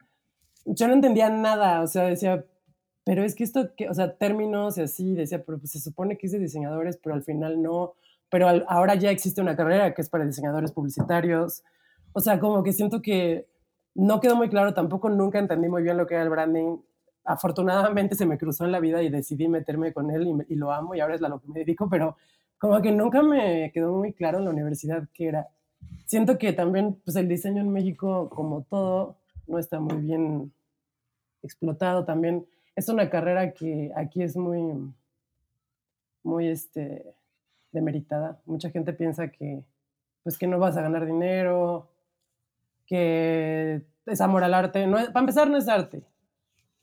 Yo 0.66 0.86
no 0.86 0.94
entendía 0.94 1.30
nada, 1.30 1.80
o 1.80 1.86
sea, 1.86 2.04
decía, 2.04 2.44
pero 3.04 3.24
es 3.24 3.34
que 3.34 3.44
esto, 3.44 3.74
que, 3.74 3.88
o 3.88 3.94
sea, 3.94 4.16
términos 4.16 4.76
y 4.76 4.82
así, 4.82 5.14
decía, 5.14 5.42
pero 5.44 5.58
pues 5.58 5.72
se 5.72 5.80
supone 5.80 6.18
que 6.18 6.26
es 6.26 6.32
de 6.32 6.38
diseñadores, 6.38 6.98
pero 7.02 7.14
al 7.14 7.22
final 7.22 7.62
no 7.62 7.94
pero 8.30 8.48
ahora 8.68 8.94
ya 8.94 9.10
existe 9.10 9.40
una 9.40 9.56
carrera 9.56 9.92
que 9.92 10.02
es 10.02 10.08
para 10.08 10.24
diseñadores 10.24 10.72
publicitarios. 10.72 11.62
O 12.12 12.20
sea, 12.20 12.38
como 12.38 12.62
que 12.62 12.72
siento 12.72 13.02
que 13.02 13.46
no 13.94 14.20
quedó 14.20 14.36
muy 14.36 14.48
claro, 14.48 14.72
tampoco 14.72 15.10
nunca 15.10 15.38
entendí 15.38 15.68
muy 15.68 15.82
bien 15.82 15.96
lo 15.96 16.06
que 16.06 16.14
era 16.14 16.22
el 16.22 16.30
branding. 16.30 16.78
Afortunadamente 17.24 18.14
se 18.14 18.26
me 18.26 18.38
cruzó 18.38 18.64
en 18.64 18.72
la 18.72 18.80
vida 18.80 19.02
y 19.02 19.10
decidí 19.10 19.48
meterme 19.48 19.92
con 19.92 20.10
él 20.10 20.44
y, 20.48 20.54
lo 20.54 20.72
amo 20.72 20.94
y 20.94 21.00
ahora 21.00 21.16
es 21.16 21.22
a 21.22 21.28
lo 21.28 21.40
que 21.40 21.48
me 21.48 21.58
dedico, 21.58 21.88
pero 21.90 22.16
como 22.58 22.80
que 22.80 22.92
nunca 22.92 23.22
me 23.22 23.70
quedó 23.74 23.92
muy 23.92 24.12
claro 24.12 24.38
en 24.38 24.44
la 24.44 24.50
universidad 24.50 25.08
qué 25.12 25.28
era. 25.28 25.48
Siento 26.06 26.38
que 26.38 26.52
también 26.52 27.00
pues 27.04 27.16
el 27.16 27.28
diseño 27.28 27.60
en 27.60 27.70
México, 27.70 28.30
como 28.30 28.62
todo, 28.62 29.16
no 29.46 29.58
está 29.58 29.80
muy 29.80 29.96
bien 29.98 30.52
explotado 31.42 32.04
también. 32.04 32.46
Es 32.76 32.88
una 32.88 33.10
carrera 33.10 33.52
que 33.52 33.90
aquí 33.96 34.22
es 34.22 34.36
muy, 34.36 34.92
muy, 36.22 36.48
este, 36.48 37.14
demeritada. 37.72 38.40
Mucha 38.46 38.70
gente 38.70 38.92
piensa 38.92 39.28
que, 39.28 39.62
pues, 40.22 40.38
que 40.38 40.46
no 40.46 40.58
vas 40.58 40.76
a 40.76 40.82
ganar 40.82 41.06
dinero, 41.06 41.90
que 42.86 43.82
es 44.06 44.20
amor 44.20 44.44
al 44.44 44.54
arte. 44.54 44.86
No, 44.86 44.96
para 44.96 45.20
empezar, 45.20 45.48
no 45.48 45.56
es 45.56 45.68
arte. 45.68 46.02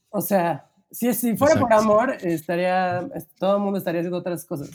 O 0.09 0.21
sea, 0.21 0.69
si, 0.89 1.13
si 1.13 1.35
fuera 1.35 1.59
por 1.59 1.71
amor, 1.73 2.17
estaría, 2.21 3.07
todo 3.37 3.57
el 3.57 3.61
mundo 3.61 3.77
estaría 3.77 4.01
haciendo 4.01 4.17
otras 4.17 4.45
cosas. 4.45 4.69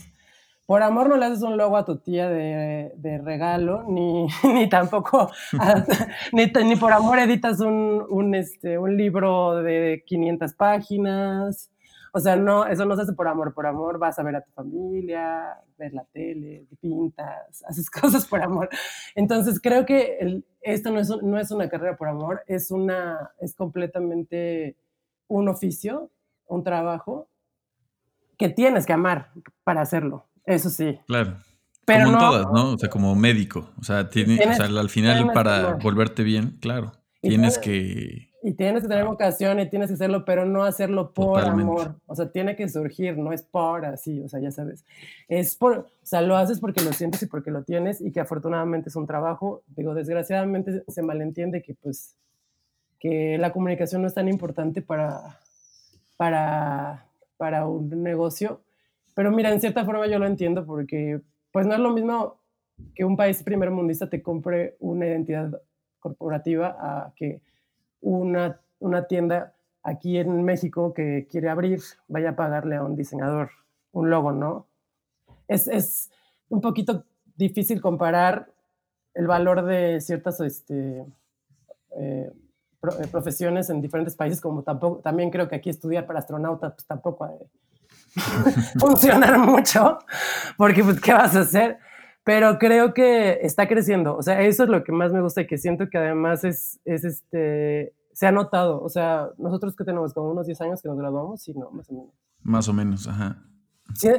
Por 0.67 0.83
amor 0.83 1.09
no 1.09 1.17
le 1.17 1.27
haces 1.27 1.43
un 1.43 1.57
logo 1.57 1.77
a 1.77 1.85
tu 1.85 1.99
tía 1.99 2.29
de, 2.29 2.93
de 2.97 3.19
regalo, 3.19 3.85
ni, 3.89 4.27
ni 4.55 4.69
tampoco, 4.69 5.31
ni, 6.33 6.47
ni, 6.47 6.77
por 6.77 6.93
amor 6.93 7.19
editas 7.19 7.61
un, 7.61 8.07
un, 8.09 8.35
este, 8.35 8.79
un 8.79 8.97
libro 8.97 9.63
de 9.63 10.05
500 10.07 10.53
páginas, 10.55 11.72
o 12.15 12.21
sea, 12.21 12.37
no, 12.37 12.67
eso 12.67 12.85
no 12.85 12.95
se 12.95 13.03
hace 13.03 13.15
por 13.15 13.27
amor, 13.27 13.55
por 13.55 13.67
amor 13.67 13.99
vas 13.99 14.19
a 14.19 14.23
ver 14.23 14.37
a 14.37 14.43
tu 14.43 14.51
familia, 14.53 15.59
ver 15.79 15.95
la 15.95 16.05
tele, 16.13 16.67
te 16.69 16.77
pintas, 16.77 17.65
haces 17.69 17.91
cosas 17.91 18.27
por 18.27 18.43
amor. 18.43 18.69
Entonces 19.15 19.59
creo 19.61 19.87
que 19.87 20.19
el, 20.21 20.45
esto 20.61 20.91
no 20.91 21.01
es, 21.01 21.09
no 21.09 21.39
es 21.39 21.51
una 21.51 21.69
carrera 21.71 21.97
por 21.97 22.09
amor, 22.09 22.43
es, 22.47 22.71
una, 22.71 23.31
es 23.41 23.55
completamente 23.55 24.77
un 25.27 25.49
oficio, 25.49 26.11
un 26.47 26.63
trabajo 26.63 27.31
que 28.37 28.51
tienes 28.51 28.85
que 28.85 28.93
amar 28.93 29.31
para 29.65 29.81
hacerlo, 29.81 30.27
eso 30.45 30.69
sí. 30.69 30.99
Claro. 31.07 31.39
Pero 31.85 32.05
como 32.05 32.17
en 32.17 32.21
todas, 32.21 32.47
¿no? 32.53 32.75
O 32.75 32.79
sea, 32.79 32.89
como 32.89 33.15
médico. 33.17 33.71
O 33.81 33.83
sea, 33.83 34.09
tiene, 34.09 34.35
o 34.35 34.55
sea 34.55 34.67
al 34.67 34.89
final 34.89 35.33
para 35.33 35.75
volverte 35.75 36.23
bien, 36.23 36.57
claro, 36.61 36.93
tienes 37.21 37.59
que 37.59 38.32
y 38.43 38.55
tienes 38.55 38.83
que 38.83 38.89
tener 38.89 39.05
vocación 39.05 39.61
y 39.61 39.69
tienes 39.69 39.89
que 39.89 39.95
hacerlo, 39.95 40.25
pero 40.25 40.45
no 40.45 40.65
hacerlo 40.65 41.13
por 41.13 41.45
amor. 41.45 41.95
O 42.07 42.17
sea, 42.17 42.31
tiene 42.31 42.57
que 42.57 42.69
surgir, 42.69 43.17
no 43.17 43.33
es 43.33 43.43
por 43.43 43.85
así, 43.87 44.21
o 44.21 44.29
sea, 44.29 44.41
ya 44.41 44.51
sabes. 44.51 44.85
Es 45.29 45.55
por, 45.55 45.79
o 45.79 45.87
sea, 46.03 46.23
lo 46.23 46.37
haces 46.37 46.59
porque 46.59 46.83
lo 46.83 46.93
sientes 46.93 47.23
y 47.23 47.27
porque 47.27 47.53
lo 47.53 47.63
tienes 47.63 48.01
y 48.01 48.11
que 48.11 48.21
afortunadamente 48.21 48.89
es 48.89 48.97
un 48.97 49.07
trabajo. 49.07 49.63
Digo, 49.69 49.95
desgraciadamente 49.95 50.83
se 50.89 51.03
malentiende 51.03 51.63
que 51.63 51.75
pues 51.75 52.17
que 52.99 53.37
la 53.39 53.53
comunicación 53.53 54.03
no 54.03 54.09
es 54.09 54.15
tan 54.15 54.29
importante 54.29 54.81
para, 54.81 55.41
para, 56.17 57.07
para 57.37 57.67
un 57.67 58.03
negocio. 58.03 58.61
Pero 59.15 59.31
mira, 59.31 59.53
en 59.53 59.61
cierta 59.61 59.85
forma 59.85 60.07
yo 60.07 60.19
lo 60.19 60.27
entiendo 60.27 60.65
porque 60.65 61.21
pues 61.53 61.67
no 61.67 61.75
es 61.75 61.81
lo 61.81 61.91
mismo 61.91 62.41
que 62.95 63.05
un 63.05 63.17
país 63.17 63.43
primer 63.43 63.71
mundista 63.71 64.09
te 64.09 64.23
compre 64.23 64.77
una 64.81 65.07
identidad 65.07 65.61
corporativa 66.01 66.77
a 66.79 67.13
que 67.15 67.41
una, 68.03 68.61
una 68.79 69.07
tienda 69.07 69.55
aquí 69.83 70.19
en 70.19 70.45
México 70.45 70.93
que 70.93 71.27
quiere 71.31 71.49
abrir 71.49 71.81
vaya 72.09 72.31
a 72.31 72.37
pagarle 72.37 72.77
a 72.77 72.83
un 72.83 72.97
diseñador 72.97 73.51
un 73.93 74.11
logo, 74.11 74.33
¿no? 74.33 74.67
Es, 75.49 75.69
es 75.69 76.11
un 76.49 76.61
poquito 76.61 77.05
difícil 77.37 77.81
comparar 77.81 78.51
el 79.15 79.27
valor 79.27 79.65
de 79.65 80.01
ciertas 80.01 80.41
este, 80.41 81.05
eh, 81.97 82.33
eh, 82.83 83.07
profesiones 83.11 83.71
en 83.71 83.81
diferentes 83.81 84.17
países, 84.17 84.41
como 84.41 84.63
tampoco, 84.63 85.01
también 85.01 85.31
creo 85.31 85.49
que 85.49 85.57
aquí 85.57 85.71
estudiar 85.71 86.07
para 86.07 86.19
astronauta 86.19 86.75
pues 86.75 86.87
tampoco 86.87 87.25
ha 87.25 88.79
funcionar 88.79 89.39
mucho, 89.39 89.99
porque 90.57 90.83
pues, 90.83 91.01
¿qué 91.01 91.13
vas 91.13 91.37
a 91.37 91.41
hacer? 91.41 91.79
Pero 92.25 92.59
creo 92.59 92.95
que 92.95 93.41
está 93.43 93.67
creciendo, 93.67 94.17
o 94.17 94.23
sea, 94.23 94.43
eso 94.43 94.63
es 94.63 94.69
lo 94.69 94.85
que 94.85 94.93
más 94.93 95.13
me 95.13 95.21
gusta 95.21 95.41
y 95.41 95.47
que 95.47 95.59
siento 95.59 95.91
que 95.91 95.99
además 95.99 96.45
es, 96.45 96.79
es 96.85 97.05
este, 97.05 97.95
se 98.13 98.27
ha 98.27 98.33
notado, 98.33 98.81
o 98.81 98.89
sea, 98.89 99.31
nosotros 99.39 99.75
que 99.75 99.85
tenemos 99.85 100.15
como 100.15 100.31
unos 100.31 100.47
10 100.47 100.61
años 100.61 100.83
que 100.83 100.89
nos 100.89 100.99
graduamos, 100.99 101.43
sí, 101.43 101.53
no, 101.53 101.71
más 101.73 101.91
o 101.91 101.95
menos. 101.95 102.13
Más 102.43 102.69
o 102.69 102.73
menos, 102.73 103.09
ajá. 103.09 103.43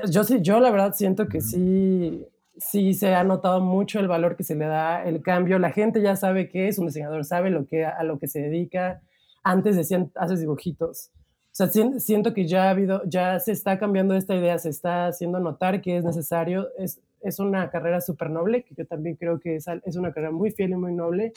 yo 0.10 0.24
sí, 0.26 0.42
yo 0.42 0.60
la 0.60 0.70
verdad 0.70 0.94
siento 0.94 1.28
que 1.28 1.40
sí, 1.40 2.28
sí 2.58 2.94
se 2.94 3.16
ha 3.16 3.24
notado 3.24 3.62
mucho 3.62 4.02
el 4.02 4.10
valor 4.10 4.36
que 4.36 4.44
se 4.44 4.56
le 4.56 4.66
da, 4.66 5.04
el 5.06 5.22
cambio, 5.22 5.58
la 5.58 5.72
gente 5.72 6.02
ya 6.02 6.18
sabe 6.18 6.50
qué 6.50 6.68
es 6.68 6.80
un 6.80 6.88
diseñador, 6.88 7.24
sabe 7.24 7.52
lo 7.52 7.66
que, 7.68 7.86
a 7.86 8.04
lo 8.04 8.20
que 8.20 8.28
se 8.28 8.42
dedica, 8.42 9.02
antes 9.44 9.78
decían, 9.78 10.12
haces 10.16 10.42
dibujitos. 10.42 11.12
O 11.54 11.56
sea, 11.56 11.68
siento 11.68 12.34
que 12.34 12.48
ya 12.48 12.64
ha 12.64 12.70
habido, 12.72 13.04
ya 13.06 13.40
se 13.40 13.52
está 13.52 13.78
cambiando 13.78 14.16
esta 14.16 14.36
idea, 14.36 14.58
se 14.58 14.70
está 14.70 15.06
haciendo 15.06 15.40
notar 15.40 15.82
que 15.82 15.98
es 15.98 16.04
necesario, 16.04 16.68
es, 16.80 17.00
es 17.24 17.40
una 17.40 17.70
carrera 17.70 18.02
súper 18.02 18.30
noble, 18.30 18.64
que 18.64 18.76
yo 18.76 18.86
también 18.86 19.16
creo 19.16 19.40
que 19.40 19.56
es, 19.56 19.66
es 19.68 19.96
una 19.96 20.12
carrera 20.12 20.32
muy 20.32 20.52
fiel 20.52 20.72
y 20.72 20.76
muy 20.76 20.94
noble. 20.94 21.34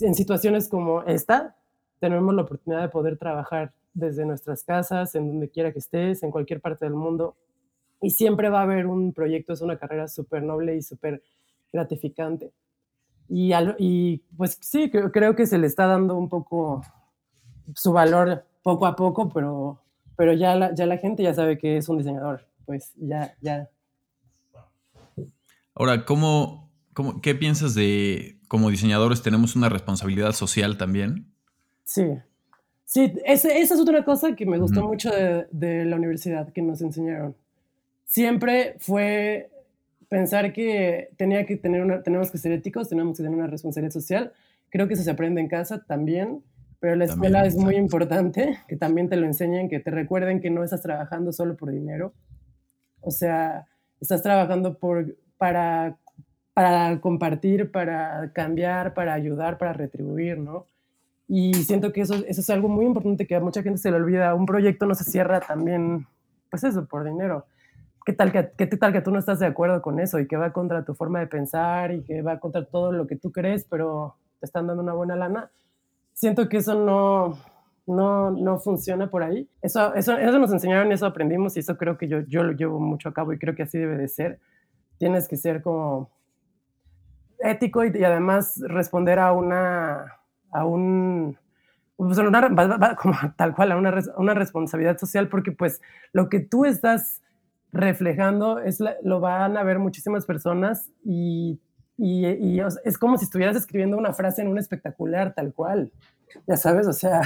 En 0.00 0.14
situaciones 0.14 0.68
como 0.68 1.02
esta, 1.02 1.56
tenemos 1.98 2.34
la 2.34 2.42
oportunidad 2.42 2.82
de 2.82 2.88
poder 2.88 3.18
trabajar 3.18 3.72
desde 3.94 4.26
nuestras 4.26 4.62
casas, 4.62 5.14
en 5.14 5.26
donde 5.26 5.48
quiera 5.48 5.72
que 5.72 5.78
estés, 5.78 6.22
en 6.22 6.30
cualquier 6.30 6.60
parte 6.60 6.84
del 6.84 6.94
mundo. 6.94 7.34
Y 8.00 8.10
siempre 8.10 8.50
va 8.50 8.60
a 8.60 8.64
haber 8.64 8.86
un 8.86 9.12
proyecto, 9.12 9.52
es 9.52 9.62
una 9.62 9.78
carrera 9.78 10.06
súper 10.06 10.42
noble 10.42 10.76
y 10.76 10.82
súper 10.82 11.22
gratificante. 11.72 12.52
Y, 13.28 13.52
y 13.78 14.18
pues 14.36 14.58
sí, 14.60 14.90
creo, 14.90 15.10
creo, 15.10 15.34
que 15.34 15.46
se 15.46 15.58
le 15.58 15.66
está 15.66 15.86
dando 15.86 16.16
un 16.16 16.28
poco 16.28 16.82
su 17.74 17.92
valor 17.92 18.44
poco 18.62 18.86
a 18.86 18.94
poco, 18.94 19.30
pero, 19.30 19.80
pero 20.16 20.32
ya, 20.32 20.54
la, 20.54 20.74
ya 20.74 20.86
la 20.86 20.98
gente 20.98 21.22
ya 21.22 21.34
sabe 21.34 21.58
que 21.58 21.78
es 21.78 21.88
un 21.88 21.98
diseñador, 21.98 22.46
pues 22.64 22.92
ya, 22.96 23.34
ya. 23.40 23.68
Ahora, 25.76 26.06
¿cómo, 26.06 26.70
cómo, 26.94 27.20
¿qué 27.20 27.34
piensas 27.34 27.74
de 27.74 28.38
como 28.48 28.70
diseñadores 28.70 29.22
tenemos 29.22 29.56
una 29.56 29.68
responsabilidad 29.68 30.32
social 30.32 30.78
también? 30.78 31.26
Sí, 31.84 32.18
sí, 32.84 33.12
esa 33.26 33.50
es 33.50 33.70
otra 33.72 34.02
cosa 34.02 34.34
que 34.34 34.46
me 34.46 34.58
gustó 34.58 34.88
mucho 34.88 35.10
de, 35.10 35.46
de 35.50 35.84
la 35.84 35.96
universidad 35.96 36.50
que 36.52 36.62
nos 36.62 36.80
enseñaron. 36.80 37.36
Siempre 38.06 38.76
fue 38.78 39.50
pensar 40.08 40.54
que 40.54 41.10
tenía 41.18 41.44
que 41.44 41.56
tener 41.56 41.82
una, 41.82 42.02
tenemos 42.02 42.30
que 42.30 42.38
ser 42.38 42.52
éticos, 42.52 42.88
tenemos 42.88 43.18
que 43.18 43.24
tener 43.24 43.38
una 43.38 43.48
responsabilidad 43.48 43.92
social. 43.92 44.32
Creo 44.70 44.88
que 44.88 44.94
eso 44.94 45.02
se 45.02 45.10
aprende 45.10 45.42
en 45.42 45.48
casa 45.48 45.84
también, 45.84 46.42
pero 46.80 46.96
la 46.96 47.04
escuela 47.04 47.44
es 47.44 47.54
muy 47.54 47.76
importante, 47.76 48.58
que 48.66 48.76
también 48.76 49.10
te 49.10 49.16
lo 49.16 49.26
enseñen, 49.26 49.68
que 49.68 49.80
te 49.80 49.90
recuerden 49.90 50.40
que 50.40 50.50
no 50.50 50.64
estás 50.64 50.80
trabajando 50.80 51.32
solo 51.32 51.54
por 51.54 51.70
dinero. 51.70 52.14
O 53.00 53.10
sea, 53.10 53.66
estás 54.00 54.22
trabajando 54.22 54.78
por, 54.78 55.16
para, 55.38 55.96
para 56.54 57.00
compartir, 57.00 57.70
para 57.70 58.32
cambiar, 58.32 58.94
para 58.94 59.14
ayudar, 59.14 59.58
para 59.58 59.72
retribuir, 59.72 60.38
¿no? 60.38 60.66
Y 61.28 61.54
siento 61.54 61.92
que 61.92 62.02
eso, 62.02 62.14
eso 62.14 62.40
es 62.40 62.50
algo 62.50 62.68
muy 62.68 62.86
importante 62.86 63.26
que 63.26 63.34
a 63.34 63.40
mucha 63.40 63.62
gente 63.62 63.78
se 63.78 63.90
le 63.90 63.96
olvida. 63.96 64.34
Un 64.34 64.46
proyecto 64.46 64.86
no 64.86 64.94
se 64.94 65.04
cierra 65.04 65.40
también, 65.40 66.06
pues 66.50 66.64
eso, 66.64 66.86
por 66.86 67.04
dinero 67.04 67.46
¿qué 68.06 68.12
tal 68.12 68.30
que, 68.30 68.52
qué 68.56 68.66
tal 68.68 68.92
que 68.92 69.02
tú 69.02 69.10
no 69.10 69.18
estás 69.18 69.40
de 69.40 69.46
acuerdo 69.46 69.82
con 69.82 69.98
eso 69.98 70.20
y 70.20 70.28
que 70.28 70.36
va 70.36 70.52
contra 70.52 70.84
tu 70.84 70.94
forma 70.94 71.18
de 71.18 71.26
pensar 71.26 71.90
y 71.92 72.04
que 72.04 72.22
va 72.22 72.38
contra 72.38 72.64
todo 72.64 72.92
lo 72.92 73.08
que 73.08 73.16
tú 73.16 73.32
crees, 73.32 73.66
pero 73.68 74.14
te 74.38 74.46
están 74.46 74.68
dando 74.68 74.82
una 74.82 74.94
buena 74.94 75.16
lana? 75.16 75.50
Siento 76.12 76.48
que 76.48 76.58
eso 76.58 76.80
no, 76.80 77.36
no, 77.84 78.30
no 78.30 78.60
funciona 78.60 79.10
por 79.10 79.24
ahí. 79.24 79.48
Eso, 79.60 79.92
eso, 79.94 80.16
eso 80.16 80.38
nos 80.38 80.52
enseñaron, 80.52 80.92
eso 80.92 81.04
aprendimos 81.04 81.56
y 81.56 81.60
eso 81.60 81.76
creo 81.76 81.98
que 81.98 82.06
yo, 82.06 82.20
yo 82.20 82.44
lo 82.44 82.52
llevo 82.52 82.78
mucho 82.78 83.08
a 83.08 83.12
cabo 83.12 83.32
y 83.32 83.38
creo 83.38 83.56
que 83.56 83.64
así 83.64 83.76
debe 83.76 83.96
de 83.96 84.06
ser. 84.06 84.38
Tienes 84.98 85.28
que 85.28 85.36
ser 85.36 85.62
como 85.62 86.10
ético 87.38 87.84
y, 87.84 88.02
además 88.02 88.60
responder 88.66 89.18
a 89.18 89.32
una, 89.32 90.14
a 90.50 90.64
un, 90.64 91.38
pues 91.96 92.18
como 92.18 93.16
tal 93.36 93.54
cual, 93.54 93.72
a 93.72 93.76
una, 93.76 93.94
una 94.16 94.34
responsabilidad 94.34 94.98
social 94.98 95.28
porque 95.28 95.52
pues 95.52 95.80
lo 96.12 96.28
que 96.28 96.40
tú 96.40 96.64
estás 96.64 97.22
reflejando, 97.72 98.58
es 98.60 98.82
lo 99.02 99.20
van 99.20 99.56
a 99.56 99.62
ver 99.62 99.78
muchísimas 99.78 100.24
personas 100.24 100.90
y, 101.04 101.60
y, 101.98 102.60
es 102.84 102.98
como 102.98 103.18
si 103.18 103.24
estuvieras 103.24 103.56
escribiendo 103.56 103.96
una 103.96 104.12
frase 104.12 104.42
en 104.42 104.48
un 104.48 104.58
espectacular, 104.58 105.34
tal 105.34 105.52
cual. 105.52 105.92
Ya 106.46 106.56
sabes, 106.56 106.86
o 106.86 106.92
sea, 106.92 107.22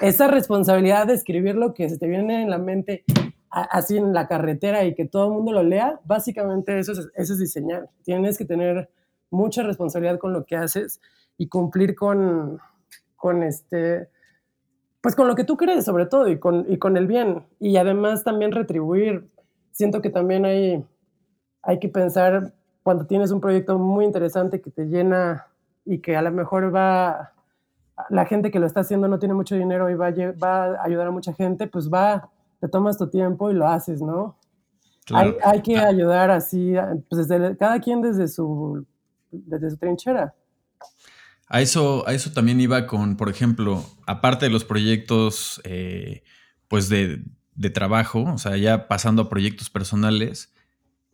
esa 0.00 0.28
responsabilidad 0.28 1.06
de 1.06 1.14
escribir 1.14 1.56
lo 1.56 1.74
que 1.74 1.88
se 1.88 1.98
te 1.98 2.08
viene 2.08 2.42
en 2.42 2.50
la 2.50 2.58
mente 2.58 3.04
así 3.50 3.96
en 3.96 4.12
la 4.12 4.28
carretera 4.28 4.84
y 4.84 4.94
que 4.94 5.06
todo 5.06 5.26
el 5.26 5.32
mundo 5.32 5.52
lo 5.52 5.62
lea, 5.62 6.00
básicamente 6.04 6.78
eso 6.78 6.92
es, 6.92 7.08
eso 7.14 7.32
es 7.32 7.38
diseñar. 7.38 7.88
Tienes 8.02 8.38
que 8.38 8.44
tener 8.44 8.88
mucha 9.30 9.62
responsabilidad 9.62 10.18
con 10.18 10.32
lo 10.32 10.44
que 10.44 10.56
haces 10.56 11.00
y 11.36 11.48
cumplir 11.48 11.94
con, 11.94 12.60
con 13.16 13.42
este, 13.42 14.08
pues 15.00 15.16
con 15.16 15.26
lo 15.26 15.34
que 15.34 15.44
tú 15.44 15.56
crees 15.56 15.84
sobre 15.84 16.06
todo 16.06 16.28
y 16.28 16.38
con, 16.38 16.64
y 16.68 16.78
con 16.78 16.96
el 16.96 17.06
bien. 17.06 17.44
Y 17.58 17.76
además 17.76 18.24
también 18.24 18.52
retribuir 18.52 19.28
siento 19.72 20.00
que 20.02 20.10
también 20.10 20.44
hay, 20.44 20.84
hay 21.62 21.78
que 21.78 21.88
pensar 21.88 22.52
cuando 22.82 23.06
tienes 23.06 23.30
un 23.30 23.40
proyecto 23.40 23.78
muy 23.78 24.04
interesante 24.04 24.60
que 24.60 24.70
te 24.70 24.86
llena 24.86 25.46
y 25.84 25.98
que 25.98 26.16
a 26.16 26.22
lo 26.22 26.30
mejor 26.30 26.74
va, 26.74 27.32
la 28.08 28.26
gente 28.26 28.50
que 28.50 28.58
lo 28.58 28.66
está 28.66 28.80
haciendo 28.80 29.08
no 29.08 29.18
tiene 29.18 29.34
mucho 29.34 29.54
dinero 29.54 29.90
y 29.90 29.94
va 29.94 30.10
va 30.42 30.64
a 30.64 30.84
ayudar 30.84 31.08
a 31.08 31.10
mucha 31.10 31.32
gente, 31.32 31.66
pues 31.66 31.90
va, 31.90 32.30
te 32.60 32.68
tomas 32.68 32.98
tu 32.98 33.08
tiempo 33.08 33.50
y 33.50 33.54
lo 33.54 33.66
haces, 33.66 34.00
¿no? 34.02 34.38
Hay, 35.12 35.34
hay, 35.42 35.62
que 35.62 35.76
ayudar 35.76 36.30
así, 36.30 36.74
pues 37.08 37.26
desde, 37.26 37.56
cada 37.56 37.80
quien 37.80 38.00
desde 38.00 38.28
su, 38.28 38.86
desde 39.32 39.70
su 39.70 39.76
trinchera. 39.76 40.34
A 41.48 41.60
eso, 41.60 42.06
a 42.06 42.14
eso 42.14 42.32
también 42.32 42.60
iba 42.60 42.86
con, 42.86 43.16
por 43.16 43.28
ejemplo, 43.28 43.84
aparte 44.06 44.46
de 44.46 44.52
los 44.52 44.64
proyectos, 44.64 45.60
eh, 45.64 46.22
pues 46.68 46.88
de, 46.88 47.24
de 47.56 47.70
trabajo, 47.70 48.22
o 48.22 48.38
sea, 48.38 48.56
ya 48.56 48.86
pasando 48.86 49.22
a 49.22 49.28
proyectos 49.28 49.68
personales, 49.68 50.54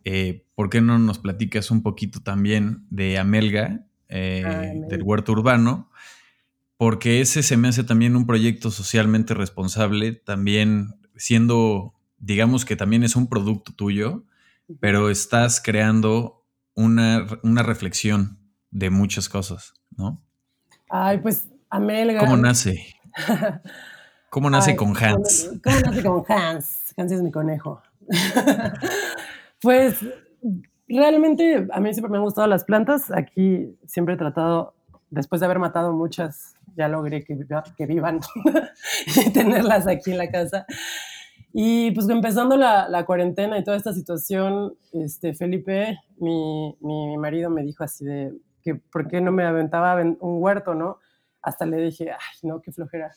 eh, 0.04 0.46
¿por 0.54 0.70
qué 0.70 0.80
no 0.80 0.98
nos 0.98 1.18
platicas 1.18 1.70
un 1.70 1.82
poquito 1.82 2.20
también 2.20 2.86
de 2.90 3.18
Amelga, 3.18 3.86
eh, 4.08 4.44
ah, 4.46 4.88
del 4.88 5.02
huerto 5.02 5.32
urbano? 5.32 5.90
Porque 6.76 7.20
ese 7.20 7.42
se 7.42 7.56
me 7.56 7.68
hace 7.68 7.82
también 7.82 8.14
un 8.14 8.26
proyecto 8.26 8.70
socialmente 8.70 9.34
responsable, 9.34 10.12
también 10.12 10.94
siendo, 11.16 11.94
digamos 12.18 12.64
que 12.64 12.76
también 12.76 13.02
es 13.02 13.16
un 13.16 13.28
producto 13.28 13.72
tuyo, 13.72 14.24
pero 14.80 15.10
estás 15.10 15.60
creando 15.60 16.44
una, 16.74 17.26
una 17.42 17.62
reflexión 17.62 18.38
de 18.70 18.90
muchas 18.90 19.28
cosas, 19.28 19.74
¿no? 19.96 20.22
Ay, 20.88 21.18
pues 21.18 21.48
Amelga. 21.70 22.20
¿Cómo 22.20 22.36
nace? 22.36 22.94
¿Cómo 24.30 24.50
nace 24.50 24.76
con 24.76 24.96
Hans? 24.96 25.50
¿Cómo, 25.64 25.80
nace 25.80 26.02
con 26.02 26.24
Hans? 26.28 26.94
Hans 26.96 27.12
es 27.12 27.22
mi 27.22 27.30
conejo. 27.30 27.80
pues 29.60 29.96
realmente 30.88 31.66
a 31.72 31.80
mí 31.80 31.92
siempre 31.92 32.10
me 32.10 32.18
han 32.18 32.24
gustado 32.24 32.46
las 32.46 32.64
plantas. 32.64 33.10
Aquí 33.10 33.76
siempre 33.86 34.14
he 34.14 34.18
tratado, 34.18 34.74
después 35.10 35.40
de 35.40 35.46
haber 35.46 35.58
matado 35.58 35.92
muchas, 35.92 36.54
ya 36.76 36.88
logré 36.88 37.24
que, 37.24 37.38
que 37.76 37.86
vivan 37.86 38.20
y 39.26 39.30
tenerlas 39.30 39.86
aquí 39.86 40.12
en 40.12 40.18
la 40.18 40.30
casa. 40.30 40.66
Y 41.52 41.90
pues 41.92 42.08
empezando 42.08 42.56
la, 42.56 42.88
la, 42.88 43.06
cuarentena 43.06 43.58
y 43.58 43.64
toda 43.64 43.76
esta 43.76 43.94
situación, 43.94 44.76
este, 44.92 45.32
Felipe, 45.32 45.98
mi, 46.18 46.76
mi, 46.80 47.16
marido, 47.16 47.48
me 47.48 47.62
dijo 47.62 47.82
así 47.82 48.04
de 48.04 48.34
que 48.62 48.74
por 48.74 49.08
qué 49.08 49.20
no 49.20 49.32
me 49.32 49.44
aventaba 49.44 49.94
un 50.02 50.42
huerto, 50.42 50.74
¿no? 50.74 50.98
Hasta 51.40 51.64
le 51.64 51.78
dije, 51.78 52.10
ay, 52.10 52.38
no, 52.42 52.60
qué 52.60 52.72
flojera. 52.72 53.12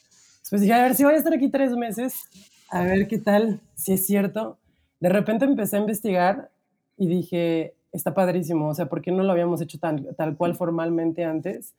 Pues 0.49 0.61
dije, 0.61 0.73
a 0.73 0.83
ver 0.83 0.95
si 0.95 1.03
voy 1.03 1.15
a 1.15 1.17
estar 1.17 1.33
aquí 1.33 1.49
tres 1.49 1.75
meses, 1.75 2.29
a 2.71 2.83
ver 2.83 3.07
qué 3.07 3.17
tal, 3.17 3.59
si 3.75 3.93
es 3.93 4.05
cierto. 4.05 4.57
De 4.99 5.09
repente 5.09 5.45
empecé 5.45 5.75
a 5.75 5.79
investigar 5.79 6.49
y 6.97 7.07
dije, 7.07 7.75
está 7.91 8.13
padrísimo, 8.13 8.69
o 8.69 8.73
sea, 8.73 8.87
¿por 8.87 9.01
qué 9.01 9.11
no 9.11 9.23
lo 9.23 9.31
habíamos 9.31 9.61
hecho 9.61 9.79
tan, 9.79 10.15
tal 10.15 10.37
cual 10.37 10.55
formalmente 10.55 11.25
antes? 11.25 11.75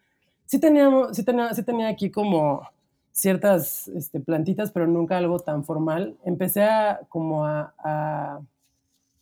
Sí, 0.50 0.58
teníamos, 0.58 1.16
sí, 1.16 1.22
tenía, 1.22 1.54
sí 1.54 1.62
tenía 1.62 1.86
aquí 1.86 2.10
como 2.10 2.68
ciertas 3.12 3.86
este, 3.86 4.18
plantitas, 4.18 4.72
pero 4.72 4.88
nunca 4.88 5.16
algo 5.16 5.38
tan 5.38 5.62
formal. 5.62 6.16
Empecé 6.24 6.64
a, 6.64 7.02
como 7.08 7.46
a, 7.46 7.72
a, 7.78 8.40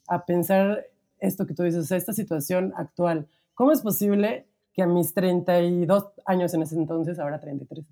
a 0.07 0.25
pensar 0.25 0.87
esto 1.19 1.47
que 1.47 1.53
tú 1.53 1.65
dices, 1.65 1.85
o 1.85 1.87
sea, 1.87 1.99
esta 1.99 2.15
situación 2.15 2.73
actual. 2.79 3.29
¿Cómo 3.53 3.73
es 3.73 3.83
posible 3.83 4.47
que 4.73 4.81
a 4.81 4.87
mis 4.87 5.13
32 5.13 6.07
años 6.25 6.55
en 6.55 6.63
ese 6.63 6.77
entonces, 6.77 7.19
ahora 7.19 7.39
33, 7.39 7.85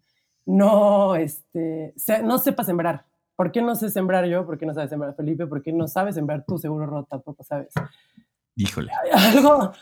no, 0.47 1.15
este, 1.15 1.93
no 2.25 2.39
sepa 2.39 2.65
sembrar. 2.65 3.05
¿Por 3.37 3.53
qué 3.53 3.61
no 3.61 3.75
sé 3.75 3.91
sembrar 3.91 4.25
yo? 4.25 4.47
¿Por 4.47 4.57
qué 4.57 4.65
no 4.65 4.73
sabe 4.73 4.89
sembrar 4.89 5.15
Felipe? 5.15 5.47
¿Por 5.47 5.63
qué 5.63 5.75
no 5.75 5.89
sabe 5.89 6.15
sembrar 6.15 6.43
tú? 6.47 6.57
Seguro 6.57 6.87
no 6.87 7.05
tampoco 7.05 7.45
sabes. 7.45 7.69
Híjole. 8.57 8.91
Algo, 9.13 9.73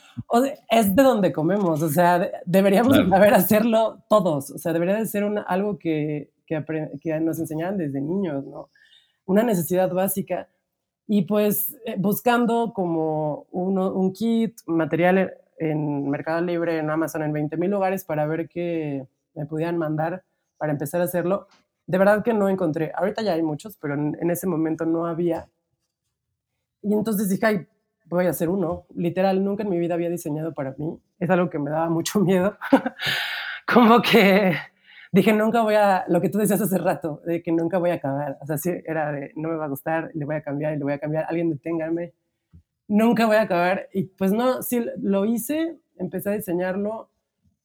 es 0.68 0.94
de 0.96 1.02
donde 1.02 1.32
comemos, 1.32 1.80
o 1.80 1.88
sea, 1.88 2.30
deberíamos 2.44 2.96
saber 3.08 3.32
hacerlo 3.34 4.02
todos, 4.08 4.50
o 4.50 4.58
sea, 4.58 4.72
debería 4.72 4.96
de 4.96 5.06
ser 5.06 5.22
una, 5.24 5.42
algo 5.42 5.78
que, 5.78 6.32
que, 6.44 6.64
que, 7.00 7.20
nos 7.20 7.38
enseñaran 7.38 7.78
desde 7.78 8.00
niños, 8.00 8.44
¿no? 8.44 8.70
Una 9.26 9.42
necesidad 9.42 9.90
básica. 9.92 10.48
Y 11.06 11.22
pues 11.22 11.76
eh, 11.84 11.96
buscando 11.98 12.72
como 12.74 13.46
uno, 13.50 13.92
un 13.92 14.12
kit, 14.12 14.56
material 14.66 15.34
en 15.58 16.10
Mercado 16.10 16.40
Libre, 16.40 16.78
en 16.78 16.90
Amazon, 16.90 17.22
en 17.22 17.32
20 17.32 17.56
mil 17.56 17.70
lugares 17.70 18.04
para 18.04 18.26
ver 18.26 18.48
qué 18.48 19.06
me 19.34 19.46
podían 19.46 19.78
mandar 19.78 20.24
para 20.56 20.72
empezar 20.72 21.00
a 21.00 21.04
hacerlo. 21.04 21.46
De 21.86 21.98
verdad 21.98 22.24
que 22.24 22.32
no 22.32 22.48
encontré. 22.48 22.92
Ahorita 22.94 23.22
ya 23.22 23.34
hay 23.34 23.42
muchos, 23.42 23.76
pero 23.76 23.94
en, 23.94 24.30
ese 24.30 24.46
momento 24.46 24.86
no 24.86 25.06
había. 25.06 25.48
Y 26.82 26.92
entonces 26.92 27.28
dije, 27.28 27.46
ay, 27.46 27.66
voy 28.04 28.26
a 28.26 28.30
hacer 28.30 28.48
uno. 28.48 28.86
Literal, 28.94 29.44
nunca 29.44 29.62
en 29.62 29.70
mi 29.70 29.78
vida 29.78 29.94
había 29.94 30.10
diseñado 30.10 30.52
para 30.54 30.74
mí. 30.78 30.98
Es 31.18 31.30
algo 31.30 31.50
que 31.50 31.58
me 31.58 31.70
daba 31.70 31.88
mucho 31.88 32.20
miedo. 32.20 32.56
Como 33.66 34.02
que 34.02 34.54
dije, 35.12 35.32
nunca 35.32 35.62
voy 35.62 35.74
a, 35.74 36.04
lo 36.08 36.20
que 36.20 36.28
tú 36.28 36.38
decías 36.38 36.60
hace 36.60 36.78
rato, 36.78 37.22
de 37.24 37.42
que 37.42 37.52
nunca 37.52 37.78
voy 37.78 37.90
a 37.90 37.94
acabar. 37.94 38.38
O 38.40 38.46
sea, 38.46 38.58
sí, 38.58 38.70
era 38.86 39.12
de, 39.12 39.32
no 39.36 39.48
me 39.48 39.56
va 39.56 39.66
a 39.66 39.68
gustar, 39.68 40.10
le 40.14 40.24
voy 40.24 40.36
a 40.36 40.42
cambiar 40.42 40.76
le 40.76 40.84
voy 40.84 40.92
a 40.92 40.98
cambiar. 40.98 41.26
Alguien 41.28 41.50
deténgame. 41.50 42.14
Nunca 42.88 43.26
voy 43.26 43.36
a 43.36 43.42
acabar. 43.42 43.88
Y 43.92 44.04
pues 44.04 44.32
no, 44.32 44.62
sí, 44.62 44.84
lo 45.00 45.24
hice, 45.24 45.78
empecé 45.96 46.30
a 46.30 46.32
diseñarlo 46.32 47.10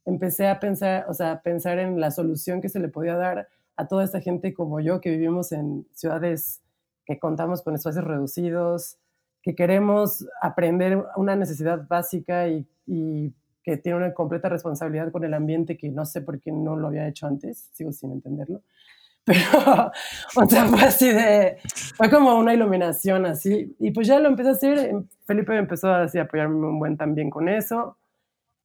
empecé 0.09 0.47
a 0.47 0.59
pensar, 0.59 1.05
o 1.07 1.13
sea, 1.13 1.41
pensar 1.41 1.79
en 1.79 1.99
la 1.99 2.11
solución 2.11 2.61
que 2.61 2.69
se 2.69 2.79
le 2.79 2.89
podía 2.89 3.15
dar 3.15 3.47
a 3.77 3.87
toda 3.87 4.03
esta 4.03 4.19
gente 4.19 4.53
como 4.53 4.79
yo 4.79 4.99
que 5.01 5.11
vivimos 5.11 5.51
en 5.51 5.87
ciudades 5.93 6.61
que 7.05 7.19
contamos 7.19 7.61
con 7.61 7.75
espacios 7.75 8.03
reducidos, 8.03 8.97
que 9.41 9.55
queremos 9.55 10.25
aprender 10.41 11.03
una 11.15 11.35
necesidad 11.35 11.87
básica 11.87 12.47
y, 12.47 12.65
que 13.61 13.77
tiene 13.77 13.97
una 13.97 14.13
completa 14.13 14.49
responsabilidad 14.49 15.11
con 15.11 15.23
el 15.23 15.33
ambiente 15.33 15.77
que 15.77 15.89
no 15.89 16.03
sé 16.05 16.21
por 16.21 16.39
qué 16.39 16.51
no 16.51 16.75
lo 16.75 16.87
había 16.87 17.07
hecho 17.07 17.27
antes, 17.27 17.69
sigo 17.73 17.91
sin 17.91 18.11
entenderlo. 18.11 18.63
Pero, 19.25 19.91
o 20.37 20.49
sea, 20.49 20.65
fue 20.65 20.81
así 20.81 21.11
de, 21.11 21.57
fue 21.95 22.09
como 22.09 22.35
una 22.35 22.53
iluminación 22.53 23.27
así. 23.27 23.75
Y 23.77 23.91
pues 23.91 24.07
ya 24.07 24.19
lo 24.19 24.29
empecé 24.29 24.49
a 24.49 24.53
hacer, 24.53 24.95
Felipe 25.27 25.55
empezó 25.55 25.93
así 25.93 26.17
a 26.17 26.23
apoyarme 26.23 26.65
un 26.65 26.79
buen 26.79 26.97
también 26.97 27.29
con 27.29 27.47
eso. 27.47 27.97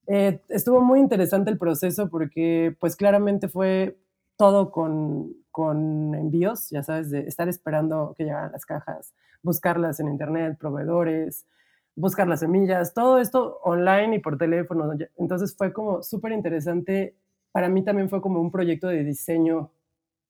Eh, 0.07 0.41
estuvo 0.49 0.81
muy 0.81 1.01
interesante 1.01 1.51
el 1.51 1.59
proceso 1.59 2.09
porque 2.09 2.75
pues 2.79 2.97
claramente 2.97 3.49
fue 3.49 3.99
todo 4.37 4.71
con, 4.71 5.35
con 5.55 6.17
envíos, 6.17 6.69
ya 6.71 6.83
sabes, 6.83 7.11
de 7.11 7.21
estar 7.29 7.49
esperando 7.49 8.13
que 8.19 8.25
llegaran 8.25 8.51
las 8.51 8.67
cajas, 8.67 9.15
buscarlas 9.41 10.01
en 10.01 10.09
internet, 10.09 10.59
proveedores, 10.59 11.47
buscar 11.95 12.27
las 12.27 12.41
semillas, 12.41 12.93
todo 12.93 13.21
esto 13.21 13.61
online 13.63 14.17
y 14.17 14.19
por 14.19 14.37
teléfono. 14.37 14.91
Entonces 15.17 15.55
fue 15.57 15.73
como 15.73 16.03
súper 16.03 16.33
interesante. 16.33 17.15
Para 17.53 17.69
mí 17.69 17.85
también 17.85 18.11
fue 18.11 18.21
como 18.21 18.41
un 18.41 18.51
proyecto 18.51 18.89
de 18.89 19.05
diseño 19.05 19.71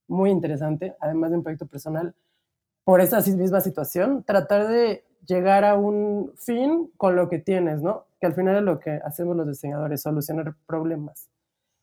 muy 0.08 0.28
interesante, 0.28 0.94
además 1.00 1.30
de 1.30 1.38
un 1.38 1.42
proyecto 1.42 1.68
personal, 1.68 2.14
por 2.84 3.00
esa 3.00 3.22
misma 3.34 3.62
situación, 3.62 4.24
tratar 4.24 4.68
de 4.68 5.06
llegar 5.26 5.64
a 5.64 5.74
un 5.74 6.32
fin 6.36 6.90
con 6.98 7.16
lo 7.16 7.30
que 7.30 7.38
tienes, 7.38 7.80
¿no? 7.80 8.04
Que 8.20 8.26
al 8.26 8.34
final 8.34 8.56
es 8.56 8.62
lo 8.62 8.78
que 8.78 9.00
hacemos 9.02 9.34
los 9.34 9.48
diseñadores, 9.48 10.02
solucionar 10.02 10.54
problemas, 10.66 11.30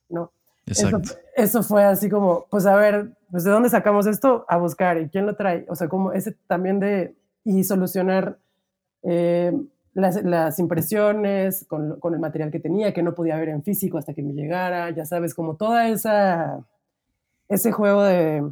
¿no? 0.09 0.31
Exacto. 0.65 1.11
Eso, 1.35 1.63
fue 1.63 1.83
así 1.83 2.09
como, 2.09 2.45
pues 2.49 2.65
a 2.65 2.75
ver, 2.75 3.11
pues 3.31 3.43
de 3.43 3.51
dónde 3.51 3.69
sacamos 3.69 4.05
esto 4.07 4.45
a 4.47 4.57
buscar 4.57 4.99
y 4.99 5.09
quién 5.09 5.25
lo 5.25 5.35
trae, 5.35 5.65
o 5.69 5.75
sea, 5.75 5.87
como 5.87 6.11
ese 6.11 6.33
también 6.47 6.79
de, 6.79 7.15
y 7.43 7.63
solucionar 7.63 8.37
eh, 9.03 9.51
las, 9.93 10.23
las, 10.23 10.59
impresiones 10.59 11.65
con, 11.67 11.99
con, 11.99 12.13
el 12.13 12.19
material 12.19 12.51
que 12.51 12.59
tenía, 12.59 12.93
que 12.93 13.03
no 13.03 13.15
podía 13.15 13.37
ver 13.37 13.49
en 13.49 13.63
físico 13.63 13.97
hasta 13.97 14.13
que 14.13 14.21
me 14.21 14.33
llegara, 14.33 14.91
ya 14.91 15.05
sabes, 15.05 15.33
como 15.33 15.55
toda 15.55 15.87
esa 15.87 16.63
ese 17.51 17.73
juego 17.73 18.03
de, 18.03 18.49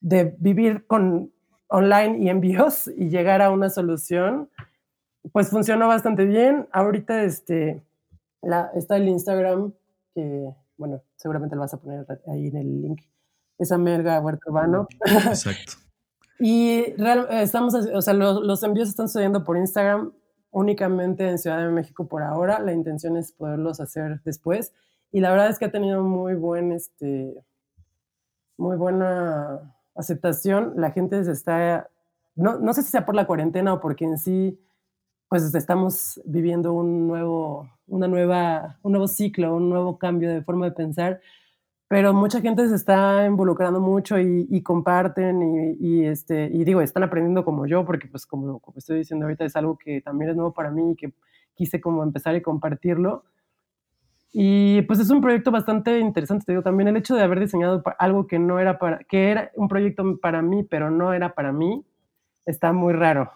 de 0.00 0.36
vivir 0.38 0.86
con 0.86 1.32
online 1.66 2.18
y 2.18 2.28
envíos 2.28 2.88
y 2.96 3.08
llegar 3.08 3.42
a 3.42 3.50
una 3.50 3.68
solución, 3.68 4.48
pues 5.32 5.50
funcionó 5.50 5.88
bastante 5.88 6.24
bien. 6.24 6.68
Ahorita 6.72 7.24
este, 7.24 7.82
la, 8.40 8.70
está 8.74 8.96
el 8.96 9.08
Instagram, 9.08 9.72
que 10.14 10.54
bueno, 10.80 11.02
seguramente 11.14 11.54
lo 11.54 11.60
vas 11.60 11.74
a 11.74 11.80
poner 11.80 12.06
ahí 12.26 12.46
en 12.46 12.56
el 12.56 12.82
link, 12.82 13.02
esa 13.58 13.76
Melga 13.76 14.18
Huerta 14.20 14.40
Urbano. 14.46 14.88
Exacto. 15.04 15.74
y 16.40 16.94
estamos, 17.28 17.74
o 17.74 18.00
sea, 18.00 18.14
los, 18.14 18.42
los 18.42 18.62
envíos 18.62 18.88
están 18.88 19.08
sucediendo 19.08 19.44
por 19.44 19.58
Instagram 19.58 20.12
únicamente 20.50 21.28
en 21.28 21.38
Ciudad 21.38 21.58
de 21.58 21.70
México 21.70 22.08
por 22.08 22.22
ahora. 22.22 22.60
La 22.60 22.72
intención 22.72 23.18
es 23.18 23.32
poderlos 23.32 23.78
hacer 23.80 24.22
después. 24.24 24.72
Y 25.12 25.20
la 25.20 25.30
verdad 25.30 25.50
es 25.50 25.58
que 25.58 25.66
ha 25.66 25.70
tenido 25.70 26.02
muy 26.02 26.34
buen, 26.34 26.72
este, 26.72 27.44
muy 28.56 28.78
buena 28.78 29.74
aceptación. 29.94 30.72
La 30.76 30.92
gente 30.92 31.22
se 31.24 31.32
está, 31.32 31.90
no, 32.34 32.58
no 32.58 32.72
sé 32.72 32.82
si 32.82 32.90
sea 32.90 33.04
por 33.04 33.14
la 33.14 33.26
cuarentena 33.26 33.74
o 33.74 33.80
porque 33.80 34.06
en 34.06 34.16
sí, 34.16 34.58
pues 35.30 35.54
estamos 35.54 36.20
viviendo 36.24 36.72
un 36.72 37.06
nuevo, 37.06 37.70
una 37.86 38.08
nueva, 38.08 38.80
un 38.82 38.90
nuevo 38.90 39.06
ciclo, 39.06 39.54
un 39.54 39.70
nuevo 39.70 39.96
cambio 39.96 40.28
de 40.28 40.42
forma 40.42 40.66
de 40.66 40.72
pensar, 40.72 41.20
pero 41.86 42.12
mucha 42.12 42.40
gente 42.40 42.68
se 42.68 42.74
está 42.74 43.24
involucrando 43.26 43.78
mucho 43.80 44.18
y, 44.18 44.60
comparten 44.64 45.76
y, 45.78 46.04
este, 46.04 46.50
y 46.52 46.64
digo, 46.64 46.80
están 46.80 47.04
aprendiendo 47.04 47.44
como 47.44 47.64
yo, 47.68 47.84
porque 47.84 48.08
pues 48.08 48.26
como, 48.26 48.58
como 48.58 48.78
estoy 48.78 48.98
diciendo 48.98 49.26
ahorita 49.26 49.44
es 49.44 49.54
algo 49.54 49.78
que 49.78 50.00
también 50.00 50.32
es 50.32 50.36
nuevo 50.36 50.52
para 50.52 50.72
mí 50.72 50.92
y 50.92 50.96
que 50.96 51.12
quise 51.54 51.80
como 51.80 52.02
empezar 52.02 52.34
y 52.34 52.42
compartirlo. 52.42 53.22
Y 54.32 54.82
pues 54.82 54.98
es 54.98 55.10
un 55.10 55.20
proyecto 55.20 55.52
bastante 55.52 56.00
interesante, 56.00 56.44
te 56.44 56.52
digo, 56.52 56.64
también 56.64 56.88
el 56.88 56.96
hecho 56.96 57.14
de 57.14 57.22
haber 57.22 57.38
diseñado 57.38 57.84
algo 58.00 58.26
que 58.26 58.40
no 58.40 58.58
era 58.58 58.80
para, 58.80 58.98
que 59.04 59.30
era 59.30 59.52
un 59.54 59.68
proyecto 59.68 60.18
para 60.20 60.42
mí, 60.42 60.64
pero 60.64 60.90
no 60.90 61.12
era 61.12 61.34
para 61.34 61.52
mí, 61.52 61.84
está 62.46 62.72
muy 62.72 62.94
raro. 62.94 63.30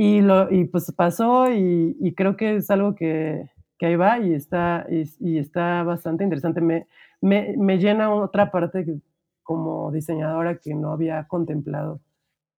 Y, 0.00 0.20
lo, 0.20 0.48
y 0.48 0.64
pues 0.66 0.92
pasó 0.92 1.52
y, 1.52 1.96
y 1.98 2.14
creo 2.14 2.36
que 2.36 2.54
es 2.54 2.70
algo 2.70 2.94
que, 2.94 3.50
que 3.76 3.86
ahí 3.86 3.96
va 3.96 4.20
y 4.20 4.32
está, 4.32 4.86
y, 4.88 5.38
está 5.38 5.82
bastante 5.82 6.22
interesante. 6.22 6.60
Me, 6.60 6.86
me, 7.20 7.56
me 7.58 7.78
llena 7.78 8.14
otra 8.14 8.52
parte 8.52 8.86
como 9.42 9.90
diseñadora 9.90 10.58
que 10.58 10.72
no 10.72 10.92
había 10.92 11.26
contemplado 11.26 12.00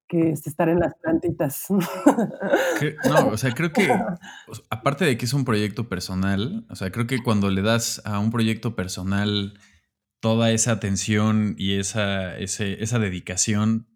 que 0.07 0.33
es 0.33 0.47
estar 0.47 0.69
en 0.69 0.81
las 0.81 0.93
plantitas. 1.01 1.67
no, 1.71 3.29
o 3.29 3.37
sea, 3.39 3.53
creo 3.53 3.73
que, 3.73 3.89
aparte 4.71 5.07
de 5.07 5.17
que 5.17 5.25
es 5.25 5.33
un 5.33 5.47
proyecto 5.47 5.89
personal, 5.89 6.67
o 6.69 6.75
sea, 6.75 6.91
creo 6.91 7.07
que 7.07 7.23
cuando 7.23 7.49
le 7.49 7.63
das 7.63 8.03
a 8.05 8.19
un 8.19 8.31
proyecto 8.31 8.75
personal 8.77 9.55
toda 10.21 10.51
esa 10.51 10.73
atención 10.73 11.55
y 11.57 11.79
esa, 11.79 12.37
esa 12.37 12.99
dedicación, 12.99 13.87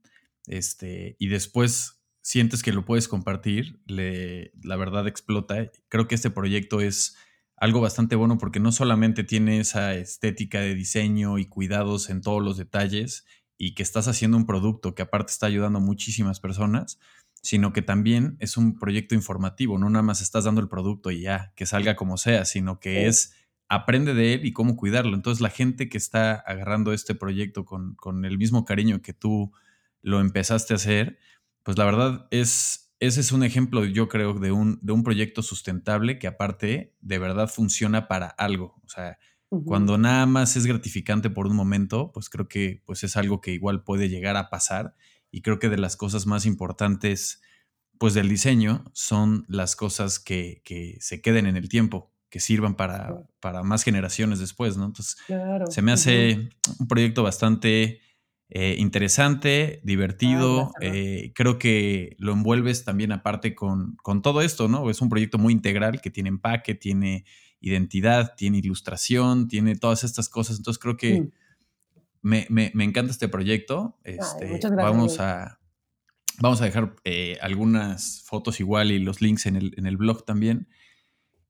este, 0.46 1.16
y 1.18 1.28
después 1.28 1.93
sientes 2.24 2.62
que 2.62 2.72
lo 2.72 2.86
puedes 2.86 3.06
compartir, 3.06 3.82
le, 3.86 4.52
la 4.62 4.76
verdad 4.76 5.06
explota. 5.06 5.70
Creo 5.88 6.08
que 6.08 6.14
este 6.14 6.30
proyecto 6.30 6.80
es 6.80 7.16
algo 7.56 7.80
bastante 7.80 8.16
bueno 8.16 8.38
porque 8.38 8.60
no 8.60 8.72
solamente 8.72 9.24
tiene 9.24 9.60
esa 9.60 9.94
estética 9.94 10.60
de 10.60 10.74
diseño 10.74 11.38
y 11.38 11.44
cuidados 11.44 12.08
en 12.08 12.22
todos 12.22 12.42
los 12.42 12.56
detalles, 12.56 13.24
y 13.56 13.74
que 13.74 13.82
estás 13.82 14.08
haciendo 14.08 14.36
un 14.36 14.46
producto 14.46 14.94
que 14.94 15.02
aparte 15.02 15.32
está 15.32 15.46
ayudando 15.46 15.78
a 15.78 15.82
muchísimas 15.82 16.40
personas, 16.40 16.98
sino 17.42 17.72
que 17.72 17.82
también 17.82 18.36
es 18.40 18.56
un 18.56 18.78
proyecto 18.78 19.14
informativo, 19.14 19.78
no 19.78 19.90
nada 19.90 20.02
más 20.02 20.22
estás 20.22 20.44
dando 20.44 20.60
el 20.60 20.68
producto 20.68 21.10
y 21.10 21.20
ya, 21.20 21.52
que 21.56 21.66
salga 21.66 21.94
como 21.94 22.16
sea, 22.16 22.44
sino 22.44 22.80
que 22.80 23.06
es 23.06 23.34
aprende 23.68 24.14
de 24.14 24.34
él 24.34 24.46
y 24.46 24.52
cómo 24.52 24.76
cuidarlo. 24.76 25.14
Entonces 25.14 25.40
la 25.40 25.50
gente 25.50 25.88
que 25.88 25.98
está 25.98 26.34
agarrando 26.34 26.92
este 26.92 27.14
proyecto 27.14 27.64
con, 27.64 27.94
con, 27.96 28.24
el 28.24 28.38
mismo 28.38 28.64
cariño 28.64 29.02
que 29.02 29.12
tú 29.12 29.52
lo 30.02 30.20
empezaste 30.20 30.74
a 30.74 30.76
hacer, 30.76 31.18
pues 31.64 31.76
la 31.76 31.84
verdad 31.84 32.28
es, 32.30 32.94
ese 33.00 33.20
es 33.20 33.32
un 33.32 33.42
ejemplo, 33.42 33.84
yo 33.84 34.08
creo, 34.08 34.34
de 34.34 34.52
un, 34.52 34.78
de 34.82 34.92
un 34.92 35.02
proyecto 35.02 35.42
sustentable 35.42 36.18
que 36.18 36.28
aparte 36.28 36.94
de 37.00 37.18
verdad 37.18 37.48
funciona 37.48 38.06
para 38.06 38.26
algo. 38.26 38.80
O 38.84 38.88
sea, 38.88 39.18
cuando 39.64 39.98
nada 39.98 40.26
más 40.26 40.56
es 40.56 40.66
gratificante 40.66 41.30
por 41.30 41.46
un 41.46 41.54
momento, 41.54 42.10
pues 42.12 42.28
creo 42.28 42.48
que 42.48 42.82
pues 42.86 43.04
es 43.04 43.16
algo 43.16 43.40
que 43.40 43.52
igual 43.52 43.84
puede 43.84 44.08
llegar 44.08 44.36
a 44.36 44.50
pasar 44.50 44.94
y 45.30 45.42
creo 45.42 45.58
que 45.58 45.68
de 45.68 45.78
las 45.78 45.96
cosas 45.96 46.26
más 46.26 46.44
importantes 46.44 47.40
pues 47.98 48.14
del 48.14 48.28
diseño 48.28 48.84
son 48.92 49.44
las 49.48 49.76
cosas 49.76 50.18
que, 50.18 50.60
se 51.00 51.22
queden 51.22 51.46
en 51.46 51.56
el 51.56 51.68
tiempo, 51.68 52.12
que 52.28 52.40
sirvan 52.40 52.74
para, 52.74 53.26
para 53.40 53.62
más 53.62 53.84
generaciones 53.84 54.40
después, 54.40 54.76
¿no? 54.76 54.86
Entonces, 54.86 55.16
se 55.70 55.82
me 55.82 55.92
hace 55.92 56.48
un 56.80 56.88
proyecto 56.88 57.22
bastante 57.22 58.00
eh, 58.56 58.76
interesante, 58.78 59.80
divertido. 59.82 60.70
Eh, 60.80 61.32
creo 61.34 61.58
que 61.58 62.14
lo 62.20 62.32
envuelves 62.32 62.84
también 62.84 63.10
aparte 63.10 63.52
con, 63.52 63.96
con, 63.96 64.22
todo 64.22 64.42
esto, 64.42 64.68
¿no? 64.68 64.88
Es 64.90 65.02
un 65.02 65.08
proyecto 65.08 65.38
muy 65.38 65.52
integral 65.52 66.00
que 66.00 66.08
tiene 66.08 66.28
empaque, 66.28 66.76
tiene 66.76 67.24
identidad, 67.58 68.36
tiene 68.36 68.58
ilustración, 68.58 69.48
tiene 69.48 69.74
todas 69.74 70.04
estas 70.04 70.28
cosas. 70.28 70.58
Entonces 70.58 70.80
creo 70.80 70.96
que 70.96 71.30
me, 72.22 72.46
encanta 72.78 73.10
este 73.10 73.26
proyecto. 73.26 73.98
Este, 74.04 74.60
vamos, 74.76 75.18
a, 75.18 75.58
vamos 76.38 76.60
a 76.60 76.64
dejar 76.66 76.94
eh, 77.02 77.38
algunas 77.40 78.22
fotos 78.24 78.60
igual 78.60 78.92
y 78.92 79.00
los 79.00 79.20
links 79.20 79.46
en 79.46 79.56
el, 79.56 79.74
en 79.76 79.86
el 79.86 79.96
blog 79.96 80.24
también. 80.24 80.68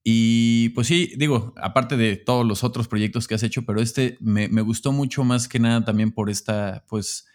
Y 0.07 0.69
pues 0.71 0.87
sí, 0.87 1.15
digo, 1.17 1.55
aparte 1.57 1.97
de 1.97 2.17
todos 2.17 2.47
los 2.47 2.63
otros 2.63 2.89
proyectos 2.89 3.27
que 3.27 3.35
has 3.35 3.43
hecho, 3.43 3.65
pero 3.65 3.81
este 3.81 4.19
me, 4.21 4.49
gustó 4.61 4.93
mucho 4.93 5.25
más 5.25 5.49
que 5.49 5.59
nada 5.59 5.83
también 5.83 6.13
por 6.13 6.29
esta, 6.29 6.85
pues, 6.89 7.27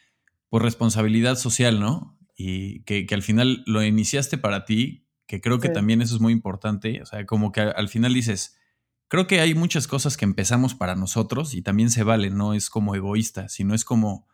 por 0.49 0.61
responsabilidad 0.61 1.35
social, 1.35 1.79
¿no? 1.79 2.19
Y 2.37 2.83
que, 2.83 3.07
al 3.11 3.23
final 3.23 3.63
lo 3.65 3.83
iniciaste 3.83 4.37
para 4.37 4.65
ti, 4.65 5.07
que 5.25 5.41
creo 5.41 5.59
que 5.59 5.69
también 5.69 6.03
eso 6.03 6.13
es 6.13 6.21
muy 6.21 6.31
importante. 6.31 7.01
O 7.01 7.07
sea, 7.07 7.25
como 7.25 7.51
que 7.51 7.61
al 7.61 7.89
final 7.89 8.13
dices, 8.13 8.59
creo 9.07 9.25
que 9.25 9.39
hay 9.39 9.55
muchas 9.55 9.87
cosas 9.87 10.15
que 10.15 10.25
empezamos 10.25 10.75
para 10.75 10.95
nosotros 10.95 11.55
y 11.55 11.63
también 11.63 11.89
se 11.89 12.03
vale, 12.03 12.29
no 12.29 12.53
es 12.53 12.69
como 12.69 12.93
egoísta, 12.93 13.49
sino 13.49 13.73
es 13.73 13.83
como, 13.83 14.27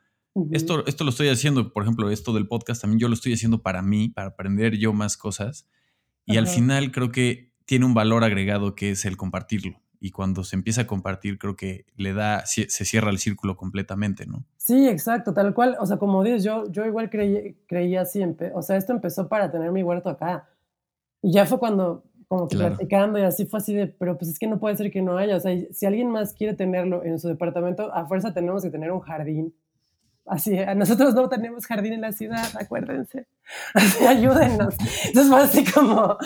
esto, 0.52 0.86
esto 0.88 1.06
lo 1.06 1.12
estoy 1.12 1.30
haciendo, 1.30 1.72
por 1.72 1.84
ejemplo, 1.84 2.10
esto 2.12 2.34
del 2.34 2.50
podcast 2.50 2.82
también 2.82 3.00
yo 3.00 3.08
lo 3.08 3.14
estoy 3.14 3.32
haciendo 3.32 3.62
para 3.62 3.82
mí, 3.82 4.10
para 4.10 4.28
aprender 4.28 4.78
yo 4.78 4.92
más 4.92 5.16
cosas. 5.16 5.70
Y 6.26 6.38
al 6.38 6.48
final 6.48 6.92
creo 6.92 7.12
que 7.12 7.55
tiene 7.66 7.86
un 7.86 7.94
valor 7.94 8.24
agregado 8.24 8.76
que 8.76 8.92
es 8.92 9.06
el 9.06 9.18
compartirlo. 9.18 9.82
Y 10.00 10.12
cuando 10.12 10.44
se 10.44 10.56
empieza 10.56 10.82
a 10.82 10.88
compartir, 10.88 11.40
creo 11.40 11.56
que 11.56 11.86
le 11.96 12.14
da, 12.14 12.46
se 12.46 12.68
cierra 12.68 13.10
el 13.10 13.18
círculo 13.18 13.56
completamente, 13.56 14.26
¿no? 14.26 14.46
Sí, 14.58 14.88
exacto, 14.88 15.34
tal 15.34 15.54
cual. 15.54 15.78
O 15.80 15.86
sea, 15.86 15.98
como 15.98 16.24
dices, 16.24 16.44
yo, 16.44 16.70
yo 16.72 16.86
igual 16.86 17.10
creí, 17.10 17.58
creía 17.66 18.06
siempre, 18.06 18.52
o 18.54 18.62
sea, 18.62 18.78
esto 18.78 18.94
empezó 18.94 19.28
para 19.28 19.52
tener 19.52 19.72
mi 19.72 19.84
huerto 19.84 20.10
acá. 20.10 20.48
Y 21.22 21.32
ya 21.32 21.46
fue 21.46 21.58
cuando 21.58 22.04
como 22.28 22.48
que 22.48 22.58
platicando 22.58 23.20
y 23.20 23.24
así 23.24 23.46
fue 23.46 23.60
así 23.60 23.74
de, 23.74 23.88
pero 23.88 24.18
pues 24.18 24.32
es 24.32 24.40
que 24.40 24.48
no 24.48 24.60
puede 24.60 24.76
ser 24.76 24.92
que 24.92 25.02
no 25.02 25.18
haya, 25.18 25.38
o 25.38 25.40
sea, 25.40 25.56
si 25.72 25.86
alguien 25.86 26.10
más 26.10 26.34
quiere 26.34 26.54
tenerlo 26.54 27.04
en 27.04 27.20
su 27.20 27.28
departamento, 27.28 27.94
a 27.94 28.06
fuerza 28.08 28.34
tenemos 28.34 28.64
que 28.64 28.70
tener 28.70 28.92
un 28.92 29.00
jardín. 29.00 29.54
Así, 30.26 30.58
nosotros 30.76 31.14
no 31.14 31.30
tenemos 31.30 31.68
jardín 31.68 31.94
en 31.94 32.02
la 32.02 32.12
ciudad, 32.12 32.46
acuérdense. 32.60 33.28
Así, 33.76 34.06
ayúdennos. 34.06 34.76
Entonces 35.06 35.32
fue 35.32 35.42
así 35.42 35.64
como, 35.72 36.18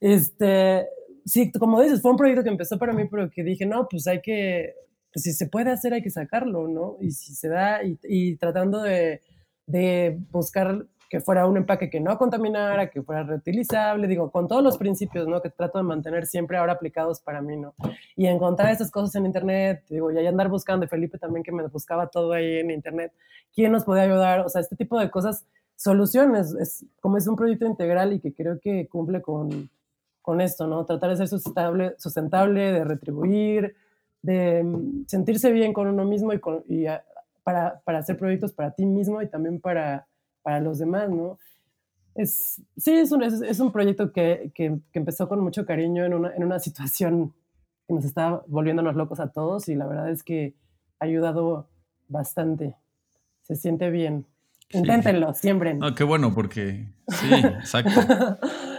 este, 0.00 0.86
sí, 1.24 1.52
como 1.52 1.80
dices, 1.80 2.02
fue 2.02 2.10
un 2.10 2.16
proyecto 2.16 2.42
que 2.42 2.50
empezó 2.50 2.78
para 2.78 2.92
mí, 2.92 3.04
pero 3.10 3.30
que 3.30 3.44
dije, 3.44 3.66
no, 3.66 3.88
pues 3.88 4.06
hay 4.06 4.20
que, 4.20 4.74
pues 5.12 5.22
si 5.24 5.32
se 5.32 5.46
puede 5.46 5.70
hacer, 5.70 5.94
hay 5.94 6.02
que 6.02 6.10
sacarlo, 6.10 6.68
¿no? 6.68 6.96
Y 7.00 7.12
si 7.12 7.34
se 7.34 7.48
da, 7.48 7.82
y, 7.84 7.98
y 8.04 8.36
tratando 8.36 8.82
de, 8.82 9.20
de 9.66 10.18
buscar 10.30 10.86
que 11.10 11.20
fuera 11.20 11.44
un 11.46 11.56
empaque 11.56 11.90
que 11.90 11.98
no 11.98 12.16
contaminara, 12.16 12.88
que 12.88 13.02
fuera 13.02 13.24
reutilizable, 13.24 14.06
digo, 14.06 14.30
con 14.30 14.46
todos 14.46 14.62
los 14.62 14.78
principios, 14.78 15.26
¿no? 15.26 15.42
Que 15.42 15.50
trato 15.50 15.78
de 15.78 15.84
mantener 15.84 16.24
siempre 16.24 16.56
ahora 16.56 16.74
aplicados 16.74 17.20
para 17.20 17.42
mí, 17.42 17.56
¿no? 17.56 17.74
Y 18.14 18.26
encontrar 18.26 18.70
estas 18.70 18.92
cosas 18.92 19.16
en 19.16 19.26
Internet, 19.26 19.82
digo, 19.88 20.12
y 20.12 20.18
ahí 20.18 20.26
andar 20.28 20.48
buscando, 20.48 20.86
Felipe 20.86 21.18
también 21.18 21.42
que 21.42 21.50
me 21.50 21.66
buscaba 21.66 22.06
todo 22.06 22.32
ahí 22.32 22.58
en 22.58 22.70
Internet, 22.70 23.12
quién 23.52 23.72
nos 23.72 23.84
podía 23.84 24.04
ayudar, 24.04 24.40
o 24.40 24.48
sea, 24.48 24.60
este 24.60 24.76
tipo 24.76 25.00
de 25.00 25.10
cosas, 25.10 25.44
soluciones, 25.74 26.54
es 26.54 26.84
como 27.00 27.16
es 27.16 27.26
un 27.26 27.34
proyecto 27.34 27.66
integral 27.66 28.12
y 28.12 28.20
que 28.20 28.32
creo 28.32 28.60
que 28.60 28.86
cumple 28.86 29.20
con, 29.20 29.68
con 30.22 30.40
esto, 30.40 30.66
¿no? 30.66 30.84
Tratar 30.84 31.10
de 31.10 31.16
ser 31.16 31.28
sustentable, 31.28 31.94
sustentable 31.98 32.72
de 32.72 32.84
retribuir, 32.84 33.74
de 34.22 34.62
mm, 34.62 35.06
sentirse 35.06 35.52
bien 35.52 35.72
con 35.72 35.86
uno 35.86 36.04
mismo 36.04 36.32
y, 36.32 36.40
con, 36.40 36.64
y 36.68 36.84
para, 37.42 37.80
para 37.84 37.98
hacer 37.98 38.16
proyectos 38.16 38.52
para 38.52 38.72
ti 38.72 38.86
mismo 38.86 39.22
y 39.22 39.28
también 39.28 39.60
para 39.60 40.06
para 40.42 40.60
los 40.60 40.78
demás, 40.78 41.10
¿no? 41.10 41.38
Es, 42.14 42.60
sí, 42.76 42.92
es 42.92 43.12
un, 43.12 43.22
es, 43.22 43.60
un 43.60 43.72
proyecto 43.72 44.12
que, 44.12 44.50
que, 44.54 44.78
empezó 44.92 45.28
con 45.28 45.40
mucho 45.40 45.64
cariño 45.64 46.04
en 46.04 46.14
una, 46.14 46.34
en 46.34 46.44
una 46.44 46.58
situación 46.58 47.32
que 47.86 47.94
nos 47.94 48.04
estaba 48.04 48.44
volviéndonos 48.48 48.96
locos 48.96 49.20
a 49.20 49.30
todos 49.30 49.68
y 49.68 49.74
la 49.74 49.86
verdad 49.86 50.10
es 50.10 50.22
que 50.22 50.54
ha 50.98 51.04
ayudado 51.04 51.68
bastante. 52.08 52.74
Se 53.42 53.54
siente 53.54 53.90
bien. 53.90 54.26
Inténtenlo, 54.72 55.34
siempre. 55.34 55.74
No, 55.74 55.94
qué 55.94 56.04
bueno, 56.04 56.32
porque 56.32 56.86
sí, 57.08 57.34
exacto. 57.34 58.00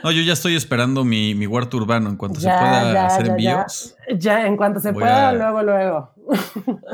No, 0.03 0.11
yo 0.11 0.21
ya 0.21 0.33
estoy 0.33 0.55
esperando 0.55 1.03
mi, 1.03 1.35
mi 1.35 1.47
huerto 1.47 1.77
urbano 1.77 2.09
en 2.09 2.15
cuanto 2.15 2.39
se 2.39 2.47
pueda 2.47 3.05
hacer 3.05 3.27
envíos. 3.27 3.95
Ya. 4.17 4.47
en 4.47 4.55
cuanto 4.55 4.79
se 4.79 4.93
pueda, 4.93 5.33
luego, 5.33 5.63
luego. 5.63 6.13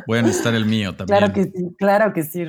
Voy 0.07 0.19
a 0.19 0.21
necesitar 0.23 0.55
el 0.55 0.65
mío 0.65 0.95
también. 0.97 1.19
Claro 1.19 1.33
que 1.33 1.43
sí, 1.43 1.75
claro 1.77 2.13
que 2.13 2.23
sí. 2.23 2.43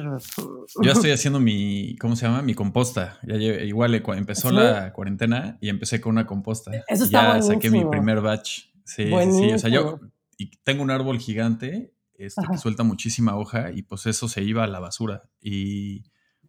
Yo 0.83 0.93
estoy 0.93 1.11
haciendo 1.11 1.39
mi, 1.39 1.97
¿cómo 1.97 2.17
se 2.17 2.27
llama? 2.27 2.43
Mi 2.43 2.55
composta. 2.55 3.19
Ya 3.25 3.37
igual 3.37 3.95
empezó 3.95 4.51
la 4.51 4.93
cuarentena 4.93 5.59
y 5.61 5.69
empecé 5.69 6.01
con 6.01 6.13
una 6.13 6.27
composta. 6.27 6.71
Eso 6.89 7.05
está 7.05 7.37
Ya 7.37 7.43
saqué 7.43 7.71
mi 7.71 7.85
primer 7.85 8.21
batch. 8.21 8.69
Sí, 8.85 9.11
sí, 9.33 9.53
O 9.53 9.59
sea, 9.59 9.69
yo 9.69 10.01
y 10.39 10.51
tengo 10.63 10.83
un 10.83 10.91
árbol 10.91 11.19
gigante 11.19 11.93
este, 12.15 12.43
que 12.51 12.59
suelta 12.59 12.85
muchísima 12.85 13.37
hoja 13.37 13.71
y 13.73 13.83
pues 13.83 14.07
eso 14.07 14.29
se 14.29 14.43
iba 14.43 14.65
a 14.65 14.67
la 14.67 14.81
basura. 14.81 15.25
Y 15.41 16.05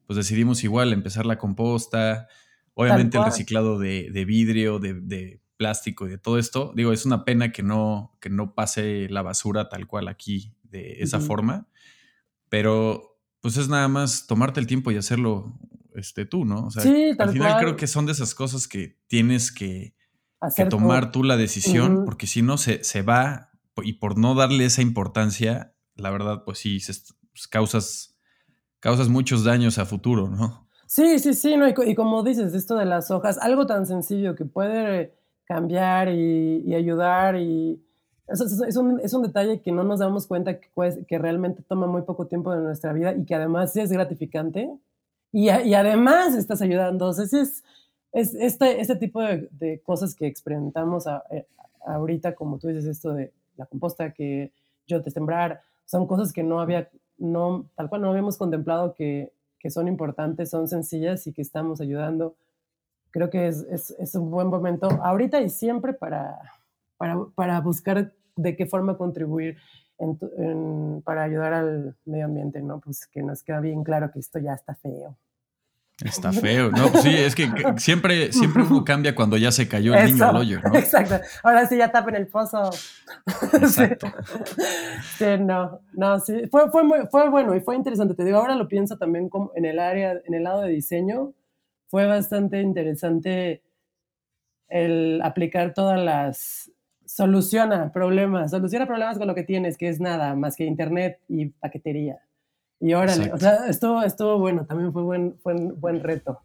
pues 0.09 0.17
decidimos 0.17 0.63
igual 0.63 0.91
empezar 0.91 1.27
la 1.27 1.37
composta, 1.37 2.27
obviamente 2.73 3.19
el 3.19 3.25
reciclado 3.25 3.77
de, 3.77 4.25
vidrio, 4.25 4.79
de, 4.79 5.39
plástico 5.55 6.07
y 6.07 6.09
de 6.09 6.17
todo 6.17 6.39
esto. 6.39 6.73
Digo, 6.75 6.91
es 6.91 7.05
una 7.05 7.25
pena 7.25 7.51
que 7.51 7.61
no, 7.61 8.17
que 8.19 8.31
no 8.31 8.55
pase 8.55 9.07
la 9.07 9.21
basura 9.21 9.69
tal 9.69 9.85
cual 9.85 10.07
aquí 10.07 10.55
de 10.63 10.95
esa 11.01 11.19
forma, 11.19 11.67
pero 12.49 13.19
pues 13.39 13.57
es 13.57 13.69
nada 13.69 13.87
más 13.87 14.25
tomarte 14.25 14.59
el 14.59 14.65
tiempo 14.65 14.89
y 14.89 14.97
hacerlo 14.97 15.53
este, 15.93 16.25
tú, 16.25 16.43
¿no? 16.43 16.65
O 16.65 16.71
sea, 16.71 16.81
sí, 16.81 17.11
al 17.19 17.29
final 17.29 17.59
creo 17.59 17.77
que 17.77 17.85
son 17.85 18.07
de 18.07 18.13
esas 18.13 18.33
cosas 18.33 18.67
que 18.67 18.97
tienes 19.05 19.51
que, 19.51 19.93
tomar 20.71 21.11
tú 21.11 21.23
la 21.23 21.37
decisión, 21.37 22.03
porque 22.03 22.25
si 22.25 22.41
no 22.41 22.57
se, 22.57 22.83
se 22.83 23.03
va 23.03 23.51
y 23.83 23.93
por 23.93 24.17
no 24.17 24.33
darle 24.33 24.65
esa 24.65 24.81
importancia, 24.81 25.75
la 25.93 26.09
verdad, 26.09 26.45
pues 26.45 26.57
sí, 26.57 26.79
se, 26.79 26.95
pues, 27.31 27.47
causas 27.47 28.18
causas 28.79 29.09
muchos 29.09 29.43
daños 29.43 29.77
a 29.77 29.85
futuro, 29.85 30.27
¿no? 30.27 30.67
Sí, 30.85 31.19
sí, 31.19 31.33
sí, 31.33 31.55
no, 31.55 31.67
y, 31.67 31.95
como 31.95 32.23
dices, 32.23 32.53
esto 32.53 32.75
de 32.75 32.85
las 32.85 33.11
hojas, 33.11 33.37
algo 33.37 33.67
tan 33.67 33.85
sencillo 33.85 34.35
que 34.35 34.45
puede 34.45 35.13
cambiar 35.45 36.09
y, 36.09 36.73
ayudar 36.73 37.35
y 37.35 37.83
es, 38.27 38.41
es, 38.41 38.75
un, 38.75 38.99
es, 38.99 39.13
un, 39.13 39.23
detalle 39.23 39.61
que 39.61 39.71
no 39.71 39.83
nos 39.83 39.99
damos 39.99 40.27
cuenta 40.27 40.59
que, 40.59 40.69
pues, 40.73 40.99
que 41.07 41.17
realmente 41.17 41.61
toma 41.61 41.87
muy 41.87 42.03
poco 42.03 42.27
tiempo 42.27 42.53
de 42.53 42.61
nuestra 42.61 42.93
vida 42.93 43.13
y 43.13 43.25
que 43.25 43.35
además 43.35 43.75
es 43.75 43.91
gratificante 43.91 44.69
y, 45.31 45.49
y 45.49 45.73
además 45.73 46.35
estás 46.35 46.61
ayudando. 46.61 47.11
es, 47.11 47.63
es 48.11 48.33
este, 48.33 48.81
este 48.81 48.95
tipo 48.95 49.21
de, 49.21 49.81
cosas 49.83 50.15
que 50.15 50.27
experimentamos 50.27 51.05
eh, 51.29 51.45
ahorita, 51.85 52.35
como 52.35 52.57
tú 52.57 52.67
dices, 52.67 52.85
esto 52.85 53.13
de 53.13 53.31
la 53.57 53.65
composta 53.65 54.11
que 54.13 54.51
yo 54.87 55.01
te 55.01 55.11
sembrar, 55.11 55.61
son 55.85 56.07
cosas 56.07 56.33
que 56.33 56.43
no 56.43 56.59
había 56.59 56.89
no, 57.19 57.69
tal 57.75 57.89
cual 57.89 58.01
no 58.01 58.09
habíamos 58.09 58.37
contemplado 58.37 58.93
que, 58.93 59.31
que 59.59 59.69
son 59.69 59.87
importantes, 59.87 60.49
son 60.49 60.67
sencillas 60.67 61.27
y 61.27 61.33
que 61.33 61.41
estamos 61.41 61.81
ayudando. 61.81 62.35
Creo 63.11 63.29
que 63.29 63.47
es, 63.47 63.65
es, 63.69 63.91
es 63.99 64.15
un 64.15 64.31
buen 64.31 64.47
momento 64.47 64.87
ahorita 65.03 65.41
y 65.41 65.49
siempre 65.49 65.93
para, 65.93 66.39
para, 66.97 67.17
para 67.35 67.59
buscar 67.61 68.13
de 68.35 68.55
qué 68.55 68.65
forma 68.65 68.97
contribuir 68.97 69.57
en, 69.97 71.01
para 71.03 71.23
ayudar 71.23 71.53
al 71.53 71.95
medio 72.05 72.25
ambiente, 72.25 72.61
¿no? 72.61 72.79
Pues 72.79 73.05
que 73.07 73.21
nos 73.21 73.43
queda 73.43 73.59
bien 73.59 73.83
claro 73.83 74.11
que 74.11 74.19
esto 74.19 74.39
ya 74.39 74.53
está 74.53 74.75
feo. 74.75 75.17
Está 76.03 76.31
feo, 76.31 76.71
¿no? 76.71 76.89
Pues 76.91 77.03
sí, 77.03 77.13
es 77.13 77.35
que 77.35 77.49
siempre, 77.77 78.31
siempre 78.31 78.63
uno 78.63 78.85
cambia 78.85 79.13
cuando 79.13 79.35
ya 79.37 79.51
se 79.51 79.67
cayó 79.67 79.93
el 79.93 80.13
niño 80.13 80.29
al 80.29 80.35
hoyo, 80.37 80.59
¿no? 80.61 80.77
Exacto. 80.77 81.15
Ahora 81.43 81.67
sí 81.67 81.77
ya 81.77 81.91
tapen 81.91 82.15
el 82.15 82.27
pozo. 82.27 82.69
Exacto. 83.53 84.07
Sí, 85.17 85.25
no, 85.39 85.81
no, 85.93 86.19
sí. 86.19 86.47
Fue, 86.49 86.69
fue, 86.71 86.83
muy, 86.83 86.99
fue 87.11 87.29
bueno 87.29 87.55
y 87.55 87.59
fue 87.59 87.75
interesante. 87.75 88.15
Te 88.15 88.23
digo, 88.23 88.37
ahora 88.37 88.55
lo 88.55 88.67
pienso 88.67 88.97
también 88.97 89.29
como 89.29 89.51
en 89.55 89.65
el 89.65 89.79
área, 89.79 90.13
en 90.25 90.33
el 90.33 90.43
lado 90.43 90.61
de 90.61 90.69
diseño. 90.69 91.33
Fue 91.87 92.05
bastante 92.05 92.61
interesante 92.61 93.63
el 94.69 95.21
aplicar 95.23 95.73
todas 95.73 95.99
las 95.99 96.71
soluciona 97.05 97.91
problemas, 97.91 98.51
soluciona 98.51 98.85
problemas 98.85 99.17
con 99.17 99.27
lo 99.27 99.33
que 99.33 99.43
tienes, 99.43 99.77
que 99.77 99.89
es 99.89 99.99
nada 99.99 100.35
más 100.35 100.55
que 100.55 100.65
internet 100.65 101.19
y 101.27 101.47
paquetería. 101.47 102.19
Y 102.79 102.93
órale, 102.93 103.31
o 103.33 103.37
sea, 103.37 103.67
estuvo, 103.67 104.01
estuvo 104.03 104.39
bueno, 104.39 104.65
también 104.65 104.93
fue 104.93 105.03
buen, 105.03 105.37
buen 105.43 106.03
reto. 106.03 106.41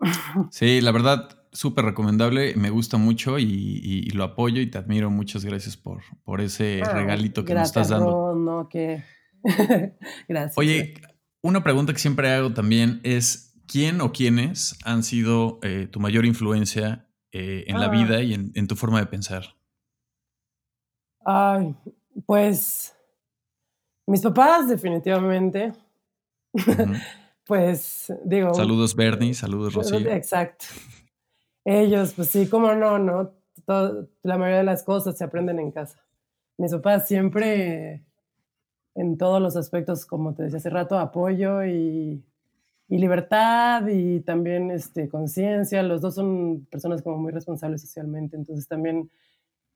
Sí, 0.50 0.80
la 0.80 0.92
verdad, 0.92 1.28
súper 1.52 1.84
recomendable, 1.84 2.54
me 2.54 2.70
gusta 2.70 2.98
mucho 2.98 3.38
y, 3.38 4.08
lo 4.10 4.24
apoyo 4.24 4.60
y 4.60 4.70
te 4.70 4.78
admiro. 4.78 5.10
Muchas 5.10 5.44
gracias 5.44 5.76
por, 5.76 6.02
por 6.24 6.40
ese 6.40 6.82
ah, 6.84 6.92
regalito 6.92 7.44
que 7.44 7.54
nos 7.54 7.68
estás 7.68 7.88
dando. 7.88 8.34
No, 8.34 8.34
no, 8.34 8.68
que... 8.68 9.02
gracias. 10.28 10.56
Oye, 10.56 10.94
una 11.42 11.62
pregunta 11.62 11.92
que 11.92 11.98
siempre 11.98 12.32
hago 12.32 12.52
también 12.52 13.00
es, 13.02 13.60
¿quién 13.66 14.00
o 14.00 14.12
quiénes 14.12 14.78
han 14.84 15.02
sido 15.02 15.58
eh, 15.62 15.88
tu 15.90 16.00
mayor 16.00 16.26
influencia 16.26 17.08
eh, 17.32 17.64
en 17.66 17.78
la 17.80 17.86
ah. 17.86 17.90
vida 17.90 18.22
y 18.22 18.34
en, 18.34 18.52
en 18.54 18.66
tu 18.66 18.76
forma 18.76 19.00
de 19.00 19.06
pensar? 19.06 19.56
Ay, 21.24 21.76
pues 22.26 22.97
mis 24.08 24.22
papás, 24.22 24.68
definitivamente. 24.68 25.72
pues 27.46 28.12
digo. 28.24 28.54
Saludos, 28.54 28.96
Bernie. 28.96 29.34
Saludos, 29.34 29.74
Rocío. 29.74 29.98
Exacto. 30.10 30.66
Ellos, 31.64 32.14
pues 32.14 32.30
sí, 32.30 32.48
cómo 32.48 32.74
no, 32.74 32.98
¿no? 32.98 33.34
la 34.22 34.38
mayoría 34.38 34.58
de 34.58 34.64
las 34.64 34.82
cosas 34.82 35.18
se 35.18 35.24
aprenden 35.24 35.58
en 35.58 35.70
casa. 35.70 36.02
Mis 36.56 36.72
papás 36.72 37.06
siempre, 37.06 38.02
en 38.94 39.18
todos 39.18 39.42
los 39.42 39.56
aspectos, 39.56 40.06
como 40.06 40.34
te 40.34 40.44
decía 40.44 40.58
hace 40.58 40.70
rato, 40.70 40.98
apoyo 40.98 41.62
y, 41.66 42.24
y 42.88 42.98
libertad 42.98 43.86
y 43.88 44.20
también 44.20 44.70
este, 44.70 45.10
conciencia. 45.10 45.82
Los 45.82 46.00
dos 46.00 46.14
son 46.14 46.66
personas 46.70 47.02
como 47.02 47.18
muy 47.18 47.30
responsables 47.30 47.82
socialmente, 47.82 48.36
entonces 48.36 48.66
también 48.66 49.10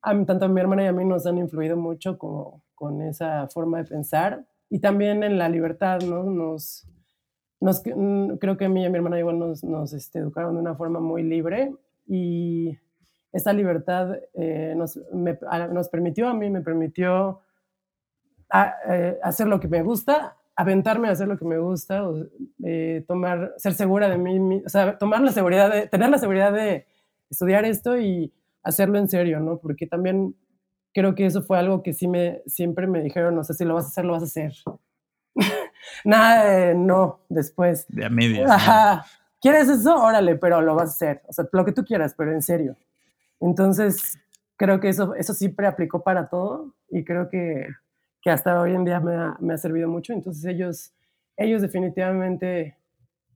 tanto 0.03 0.45
a 0.45 0.49
mi 0.49 0.61
hermana 0.61 0.85
y 0.85 0.87
a 0.87 0.93
mí 0.93 1.05
nos 1.05 1.27
han 1.27 1.39
influido 1.39 1.77
mucho 1.77 2.19
como, 2.19 2.63
con 2.75 3.01
esa 3.03 3.47
forma 3.49 3.79
de 3.79 3.85
pensar 3.85 4.45
y 4.69 4.81
también 4.81 5.23
en 5.23 5.39
la 5.39 5.49
libertad, 5.49 6.01
¿no? 6.01 6.25
Nos, 6.25 6.89
nos, 7.61 7.83
mm, 7.85 8.37
creo 8.39 8.57
que 8.57 8.65
a 8.65 8.69
mí 8.69 8.83
y 8.83 8.87
a 8.87 8.91
mi 8.91 8.97
hermana 8.97 9.19
igual 9.19 9.39
nos, 9.39 9.63
nos 9.63 9.93
este, 9.93 10.19
educaron 10.19 10.55
de 10.55 10.61
una 10.61 10.75
forma 10.75 10.99
muy 10.99 11.23
libre 11.23 11.73
y 12.07 12.77
esa 13.33 13.53
libertad 13.53 14.17
eh, 14.35 14.75
nos, 14.77 14.99
nos, 15.13 15.89
permitió, 15.89 16.29
a 16.29 16.35
mí 16.35 16.51
me 16.51 16.61
permitió 16.61 17.41
eh, 18.89 19.19
hacer 19.23 19.47
lo 19.47 19.61
que 19.61 19.69
me 19.69 19.83
gusta, 19.83 20.37
aventarme 20.55 21.09
a 21.09 21.13
hacer 21.13 21.29
lo 21.29 21.39
que 21.39 21.45
me 21.45 21.59
gusta, 21.59 22.05
eh, 22.65 23.05
tomar, 23.07 23.55
ser 23.57 23.75
segura 23.75 24.09
de 24.09 24.19
mí, 24.19 24.63
o 24.65 24.69
sea, 24.69 24.99
tomar 24.99 25.23
la 25.23 25.33
seguridad 25.33 25.71
de, 25.71 25.87
tener 25.87 26.11
la 26.11 26.19
seguridad 26.19 26.53
de 26.53 26.87
estudiar 27.31 27.65
esto 27.65 27.99
y 27.99 28.33
hacerlo 28.63 28.99
en 28.99 29.09
serio, 29.09 29.41
¿no? 29.41 29.59
Porque 29.59 29.87
también 29.87 30.37
creo 30.93 31.15
que 31.15 31.27
eso 31.27 31.43
fue 31.43 31.59
algo 31.59 31.83
que 31.83 31.93
sí 31.93 32.09
me, 32.09 32.43
siempre 32.47 32.87
me 32.87 33.03
dijeron, 33.03 33.35
no 33.35 33.45
sé 33.45 33.55
si 33.55 33.65
lo 33.65 33.75
vas 33.75 33.87
a 33.87 33.89
hacer, 33.89 34.05
lo 34.05 34.13
vas 34.13 34.23
a 34.23 34.27
hacer. 34.27 34.53
Nada 36.05 36.45
de 36.45 36.75
no, 36.75 37.21
después. 37.29 37.87
De 37.89 38.05
a 38.05 38.11
medias. 38.11 38.51
Ajá. 38.51 39.05
¿Quieres 39.41 39.69
eso? 39.69 39.97
Órale, 39.97 40.37
pero 40.37 40.61
lo 40.61 40.75
vas 40.75 40.91
a 40.91 40.93
hacer. 40.93 41.23
O 41.27 41.33
sea, 41.33 41.47
lo 41.51 41.65
que 41.65 41.73
tú 41.73 41.85
quieras, 41.85 42.15
pero 42.17 42.33
en 42.33 42.43
serio. 42.43 42.77
Entonces, 43.41 44.19
creo 44.57 44.79
que 44.79 44.89
eso, 44.89 45.15
eso 45.17 45.35
siempre 45.35 45.67
aplicó 45.67 46.05
para 46.05 46.29
todo 46.29 46.75
y 46.89 47.05
creo 47.05 47.29
que, 47.29 47.67
que 48.21 48.31
hasta 48.31 48.61
hoy 48.61 48.75
en 48.75 48.85
día 48.85 49.01
me 49.01 49.15
ha, 49.15 49.37
me 49.41 49.55
ha, 49.55 49.59
servido 49.59 49.89
mucho. 49.89 50.13
Entonces, 50.13 50.45
ellos, 50.45 50.93
ellos 51.37 51.61
definitivamente 51.61 52.77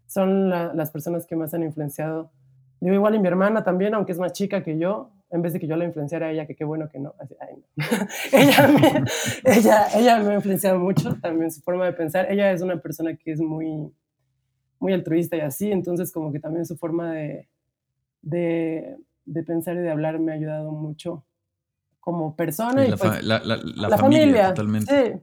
son 0.06 0.48
las 0.48 0.90
personas 0.92 1.26
que 1.26 1.34
más 1.34 1.52
han 1.54 1.64
influenciado. 1.64 2.30
Digo, 2.80 2.94
igual 2.94 3.16
y 3.16 3.18
mi 3.18 3.26
hermana 3.26 3.64
también, 3.64 3.94
aunque 3.94 4.12
es 4.12 4.18
más 4.18 4.32
chica 4.32 4.62
que 4.62 4.78
yo, 4.78 5.10
en 5.30 5.42
vez 5.42 5.52
de 5.52 5.60
que 5.60 5.66
yo 5.66 5.76
la 5.76 5.84
influenciara 5.84 6.26
a 6.26 6.30
ella, 6.30 6.46
que 6.46 6.54
qué 6.54 6.64
bueno 6.64 6.88
que 6.88 6.98
no. 6.98 7.14
ella, 8.32 8.68
me, 8.68 9.04
ella, 9.44 9.86
ella 9.94 10.18
me 10.20 10.32
ha 10.32 10.34
influenciado 10.34 10.78
mucho 10.78 11.14
también 11.20 11.50
su 11.50 11.60
forma 11.60 11.86
de 11.86 11.92
pensar. 11.92 12.30
Ella 12.30 12.52
es 12.52 12.62
una 12.62 12.80
persona 12.80 13.16
que 13.16 13.32
es 13.32 13.40
muy, 13.40 13.92
muy 14.78 14.92
altruista 14.92 15.36
y 15.36 15.40
así, 15.40 15.70
entonces 15.72 16.12
como 16.12 16.32
que 16.32 16.38
también 16.38 16.64
su 16.64 16.76
forma 16.76 17.12
de, 17.12 17.48
de, 18.22 18.96
de 19.24 19.42
pensar 19.42 19.76
y 19.76 19.80
de 19.80 19.90
hablar 19.90 20.18
me 20.20 20.32
ha 20.32 20.36
ayudado 20.36 20.70
mucho 20.70 21.24
como 22.00 22.36
persona. 22.36 22.86
Y, 22.86 22.90
la, 22.90 22.96
pues, 22.96 23.22
la, 23.24 23.40
la, 23.40 23.98
familia, 23.98 24.50
totalmente. 24.50 25.12
Sí. 25.12 25.20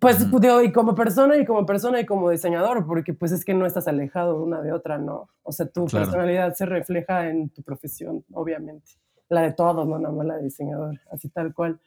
Pues 0.00 0.30
digo, 0.30 0.62
y 0.62 0.72
como 0.72 0.94
persona 0.94 1.36
y 1.36 1.44
como 1.44 1.64
persona 1.64 2.00
y 2.00 2.06
como 2.06 2.30
diseñador, 2.30 2.86
porque 2.86 3.14
pues 3.14 3.32
es 3.32 3.44
que 3.44 3.54
no 3.54 3.64
estás 3.64 3.88
alejado 3.88 4.42
una 4.42 4.60
de 4.60 4.72
otra, 4.72 4.98
¿no? 4.98 5.28
O 5.42 5.52
sea, 5.52 5.66
tu 5.66 5.86
personalidad 5.86 6.54
se 6.54 6.66
refleja 6.66 7.28
en 7.28 7.50
tu 7.50 7.62
profesión, 7.62 8.24
obviamente. 8.32 8.92
La 9.28 9.42
de 9.42 9.52
todos, 9.52 9.86
no 9.86 9.98
nada 9.98 10.14
más 10.14 10.26
la 10.26 10.36
de 10.36 10.44
diseñador, 10.44 11.00
así 11.10 11.28
tal 11.28 11.52
cual. 11.52 11.80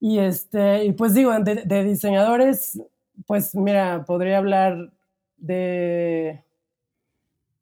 Y 0.00 0.18
este, 0.18 0.84
y 0.84 0.92
pues 0.92 1.14
digo, 1.14 1.32
de, 1.40 1.56
de 1.56 1.84
diseñadores, 1.84 2.80
pues 3.26 3.54
mira, 3.54 4.04
podría 4.04 4.38
hablar 4.38 4.90
de, 5.36 6.42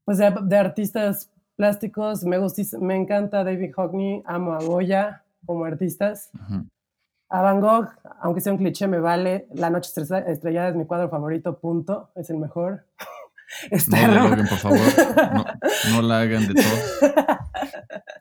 pues 0.05 0.19
de, 0.19 0.57
artistas 0.57 1.31
plásticos. 1.57 2.25
Me, 2.25 2.39
gusta, 2.39 2.63
me 2.81 2.97
encanta 2.97 3.45
David 3.45 3.73
Hockney, 3.75 4.23
amo 4.27 4.55
a 4.55 4.63
Goya 4.63 5.23
como 5.47 5.65
artistas. 5.65 6.31
A 7.29 7.41
Van 7.41 7.61
Gogh, 7.61 7.89
aunque 8.21 8.41
sea 8.41 8.53
un 8.53 8.59
cliché, 8.59 8.87
me 8.87 9.01
vale. 9.01 9.47
La 9.55 9.71
noche 9.71 9.91
estrellada 10.27 10.69
es 10.69 10.77
mi 10.77 10.85
cuadro 10.85 11.09
favorito, 11.09 11.59
punto. 11.59 12.11
Es 12.15 12.31
el 12.31 12.37
mejor. 12.37 12.85
No 13.89 14.37
le 14.37 14.45
por 14.45 14.59
favor. 14.59 14.79
No, 15.91 16.03
la 16.03 16.21
hagan 16.21 16.47
de 16.49 16.55
todo. 16.55 17.39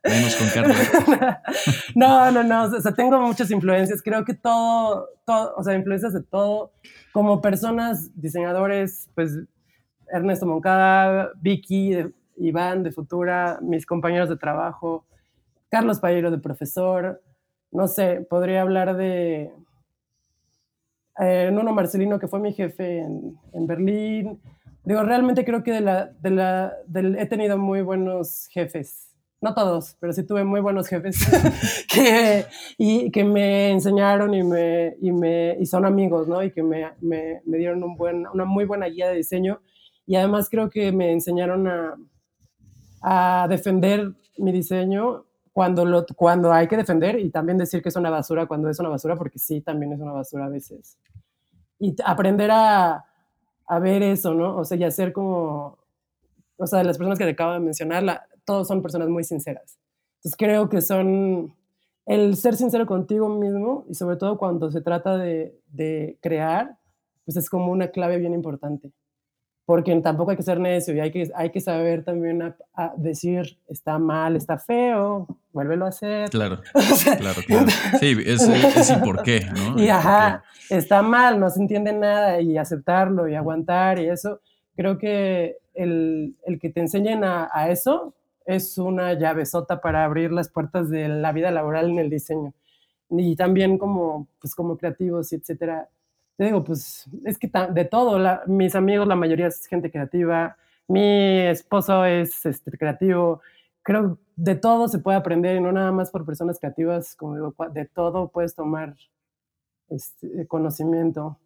Menos 0.04 0.36
con 0.36 0.50
Carla. 0.50 1.42
no, 1.96 2.32
no, 2.32 2.44
no. 2.44 2.64
O 2.64 2.82
sea, 2.82 2.94
tengo 2.94 3.20
muchas 3.20 3.52
influencias. 3.52 4.02
Creo 4.02 4.26
que 4.26 4.34
todo, 4.34 5.10
todo, 5.26 5.54
o 5.56 5.64
sea, 5.64 5.76
influencias 5.76 6.14
de 6.14 6.24
todo. 6.24 6.74
Como 7.14 7.42
personas, 7.42 8.10
diseñadores, 8.20 9.10
pues 9.16 9.38
Ernesto 10.12 10.46
Moncada, 10.46 11.32
Vicky, 11.42 11.98
Iván 12.38 12.84
de 12.84 12.92
Futura, 12.92 13.60
mis 13.62 13.86
compañeros 13.86 14.30
de 14.30 14.38
trabajo, 14.38 15.06
Carlos 15.70 16.00
Payero 16.00 16.32
de 16.32 16.38
profesor, 16.38 17.22
no 17.72 17.88
sé, 17.88 18.26
podría 18.30 18.62
hablar 18.62 18.96
de 18.98 19.54
eh, 21.20 21.50
Nuno 21.52 21.74
Marcelino, 21.74 22.20
que 22.20 22.28
fue 22.28 22.40
mi 22.40 22.54
jefe 22.54 23.00
en, 23.00 23.38
en, 23.54 23.68
Berlín. 23.68 24.42
Digo, 24.84 25.04
realmente 25.04 25.46
creo 25.46 25.64
que 25.64 25.72
de 25.72 25.82
la, 25.82 26.12
de 26.20 26.32
la, 26.32 26.74
he 27.20 27.26
tenido 27.28 27.58
muy 27.58 27.82
buenos 27.82 28.48
jefes. 28.48 29.16
No 29.40 29.54
todos, 29.56 29.98
pero 30.00 30.14
sí 30.14 30.24
tuve 30.24 30.44
muy 30.44 30.62
buenos 30.62 30.88
jefes 30.88 31.18
que, 31.92 32.46
y, 32.78 33.10
que 33.12 33.24
me 33.24 33.72
enseñaron 33.72 34.34
y, 34.34 34.44
me, 34.44 34.96
y, 35.02 35.12
me, 35.12 35.58
y 35.60 35.66
son 35.66 35.86
amigos, 35.86 36.28
¿no? 36.28 36.44
Y 36.44 36.52
que 36.52 36.62
me, 36.62 36.92
me, 37.02 37.42
me 37.46 37.58
dieron 37.58 37.84
un 37.84 37.96
buen, 37.96 38.28
una 38.28 38.46
muy 38.46 38.66
buena 38.66 38.86
guía 38.88 39.10
de 39.10 39.18
diseño. 39.18 39.62
Y 40.06 40.16
además 40.16 40.48
creo 40.50 40.70
que 40.70 40.92
me 40.92 41.12
enseñaron 41.12 41.68
a, 41.68 41.96
a 43.02 43.48
defender 43.50 44.14
mi 44.38 44.52
diseño 44.52 45.26
cuando, 45.54 45.86
lo, 45.86 46.06
cuando 46.16 46.54
hay 46.54 46.68
que 46.68 46.78
defender 46.78 47.20
y 47.20 47.30
también 47.30 47.58
decir 47.58 47.82
que 47.82 47.90
es 47.90 47.96
una 47.96 48.10
basura 48.10 48.46
cuando 48.46 48.70
es 48.70 48.80
una 48.80 48.90
basura, 48.90 49.16
porque 49.16 49.40
sí, 49.40 49.62
también 49.62 49.94
es 49.94 50.00
una 50.00 50.14
basura 50.14 50.46
a 50.46 50.50
veces. 50.50 50.98
Y 51.80 51.96
aprender 52.06 52.52
a, 52.52 53.06
a 53.72 53.80
ver 53.80 54.03
eso, 54.03 54.34
¿no? 54.34 54.57
O 54.57 54.65
sea, 54.65 54.76
y 54.78 54.84
hacer 54.84 55.13
como, 55.13 55.78
o 56.57 56.67
sea, 56.67 56.84
las 56.84 56.97
personas 56.97 57.17
que 57.17 57.24
te 57.24 57.32
acabo 57.32 57.53
de 57.53 57.61
mencionar, 57.61 58.22
todos 58.43 58.67
son 58.67 58.82
personas 58.82 59.07
muy 59.07 59.24
sinceras. 59.24 59.80
Entonces 60.17 60.36
creo 60.38 60.67
que 60.67 60.82
son 60.82 61.55
el 62.05 62.36
ser 62.36 62.57
sincero 62.57 62.86
contigo 62.86 63.30
mismo 63.30 63.86
y 63.88 63.95
sobre 63.95 64.17
todo 64.17 64.38
cuando 64.38 64.69
se 64.72 64.82
trata 64.82 65.17
de, 65.17 65.57
de 65.67 66.17
crear, 66.22 66.80
pues 67.24 67.38
es 67.38 67.49
como 67.49 67.72
una 67.72 67.88
clave 67.91 68.17
bien 68.17 68.34
importante 68.34 68.91
porque 69.72 69.95
tampoco 70.01 70.32
hay 70.32 70.36
que 70.36 70.43
ser 70.43 70.59
necio 70.59 70.93
y 70.93 70.99
hay 70.99 71.11
que, 71.11 71.32
hay 71.34 71.49
que 71.49 71.61
saber 71.61 72.03
también 72.03 72.41
a, 72.76 72.93
decir, 72.97 73.57
está 73.69 73.97
mal, 73.99 74.36
está 74.36 74.57
feo, 74.57 75.26
vuélvelo 75.53 75.86
a 75.86 75.88
hacer. 75.88 76.30
Claro, 76.30 76.59
claro, 77.17 77.41
claro. 77.47 77.67
Sí, 77.97 78.17
es, 78.26 78.91
por 79.01 79.24
qué, 79.24 79.45
¿no? 79.55 79.82
Y 79.82 79.88
ajá, 79.88 80.43
está 80.69 81.01
mal, 81.01 81.39
no 81.39 81.49
se 81.49 81.61
entiende 81.61 81.93
nada 81.93 82.41
y 82.41 82.57
aceptarlo 82.57 83.30
y 83.30 83.36
aguantar 83.36 83.97
y 83.99 84.09
eso, 84.09 84.41
creo 84.76 84.97
que 84.97 85.55
el, 85.74 86.36
el 86.45 86.59
que 86.59 86.69
te 86.69 86.82
enseñen 86.82 87.24
a, 87.24 87.49
a, 87.53 87.69
eso 87.69 88.13
es 88.45 88.78
una 88.78 89.13
llavezota 89.13 89.80
para 89.80 90.03
abrir 90.03 90.34
las 90.34 90.49
puertas 90.49 90.89
de 90.89 91.07
la 91.07 91.32
vida 91.32 91.49
laboral 91.49 91.91
en 91.91 91.99
el 91.99 92.09
diseño. 92.09 92.53
Y 93.09 93.38
también 93.38 93.78
como, 93.78 94.28
pues 94.41 94.53
como 94.53 94.76
creativos, 94.76 95.32
etcétera 95.32 95.88
digo, 96.46 96.64
pues 96.64 97.10
es 97.26 97.38
que 97.38 97.52
de 97.72 97.86
todo, 97.86 98.20
mis 98.48 98.76
amigos, 98.76 99.08
la 99.08 99.16
mayoría 99.16 99.48
es 99.48 99.66
gente 99.68 99.92
creativa, 99.92 100.58
mi 100.88 101.39
esposo 101.39 102.06
es 102.06 102.46
este, 102.46 102.72
creativo, 102.72 103.42
creo 103.84 104.18
de 104.36 104.56
todo 104.56 104.88
se 104.88 105.00
puede 105.00 105.18
aprender 105.18 105.58
y 105.58 105.60
no 105.60 105.72
nada 105.72 105.92
más 105.92 106.10
por 106.10 106.26
personas 106.26 106.60
creativas, 106.60 107.16
como 107.16 107.36
digo, 107.36 107.56
de 107.74 107.86
todo 107.86 108.30
puedes 108.30 108.56
tomar 108.56 108.96
este, 109.89 110.48
conocimiento. 110.48 111.38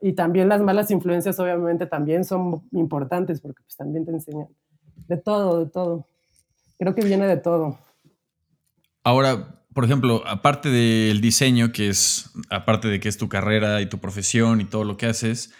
Y 0.00 0.14
también 0.14 0.48
las 0.48 0.60
malas 0.60 0.90
influencias 0.90 1.38
obviamente 1.38 1.86
también 1.86 2.24
son 2.24 2.66
importantes 2.72 3.40
porque 3.40 3.62
pues 3.62 3.76
también 3.76 4.04
te 4.04 4.12
enseñan 4.12 4.48
de 5.08 5.16
todo, 5.18 5.64
de 5.64 5.70
todo. 5.70 6.06
Creo 6.78 6.94
que 6.94 7.04
viene 7.04 7.26
de 7.26 7.36
todo. 7.36 7.78
Ahora, 9.04 9.62
por 9.76 9.84
ejemplo, 9.84 10.22
aparte 10.26 10.70
del 10.70 11.20
diseño, 11.20 11.70
que 11.70 11.90
es, 11.90 12.30
aparte 12.48 12.88
de 12.88 12.98
que 12.98 13.10
es 13.10 13.18
tu 13.18 13.28
carrera 13.28 13.82
y 13.82 13.86
tu 13.90 13.98
profesión 13.98 14.62
y 14.62 14.64
todo 14.64 14.84
lo 14.84 14.96
que 14.96 15.04
haces, 15.04 15.52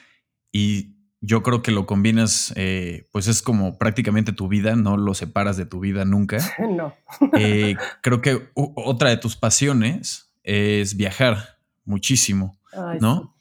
y 0.51 0.97
yo 1.21 1.43
creo 1.43 1.61
que 1.61 1.71
lo 1.71 1.85
combinas, 1.85 2.51
eh, 2.57 3.11
pues 3.13 3.29
es 3.29 3.43
como 3.43 3.77
prácticamente 3.77 4.33
tu 4.33 4.49
vida, 4.49 4.75
no 4.75 4.97
lo 4.97 5.13
separas 5.13 5.59
de 5.59 5.67
tu 5.67 5.81
vida 5.81 6.07
nunca. 6.07 6.39
No. 6.71 6.95
Eh, 7.39 7.77
creo 8.01 8.23
que 8.23 8.49
otra 8.55 9.11
de 9.11 9.19
tus 9.19 9.37
pasiones 9.37 10.33
es 10.45 10.97
viajar 10.97 11.59
muchísimo, 11.85 12.59
¿no? 13.03 13.37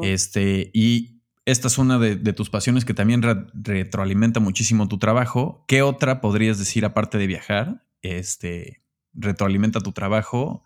Este, 0.00 0.70
y 0.72 1.20
esta 1.44 1.68
es 1.68 1.76
una 1.76 1.98
de, 1.98 2.32
tus 2.32 2.48
pasiones 2.48 2.86
que 2.86 2.94
también 2.94 3.20
retroalimenta 3.52 4.40
muchísimo 4.40 4.88
tu 4.88 4.96
trabajo. 4.96 5.62
¿Qué 5.68 5.82
otra 5.82 6.22
podrías 6.22 6.58
decir 6.58 6.86
aparte 6.86 7.18
de 7.18 7.26
viajar? 7.26 7.84
Este, 8.00 8.80
retroalimenta 9.16 9.80
tu 9.80 9.92
trabajo 9.92 10.62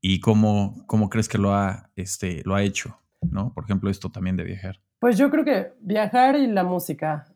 y 0.00 0.20
cómo, 0.20 0.84
cómo 0.86 1.08
crees 1.08 1.28
que 1.28 1.38
lo 1.38 1.54
ha, 1.54 1.90
este, 1.96 2.42
lo 2.44 2.54
ha 2.54 2.62
hecho, 2.62 2.98
¿no? 3.20 3.54
Por 3.54 3.64
ejemplo, 3.64 3.88
esto 3.88 4.10
también 4.10 4.36
de 4.36 4.44
viajar. 4.44 4.80
Pues 4.98 5.16
yo 5.16 5.30
creo 5.30 5.44
que 5.44 5.72
viajar 5.80 6.36
y 6.36 6.46
la 6.46 6.64
música 6.64 7.26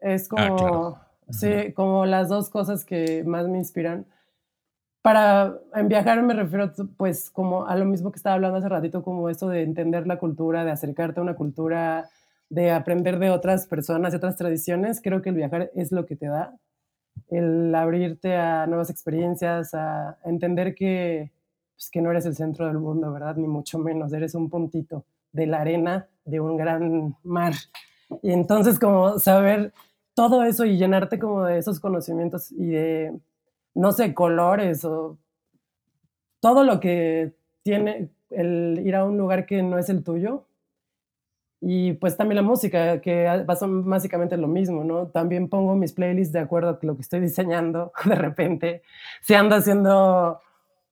es 0.00 0.28
ah, 0.36 0.48
como, 0.48 1.00
sí, 1.30 1.72
como 1.74 2.06
las 2.06 2.28
dos 2.28 2.50
cosas 2.50 2.84
que 2.84 3.24
más 3.24 3.48
me 3.48 3.58
inspiran. 3.58 4.06
Para 5.02 5.58
en 5.74 5.88
viajar 5.88 6.22
me 6.22 6.34
refiero 6.34 6.72
pues 6.96 7.30
como 7.30 7.66
a 7.66 7.76
lo 7.76 7.84
mismo 7.84 8.10
que 8.10 8.16
estaba 8.16 8.36
hablando 8.36 8.58
hace 8.58 8.68
ratito, 8.68 9.02
como 9.02 9.28
esto 9.28 9.48
de 9.48 9.62
entender 9.62 10.06
la 10.06 10.18
cultura, 10.18 10.64
de 10.64 10.70
acercarte 10.70 11.20
a 11.20 11.22
una 11.22 11.34
cultura, 11.34 12.08
de 12.48 12.70
aprender 12.70 13.18
de 13.18 13.30
otras 13.30 13.66
personas, 13.66 14.12
de 14.12 14.18
otras 14.18 14.36
tradiciones. 14.36 15.00
Creo 15.02 15.20
que 15.20 15.30
el 15.30 15.36
viajar 15.36 15.70
es 15.74 15.92
lo 15.92 16.06
que 16.06 16.16
te 16.16 16.26
da 16.26 16.54
el 17.30 17.74
abrirte 17.74 18.36
a 18.36 18.66
nuevas 18.66 18.90
experiencias, 18.90 19.74
a, 19.74 20.18
entender 20.24 20.74
que, 20.74 21.32
pues, 21.74 21.90
que 21.90 22.00
no 22.00 22.10
eres 22.10 22.26
el 22.26 22.36
centro 22.36 22.66
del 22.66 22.78
mundo, 22.78 23.12
¿verdad? 23.12 23.36
Ni 23.36 23.46
mucho 23.46 23.78
menos, 23.78 24.12
eres 24.12 24.34
un 24.34 24.50
puntito 24.50 25.04
de 25.32 25.46
la 25.46 25.60
arena 25.60 26.08
de 26.24 26.40
un 26.40 26.56
gran 26.56 27.16
mar. 27.22 27.54
Y 28.22 28.32
entonces 28.32 28.78
como 28.78 29.18
saber 29.18 29.72
todo 30.14 30.44
eso 30.44 30.64
y 30.64 30.76
llenarte 30.76 31.18
como 31.18 31.44
de 31.44 31.58
esos 31.58 31.80
conocimientos 31.80 32.52
y 32.52 32.66
de, 32.66 33.18
no 33.74 33.92
sé, 33.92 34.14
colores 34.14 34.84
o 34.84 35.18
todo 36.40 36.62
lo 36.62 36.78
que 36.78 37.32
tiene 37.62 38.10
el 38.30 38.80
ir 38.84 38.94
a 38.96 39.04
un 39.04 39.16
lugar 39.16 39.46
que 39.46 39.62
no 39.62 39.78
es 39.78 39.88
el 39.88 40.04
tuyo, 40.04 40.44
y 41.66 41.94
pues 41.94 42.14
también 42.14 42.36
la 42.36 42.42
música, 42.42 43.00
que 43.00 43.42
pasa 43.46 43.64
básicamente 43.66 44.36
lo 44.36 44.48
mismo, 44.48 44.84
¿no? 44.84 45.06
También 45.06 45.48
pongo 45.48 45.74
mis 45.74 45.94
playlists 45.94 46.30
de 46.34 46.40
acuerdo 46.40 46.68
a 46.68 46.78
lo 46.82 46.94
que 46.94 47.00
estoy 47.00 47.20
diseñando 47.20 47.90
de 48.04 48.14
repente. 48.16 48.82
Si 49.22 49.32
ando 49.32 49.56
haciendo, 49.56 50.40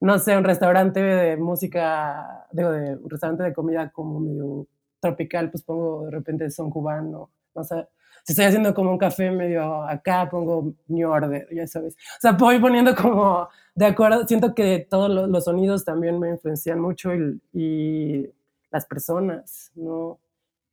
no 0.01 0.19
sé, 0.19 0.35
un 0.35 0.45
restaurante 0.45 1.03
de 1.03 1.37
música, 1.37 2.47
digo, 2.53 2.71
de 2.71 2.97
un 2.97 3.11
restaurante 3.11 3.43
de 3.43 3.53
comida 3.53 3.91
como 3.91 4.19
medio 4.19 4.67
tropical, 4.99 5.51
pues 5.51 5.63
pongo 5.63 6.07
de 6.07 6.13
repente 6.13 6.51
son 6.51 6.71
cubano, 6.71 7.29
no 7.55 7.65
sé. 7.65 7.87
Si 8.25 8.33
estoy 8.33 8.47
haciendo 8.47 8.73
como 8.73 8.93
un 8.93 8.99
café 8.99 9.31
medio 9.31 9.83
acá, 9.83 10.27
pongo 10.31 10.73
New 10.89 11.11
Order, 11.11 11.49
ya 11.55 11.67
sabes. 11.67 11.97
O 12.17 12.21
sea, 12.21 12.33
voy 12.33 12.59
poniendo 12.59 12.95
como 12.95 13.47
de 13.75 13.85
acuerdo. 13.85 14.27
Siento 14.27 14.55
que 14.55 14.87
todos 14.89 15.29
los 15.29 15.45
sonidos 15.45 15.85
también 15.85 16.19
me 16.19 16.31
influencian 16.31 16.81
mucho 16.81 17.15
y, 17.15 17.43
y 17.53 18.31
las 18.71 18.87
personas, 18.87 19.71
¿no? 19.75 20.19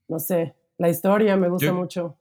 No 0.09 0.19
sé, 0.19 0.55
la 0.77 0.89
historia 0.89 1.37
me 1.37 1.49
gusta 1.49 1.71
mucho. 1.71 2.17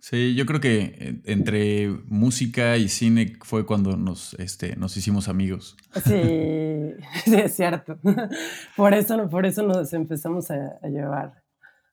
Sí, 0.00 0.36
yo 0.36 0.46
creo 0.46 0.60
que 0.60 0.94
eh, 0.98 1.20
entre 1.24 1.88
música 2.06 2.76
y 2.76 2.88
cine 2.88 3.36
fue 3.42 3.66
cuando 3.66 3.96
nos, 3.96 4.34
este, 4.34 4.76
nos 4.76 4.96
hicimos 4.96 5.28
amigos. 5.28 5.76
Sí, 5.94 6.92
sí, 7.24 7.34
es 7.34 7.56
cierto. 7.56 7.98
Por 8.76 8.94
eso, 8.94 9.28
por 9.28 9.46
eso 9.46 9.62
nos 9.62 9.92
empezamos 9.92 10.50
a, 10.50 10.78
llevar 10.82 11.42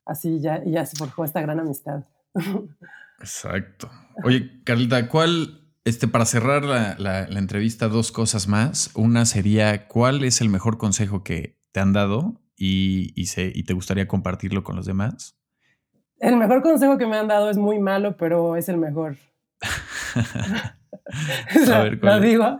así 0.05 0.39
ya, 0.39 0.61
y 0.63 0.73
ya 0.73 0.85
se 0.85 0.95
forjó 0.95 1.25
esta 1.25 1.41
gran 1.41 1.59
amistad. 1.59 2.03
Exacto. 3.19 3.89
Oye, 4.23 4.61
Carlita, 4.63 5.07
¿cuál, 5.09 5.63
este, 5.83 6.07
para 6.07 6.25
cerrar 6.25 6.65
la, 6.65 7.23
entrevista, 7.23 7.87
dos 7.87 8.11
cosas 8.11 8.47
más. 8.47 8.91
Una 8.93 9.25
sería, 9.25 9.87
¿cuál 9.87 10.23
es 10.23 10.39
el 10.39 10.49
mejor 10.49 10.77
consejo 10.77 11.23
que 11.23 11.57
te 11.71 11.79
han 11.79 11.93
dado 11.93 12.42
y, 12.65 13.13
y 13.15 13.63
te 13.63 13.73
gustaría 13.73 14.07
compartirlo 14.07 14.63
con 14.63 14.75
los 14.75 14.85
demás? 14.85 15.35
El 16.19 16.37
mejor 16.37 16.61
consejo 16.61 16.97
que 16.97 17.05
me 17.05 17.17
han 17.17 17.27
dado 17.27 17.49
es 17.49 17.57
muy 17.57 17.79
malo, 17.79 18.15
pero 18.15 18.55
es 18.55 18.69
el 18.69 18.77
mejor. 18.77 19.17
a 21.73 21.83
ver, 21.83 21.99
¿Lo 22.01 22.19
digo? 22.21 22.57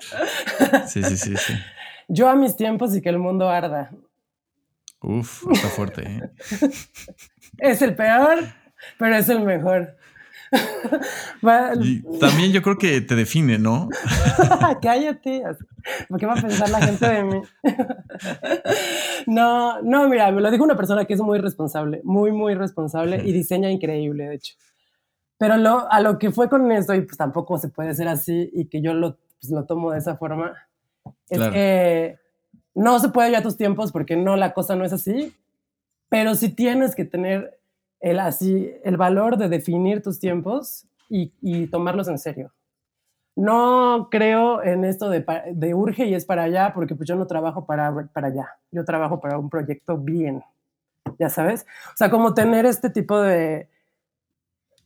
sí, 0.87 1.03
sí, 1.03 1.15
sí, 1.15 1.37
sí. 1.37 1.53
Yo 2.09 2.27
a 2.27 2.35
mis 2.35 2.57
tiempos 2.57 2.93
y 2.95 3.01
que 3.01 3.09
el 3.09 3.19
mundo 3.19 3.49
arda. 3.49 3.91
Uf, 4.99 5.45
está 5.51 5.69
fuerte. 5.69 6.03
¿eh? 6.03 6.31
es 7.59 7.81
el 7.81 7.95
peor, 7.95 8.39
pero 8.97 9.15
es 9.15 9.29
el 9.29 9.39
mejor. 9.39 9.95
también 12.19 12.51
yo 12.51 12.61
creo 12.61 12.77
que 12.77 13.01
te 13.01 13.15
define, 13.15 13.57
¿no? 13.57 13.89
Cállate. 14.81 15.43
¿Por 16.07 16.19
qué 16.19 16.25
va 16.25 16.33
a 16.33 16.41
pensar 16.41 16.69
la 16.69 16.81
gente 16.81 17.07
de 17.07 17.23
mí? 17.23 17.41
no, 19.27 19.81
no, 19.81 20.07
mira, 20.09 20.31
me 20.31 20.41
lo 20.41 20.51
dijo 20.51 20.63
una 20.63 20.77
persona 20.77 21.05
que 21.05 21.13
es 21.13 21.21
muy 21.21 21.39
responsable, 21.39 22.01
muy, 22.03 22.31
muy 22.31 22.55
responsable 22.55 23.21
y 23.23 23.31
diseña 23.31 23.69
increíble, 23.69 24.29
de 24.29 24.35
hecho. 24.35 24.55
Pero 25.37 25.57
lo, 25.57 25.91
a 25.91 25.99
lo 25.99 26.19
que 26.19 26.31
fue 26.31 26.49
con 26.49 26.71
esto, 26.71 26.93
y 26.93 27.01
pues 27.01 27.17
tampoco 27.17 27.57
se 27.57 27.69
puede 27.69 27.93
ser 27.93 28.07
así 28.07 28.49
y 28.53 28.65
que 28.65 28.81
yo 28.81 28.93
lo, 28.93 29.17
pues, 29.39 29.51
lo 29.51 29.65
tomo 29.65 29.91
de 29.91 29.99
esa 29.99 30.15
forma, 30.15 30.53
es 31.29 31.39
que 31.49 32.17
no 32.75 32.99
se 32.99 33.09
puede 33.09 33.31
ya 33.31 33.41
tus 33.41 33.57
tiempos 33.57 33.91
porque 33.91 34.15
no, 34.15 34.35
la 34.35 34.53
cosa 34.53 34.75
no 34.75 34.85
es 34.85 34.93
así, 34.93 35.35
pero 36.09 36.35
sí 36.35 36.49
tienes 36.49 36.95
que 36.95 37.05
tener 37.05 37.59
el, 38.03 38.19
así, 38.19 38.69
el 38.83 38.97
valor 38.97 39.37
de 39.37 39.47
definir 39.47 40.03
tus 40.03 40.19
tiempos 40.19 40.85
y, 41.09 41.67
tomarlos 41.67 42.09
en 42.09 42.17
serio. 42.17 42.51
No 43.35 44.09
creo 44.11 44.61
en 44.61 44.83
esto 44.83 45.09
de, 45.09 45.25
de, 45.53 45.73
urge 45.73 46.05
y 46.05 46.13
es 46.13 46.25
para 46.25 46.43
allá, 46.43 46.73
porque 46.73 46.95
pues 46.95 47.07
yo 47.07 47.15
no 47.15 47.27
trabajo 47.27 47.65
para, 47.65 48.09
para 48.13 48.27
allá, 48.27 48.49
yo 48.71 48.83
trabajo 48.83 49.21
para 49.21 49.37
un 49.37 49.49
proyecto 49.49 49.97
bien, 49.97 50.43
ya 51.17 51.29
sabes. 51.29 51.65
O 51.93 51.95
sea, 51.95 52.09
como 52.09 52.33
tener 52.33 52.65
este 52.65 52.89
tipo 52.89 53.21
de, 53.21 53.69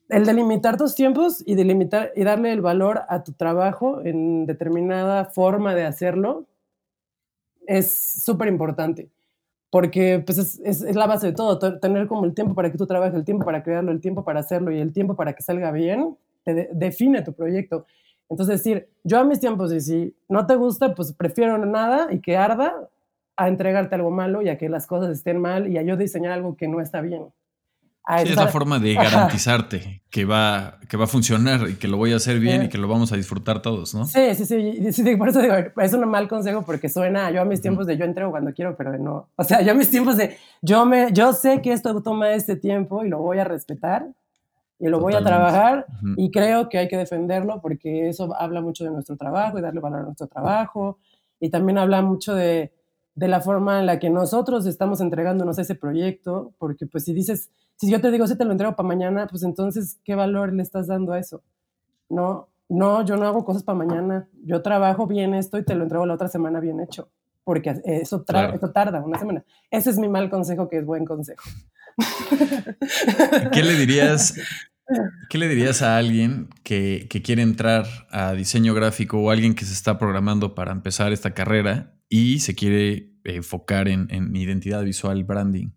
el 0.09 0.25
delimitar 0.25 0.77
tus 0.77 0.93
tiempos 0.93 1.43
y 1.45 1.55
delimitar 1.55 2.11
y 2.15 2.23
darle 2.23 2.53
el 2.53 2.61
valor 2.61 3.01
a 3.09 3.23
tu 3.23 3.33
trabajo 3.33 4.01
en 4.05 4.45
determinada 4.45 5.25
forma 5.25 5.73
de 5.73 5.85
hacerlo 5.85 6.45
es 7.65 7.91
súper 7.91 8.47
importante 8.47 9.09
porque 9.69 10.23
pues 10.25 10.37
es, 10.37 10.59
es, 10.59 10.95
la 10.95 11.07
base 11.07 11.27
de 11.27 11.33
todo, 11.33 11.79
tener 11.79 12.07
como 12.07 12.25
el 12.25 12.33
tiempo 12.33 12.55
para 12.55 12.71
que 12.71 12.77
tú 12.77 12.87
trabajes, 12.87 13.15
el 13.15 13.25
tiempo 13.25 13.45
para 13.45 13.63
crearlo, 13.63 13.91
el 13.91 14.01
tiempo 14.01 14.23
para 14.23 14.39
hacerlo 14.39 14.71
y 14.71 14.79
el 14.79 14.93
tiempo 14.93 15.15
para 15.15 15.33
que 15.33 15.43
salga 15.43 15.71
bien, 15.71 16.17
define 16.45 17.21
tu 17.21 17.33
proyecto. 17.33 17.85
Entonces 18.29 18.63
decir, 18.63 18.89
yo 19.03 19.19
a 19.19 19.23
mis 19.23 19.39
tiempos 19.39 19.73
y 19.73 19.81
si 19.81 20.15
no 20.29 20.45
te 20.45 20.55
gusta, 20.55 20.93
pues 20.95 21.13
prefiero 21.13 21.57
nada 21.57 22.07
y 22.11 22.19
que 22.19 22.37
arda 22.37 22.89
a 23.35 23.47
entregarte 23.47 23.95
algo 23.95 24.11
malo 24.11 24.41
y 24.41 24.49
a 24.49 24.57
que 24.57 24.69
las 24.69 24.87
cosas 24.87 25.11
estén 25.11 25.39
mal 25.39 25.67
y 25.67 25.77
a 25.77 25.81
yo 25.81 25.95
diseñar 25.97 26.31
algo 26.31 26.55
que 26.55 26.67
no 26.67 26.81
está 26.81 27.01
bien 27.01 27.27
es 28.15 28.35
la 28.35 28.47
forma 28.47 28.79
de 28.79 28.93
garantizarte 28.93 30.01
que 30.09 30.25
va, 30.25 30.79
que 30.87 30.95
va 30.97 31.05
a 31.05 31.07
funcionar 31.07 31.69
y 31.69 31.75
que 31.75 31.87
lo 31.87 31.97
voy 31.97 32.13
a 32.13 32.15
hacer 32.15 32.39
bien 32.39 32.63
y 32.63 32.69
que 32.69 32.77
lo 32.77 32.87
vamos 32.87 33.11
a 33.11 33.17
disfrutar 33.17 33.61
todos, 33.61 33.93
¿no? 33.93 34.05
Sí, 34.05 34.33
sí, 34.35 34.45
sí, 34.45 34.93
sí, 34.93 35.15
por 35.15 35.29
eso 35.29 35.41
digo, 35.41 35.55
es 35.55 35.93
un 35.93 36.07
mal 36.09 36.27
consejo 36.27 36.63
porque 36.63 36.89
suena, 36.89 37.29
yo 37.31 37.41
a 37.41 37.45
mis 37.45 37.61
tiempos 37.61 37.85
de 37.85 37.97
yo 37.97 38.05
entrego 38.05 38.31
cuando 38.31 38.53
quiero, 38.53 38.75
pero 38.77 38.97
no, 38.97 39.29
o 39.35 39.43
sea, 39.43 39.61
yo 39.61 39.71
a 39.71 39.75
mis 39.75 39.89
tiempos 39.89 40.17
de 40.17 40.37
yo 40.61 40.85
me, 40.85 41.11
yo 41.11 41.33
sé 41.33 41.61
que 41.61 41.73
esto 41.73 42.01
toma 42.01 42.31
este 42.31 42.55
tiempo 42.55 43.03
y 43.03 43.09
lo 43.09 43.19
voy 43.19 43.39
a 43.39 43.43
respetar 43.43 44.07
y 44.79 44.87
lo 44.87 44.99
voy 44.99 45.13
a 45.13 45.23
trabajar 45.23 45.85
y 46.15 46.31
creo 46.31 46.69
que 46.69 46.77
hay 46.77 46.87
que 46.87 46.97
defenderlo 46.97 47.59
porque 47.61 48.09
eso 48.09 48.33
habla 48.35 48.61
mucho 48.61 48.83
de 48.83 48.91
nuestro 48.91 49.17
trabajo 49.17 49.57
y 49.57 49.61
darle 49.61 49.79
valor 49.79 50.01
a 50.01 50.03
nuestro 50.03 50.27
trabajo 50.27 50.99
y 51.39 51.49
también 51.49 51.77
habla 51.77 52.01
mucho 52.01 52.35
de, 52.35 52.71
de 53.17 53.27
la 53.27 53.41
forma 53.41 53.79
en 53.79 53.87
la 53.87 53.97
que 53.97 54.11
nosotros 54.11 54.67
estamos 54.67 55.01
entregándonos 55.01 55.57
a 55.57 55.63
ese 55.63 55.73
proyecto, 55.73 56.53
porque 56.59 56.85
pues 56.85 57.03
si 57.03 57.13
dices, 57.13 57.49
si 57.77 57.89
yo 57.91 58.01
te 58.01 58.11
digo, 58.11 58.27
si 58.27 58.35
te 58.35 58.43
lo 58.43 58.51
entrego 58.51 58.75
para 58.75 58.87
mañana, 58.87 59.27
pues 59.27 59.43
entonces, 59.43 59.99
¿qué 60.03 60.15
valor 60.15 60.51
le 60.51 60.63
estás 60.63 60.87
dando 60.87 61.13
a 61.13 61.19
eso? 61.19 61.43
No, 62.09 62.49
no, 62.69 63.05
yo 63.05 63.17
no 63.17 63.25
hago 63.25 63.45
cosas 63.45 63.63
para 63.63 63.77
mañana. 63.77 64.27
Yo 64.43 64.61
trabajo 64.61 65.07
bien 65.07 65.33
esto 65.33 65.57
y 65.57 65.63
te 65.63 65.75
lo 65.75 65.83
entrego 65.83 66.05
la 66.05 66.15
otra 66.15 66.27
semana 66.27 66.59
bien 66.59 66.79
hecho, 66.79 67.11
porque 67.43 67.75
eso, 67.85 68.23
tarda 68.23 69.01
una 69.01 69.19
semana. 69.19 69.43
Ese 69.69 69.91
es 69.91 69.99
mi 69.99 70.09
mal 70.09 70.29
consejo, 70.29 70.67
que 70.67 70.79
es 70.79 70.85
buen 70.85 71.05
consejo. 71.05 71.43
¿Qué 73.53 73.63
le 73.63 73.75
dirías? 73.75 74.33
¿Qué 75.29 75.37
le 75.37 75.47
dirías 75.47 75.81
a 75.81 75.97
alguien 75.97 76.49
que, 76.63 77.07
que, 77.09 77.21
quiere 77.21 77.41
entrar 77.41 77.85
a 78.09 78.31
diseño 78.31 78.73
gráfico 78.73 79.19
o 79.19 79.31
alguien 79.31 79.53
que 79.53 79.65
se 79.65 79.73
está 79.73 79.97
programando 79.97 80.55
para 80.55 80.71
empezar 80.71 81.11
esta 81.11 81.33
carrera 81.33 81.93
y 82.07 82.39
se 82.39 82.55
quiere 82.55 83.11
enfocar 83.25 83.89
en, 83.89 84.07
en 84.11 84.33
identidad 84.33 84.83
visual, 84.83 85.25
branding? 85.25 85.71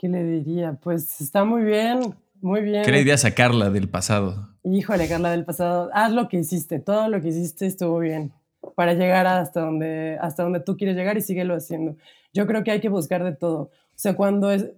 ¿Qué 0.00 0.08
le 0.08 0.24
diría? 0.24 0.78
Pues 0.82 1.20
está 1.20 1.44
muy 1.44 1.62
bien, 1.62 2.14
muy 2.40 2.62
bien. 2.62 2.84
¿Qué 2.84 2.90
le 2.90 3.00
dirías 3.00 3.26
a 3.26 3.34
Carla 3.34 3.68
del 3.68 3.86
pasado? 3.86 4.48
Híjole, 4.64 5.06
Carla 5.06 5.30
del 5.30 5.44
pasado, 5.44 5.90
haz 5.92 6.10
lo 6.10 6.26
que 6.26 6.38
hiciste, 6.38 6.78
todo 6.78 7.10
lo 7.10 7.20
que 7.20 7.28
hiciste 7.28 7.66
estuvo 7.66 7.98
bien 7.98 8.32
para 8.74 8.94
llegar 8.94 9.26
hasta 9.26 9.60
donde, 9.60 10.16
hasta 10.22 10.42
donde 10.42 10.60
tú 10.60 10.78
quieres 10.78 10.96
llegar 10.96 11.18
y 11.18 11.20
síguelo 11.20 11.54
haciendo. 11.54 11.98
Yo 12.32 12.46
creo 12.46 12.64
que 12.64 12.70
hay 12.70 12.80
que 12.80 12.88
buscar 12.88 13.22
de 13.24 13.36
todo. 13.36 13.64
O 13.64 13.70
sea, 13.94 14.16
cuando 14.16 14.50
es, 14.50 14.70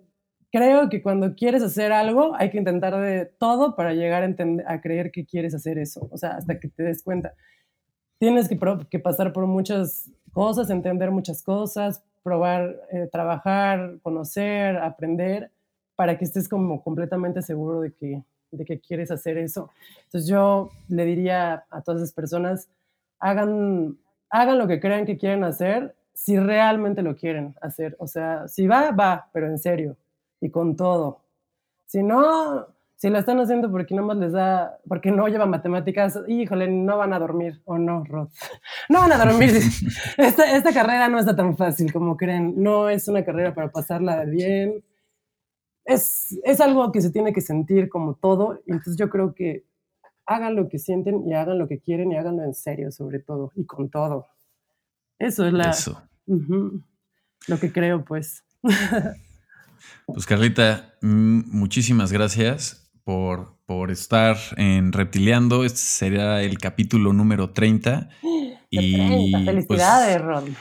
creo 0.50 0.88
que 0.88 1.02
cuando 1.02 1.36
quieres 1.36 1.62
hacer 1.62 1.92
algo, 1.92 2.34
hay 2.34 2.50
que 2.50 2.58
intentar 2.58 3.00
de 3.00 3.26
todo 3.26 3.76
para 3.76 3.94
llegar 3.94 4.24
a, 4.24 4.72
a 4.72 4.80
creer 4.80 5.12
que 5.12 5.24
quieres 5.24 5.54
hacer 5.54 5.78
eso. 5.78 6.08
O 6.10 6.18
sea, 6.18 6.30
hasta 6.30 6.58
que 6.58 6.66
te 6.66 6.82
des 6.82 7.04
cuenta. 7.04 7.34
Tienes 8.18 8.48
que, 8.48 8.58
que 8.90 8.98
pasar 8.98 9.32
por 9.32 9.46
muchas 9.46 10.10
cosas, 10.32 10.68
entender 10.68 11.12
muchas 11.12 11.44
cosas, 11.44 12.02
probar, 12.22 12.80
eh, 12.90 13.08
trabajar, 13.10 13.98
conocer, 14.02 14.76
aprender, 14.76 15.50
para 15.96 16.16
que 16.18 16.24
estés 16.24 16.48
como 16.48 16.82
completamente 16.82 17.42
seguro 17.42 17.80
de 17.80 17.92
que, 17.92 18.22
de 18.50 18.64
que 18.64 18.80
quieres 18.80 19.10
hacer 19.10 19.38
eso. 19.38 19.70
Entonces 20.04 20.28
yo 20.28 20.70
le 20.88 21.04
diría 21.04 21.64
a 21.70 21.82
todas 21.82 22.02
esas 22.02 22.14
personas, 22.14 22.68
hagan, 23.18 23.98
hagan 24.30 24.58
lo 24.58 24.66
que 24.66 24.80
crean 24.80 25.06
que 25.06 25.18
quieren 25.18 25.44
hacer 25.44 25.94
si 26.12 26.38
realmente 26.38 27.02
lo 27.02 27.16
quieren 27.16 27.54
hacer. 27.60 27.96
O 27.98 28.06
sea, 28.06 28.48
si 28.48 28.66
va, 28.66 28.90
va, 28.92 29.28
pero 29.32 29.46
en 29.46 29.58
serio 29.58 29.96
y 30.40 30.50
con 30.50 30.76
todo. 30.76 31.20
Si 31.86 32.02
no, 32.02 32.66
si 33.02 33.10
lo 33.10 33.18
están 33.18 33.40
haciendo 33.40 33.68
porque 33.68 33.96
no 33.96 34.04
más 34.04 34.16
les 34.16 34.30
da, 34.30 34.78
porque 34.86 35.10
no 35.10 35.26
llevan 35.26 35.50
matemáticas, 35.50 36.20
híjole, 36.28 36.68
no 36.68 36.98
van 36.98 37.12
a 37.12 37.18
dormir, 37.18 37.60
o 37.64 37.76
no, 37.76 38.04
Rod. 38.04 38.28
No 38.88 39.00
van 39.00 39.10
a 39.10 39.18
dormir. 39.18 39.50
esta, 40.18 40.56
esta 40.56 40.72
carrera 40.72 41.08
no 41.08 41.18
está 41.18 41.34
tan 41.34 41.56
fácil 41.56 41.92
como 41.92 42.16
creen. 42.16 42.62
No 42.62 42.88
es 42.88 43.08
una 43.08 43.24
carrera 43.24 43.56
para 43.56 43.72
pasarla 43.72 44.24
bien. 44.24 44.84
Es, 45.84 46.38
es 46.44 46.60
algo 46.60 46.92
que 46.92 47.00
se 47.00 47.10
tiene 47.10 47.32
que 47.32 47.40
sentir 47.40 47.88
como 47.88 48.14
todo. 48.14 48.60
Entonces 48.68 48.94
yo 48.96 49.10
creo 49.10 49.34
que 49.34 49.64
hagan 50.24 50.54
lo 50.54 50.68
que 50.68 50.78
sienten 50.78 51.26
y 51.26 51.34
hagan 51.34 51.58
lo 51.58 51.66
que 51.66 51.80
quieren 51.80 52.12
y 52.12 52.16
háganlo 52.16 52.44
en 52.44 52.54
serio, 52.54 52.92
sobre 52.92 53.18
todo, 53.18 53.50
y 53.56 53.66
con 53.66 53.90
todo. 53.90 54.28
Eso 55.18 55.44
es 55.44 55.52
la... 55.52 55.70
Eso. 55.70 56.00
lo 57.48 57.58
que 57.58 57.72
creo, 57.72 58.04
pues. 58.04 58.44
Pues 60.06 60.26
Carlita, 60.26 60.94
muchísimas 61.00 62.12
gracias 62.12 62.81
por, 63.04 63.56
por 63.66 63.90
estar 63.90 64.36
en 64.56 64.92
Reptileando. 64.92 65.64
Este 65.64 65.78
será 65.78 66.42
el 66.42 66.58
capítulo 66.58 67.12
número 67.12 67.50
30. 67.50 68.08
Y, 68.74 69.30
pues, 69.30 69.44
Felicidades, 69.44 70.22
Ron. 70.22 70.56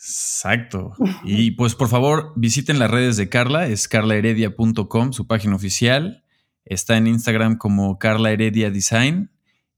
Exacto. 0.00 0.94
Y 1.24 1.50
pues 1.50 1.74
por 1.74 1.88
favor 1.88 2.32
visiten 2.34 2.78
las 2.78 2.90
redes 2.90 3.18
de 3.18 3.28
Carla, 3.28 3.66
es 3.66 3.86
carlaheredia.com, 3.86 5.12
su 5.12 5.26
página 5.26 5.56
oficial. 5.56 6.24
Está 6.64 6.96
en 6.96 7.06
Instagram 7.06 7.58
como 7.58 7.98
Carla 7.98 8.30
Heredia 8.30 8.70
Design 8.70 9.30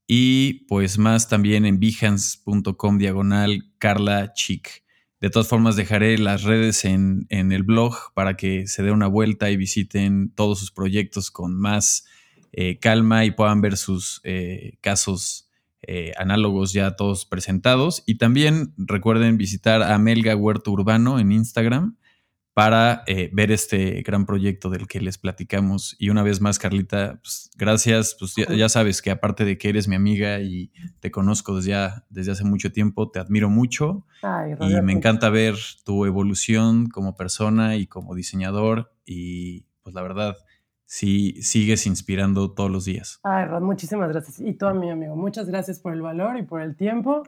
y 0.06 0.64
pues 0.66 0.96
más 0.96 1.28
también 1.28 1.66
en 1.66 1.80
behance.com 1.80 2.98
diagonal 2.98 3.64
Carla 3.78 4.32
Chic. 4.32 4.84
De 5.22 5.30
todas 5.30 5.46
formas, 5.46 5.76
dejaré 5.76 6.18
las 6.18 6.42
redes 6.42 6.84
en, 6.84 7.28
el 7.30 7.62
blog 7.62 7.94
para 8.12 8.36
que 8.36 8.66
se 8.66 8.82
dé 8.82 8.90
una 8.90 9.06
vuelta 9.06 9.50
y 9.50 9.56
visiten 9.56 10.32
todos 10.34 10.58
sus 10.58 10.72
proyectos 10.72 11.30
con 11.30 11.54
más 11.54 12.06
eh, 12.50 12.80
calma 12.80 13.24
y 13.24 13.30
puedan 13.30 13.60
ver 13.60 13.76
sus 13.76 14.20
eh, 14.24 14.78
casos 14.80 15.48
eh, 15.82 16.12
análogos 16.18 16.72
ya 16.72 16.96
todos 16.96 17.24
presentados. 17.24 18.02
Y 18.04 18.16
también 18.16 18.74
recuerden 18.76 19.38
visitar 19.38 19.84
a 19.84 19.96
Melga 19.96 20.34
Huerto 20.34 20.72
Urbano 20.72 21.20
en 21.20 21.30
Instagram 21.30 21.96
para 22.54 23.02
eh, 23.06 23.30
ver 23.32 23.50
este 23.50 24.02
gran 24.02 24.26
proyecto 24.26 24.68
del 24.68 24.86
que 24.86 25.00
les 25.00 25.16
platicamos. 25.16 25.96
Y 25.98 26.10
una 26.10 26.22
vez 26.22 26.40
más, 26.40 26.58
Carlita, 26.58 27.18
pues, 27.22 27.50
gracias. 27.56 28.14
Pues 28.18 28.34
ya, 28.34 28.68
sabes 28.68 29.00
que 29.00 29.10
aparte 29.10 29.44
de 29.44 29.56
que 29.56 29.70
eres 29.70 29.88
mi 29.88 29.96
amiga 29.96 30.40
y 30.40 30.70
te 31.00 31.10
conozco 31.10 31.56
desde, 31.56 31.70
ya, 31.70 32.04
desde 32.10 32.32
hace 32.32 32.44
mucho 32.44 32.70
tiempo, 32.70 33.10
te 33.10 33.20
admiro 33.20 33.48
mucho. 33.48 34.06
y 34.60 34.80
me 34.82 34.92
encanta 34.92 35.30
ver 35.30 35.56
tu 35.84 36.04
evolución 36.04 36.88
como 36.88 37.16
persona 37.16 37.76
y 37.76 37.86
como 37.86 38.14
diseñador. 38.14 38.92
Y 39.06 39.64
pues 39.82 39.94
la 39.94 40.02
verdad, 40.02 40.36
sí 40.84 41.40
sigues 41.40 41.86
inspirando 41.86 42.52
todos 42.52 42.70
los 42.70 42.84
días. 42.84 43.18
Ay, 43.22 43.46
Rod, 43.46 43.62
muchísimas 43.62 44.10
gracias. 44.10 44.40
Y 44.40 44.52
tú 44.52 44.66
a 44.66 44.74
mí, 44.74 44.90
amigo. 44.90 45.16
Muchas 45.16 45.46
gracias 45.46 45.80
por 45.80 45.94
el 45.94 46.02
valor 46.02 46.36
y 46.36 46.42
por 46.42 46.60
el 46.60 46.76
tiempo. 46.76 47.22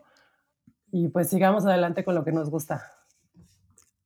Y 0.93 1.09
pues 1.09 1.31
sigamos 1.31 1.65
adelante 1.65 2.05
con 2.05 2.15
lo 2.15 2.25
que 2.25 2.33
nos 2.33 2.51
gusta. 2.51 2.83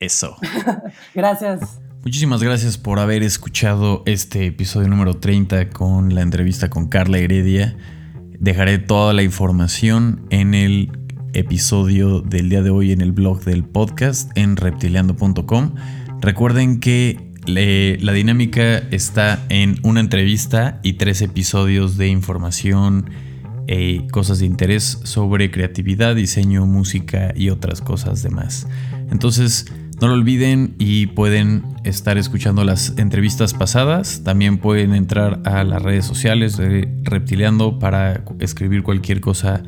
Eso. 0.01 0.37
gracias. 1.15 1.81
Muchísimas 2.05 2.41
gracias 2.43 2.79
por 2.79 3.01
haber 3.01 3.25
escuchado 3.25 4.05
este 4.07 4.47
episodio 4.47 4.89
número 4.89 5.15
30 5.15 5.71
con 5.71 6.15
la 6.15 6.23
entrevista 6.23 6.71
con 6.71 6.89
Carla 6.89 7.19
Heredia. 7.19 7.77
Dejaré 8.39 8.79
toda 8.79 9.13
la 9.13 9.25
información 9.25 10.25
en 10.31 10.55
el 10.55 10.93
episodio 11.33 12.21
del 12.21 12.49
día 12.49 12.63
de 12.63 12.71
hoy 12.71 12.93
en 12.93 13.01
el 13.01 13.11
blog 13.11 13.43
del 13.43 13.65
podcast 13.65 14.31
en 14.37 14.57
reptiliando.com. 14.57 15.75
Recuerden 16.21 16.79
que 16.79 17.33
la 17.47 18.13
dinámica 18.13 18.79
está 18.93 19.45
en 19.49 19.81
una 19.83 19.99
entrevista 19.99 20.79
y 20.85 20.95
tres 20.95 21.23
episodios 21.23 21.97
de 21.97 22.07
información 22.07 23.11
y 23.67 24.07
cosas 24.09 24.39
de 24.39 24.47
interés 24.47 25.01
sobre 25.03 25.51
creatividad, 25.51 26.15
diseño, 26.15 26.67
música 26.67 27.33
y 27.35 27.51
otras 27.51 27.81
cosas 27.81 28.23
demás. 28.23 28.67
Entonces, 29.11 29.67
no 30.01 30.09
lo 30.09 30.15
olviden 30.15 30.75
y 30.79 31.07
pueden 31.07 31.65
estar 31.85 32.19
escuchando 32.19 32.65
las 32.65 32.95
entrevistas 32.99 33.53
pasadas. 33.53 34.23
También 34.23 34.59
pueden 34.59 34.95
entrar 34.95 35.41
a 35.45 35.65
las 35.65 35.83
redes 35.83 36.05
sociales 36.05 36.57
de 36.57 36.89
Reptileando 37.03 37.79
para 37.79 38.23
escribir 38.39 38.83
cualquier 38.83 39.21
cosa 39.21 39.63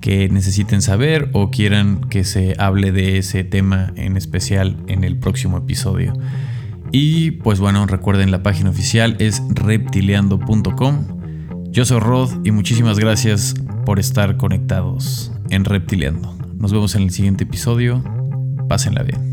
que 0.00 0.28
necesiten 0.28 0.80
saber 0.80 1.28
o 1.32 1.50
quieran 1.50 2.08
que 2.08 2.24
se 2.24 2.54
hable 2.58 2.92
de 2.92 3.18
ese 3.18 3.44
tema 3.44 3.92
en 3.96 4.16
especial 4.16 4.76
en 4.86 5.04
el 5.04 5.18
próximo 5.18 5.58
episodio. 5.58 6.14
Y 6.90 7.32
pues 7.32 7.60
bueno, 7.60 7.86
recuerden 7.86 8.30
la 8.30 8.42
página 8.42 8.70
oficial 8.70 9.16
es 9.18 9.42
reptileando.com. 9.50 11.70
Yo 11.70 11.84
soy 11.84 12.00
Rod 12.00 12.30
y 12.44 12.52
muchísimas 12.52 12.98
gracias 12.98 13.54
por 13.84 13.98
estar 13.98 14.38
conectados 14.38 15.32
en 15.50 15.64
Reptileando. 15.64 16.34
Nos 16.58 16.72
vemos 16.72 16.94
en 16.94 17.02
el 17.02 17.10
siguiente 17.10 17.44
episodio. 17.44 18.02
Pásenla 18.68 19.02
bien. 19.02 19.27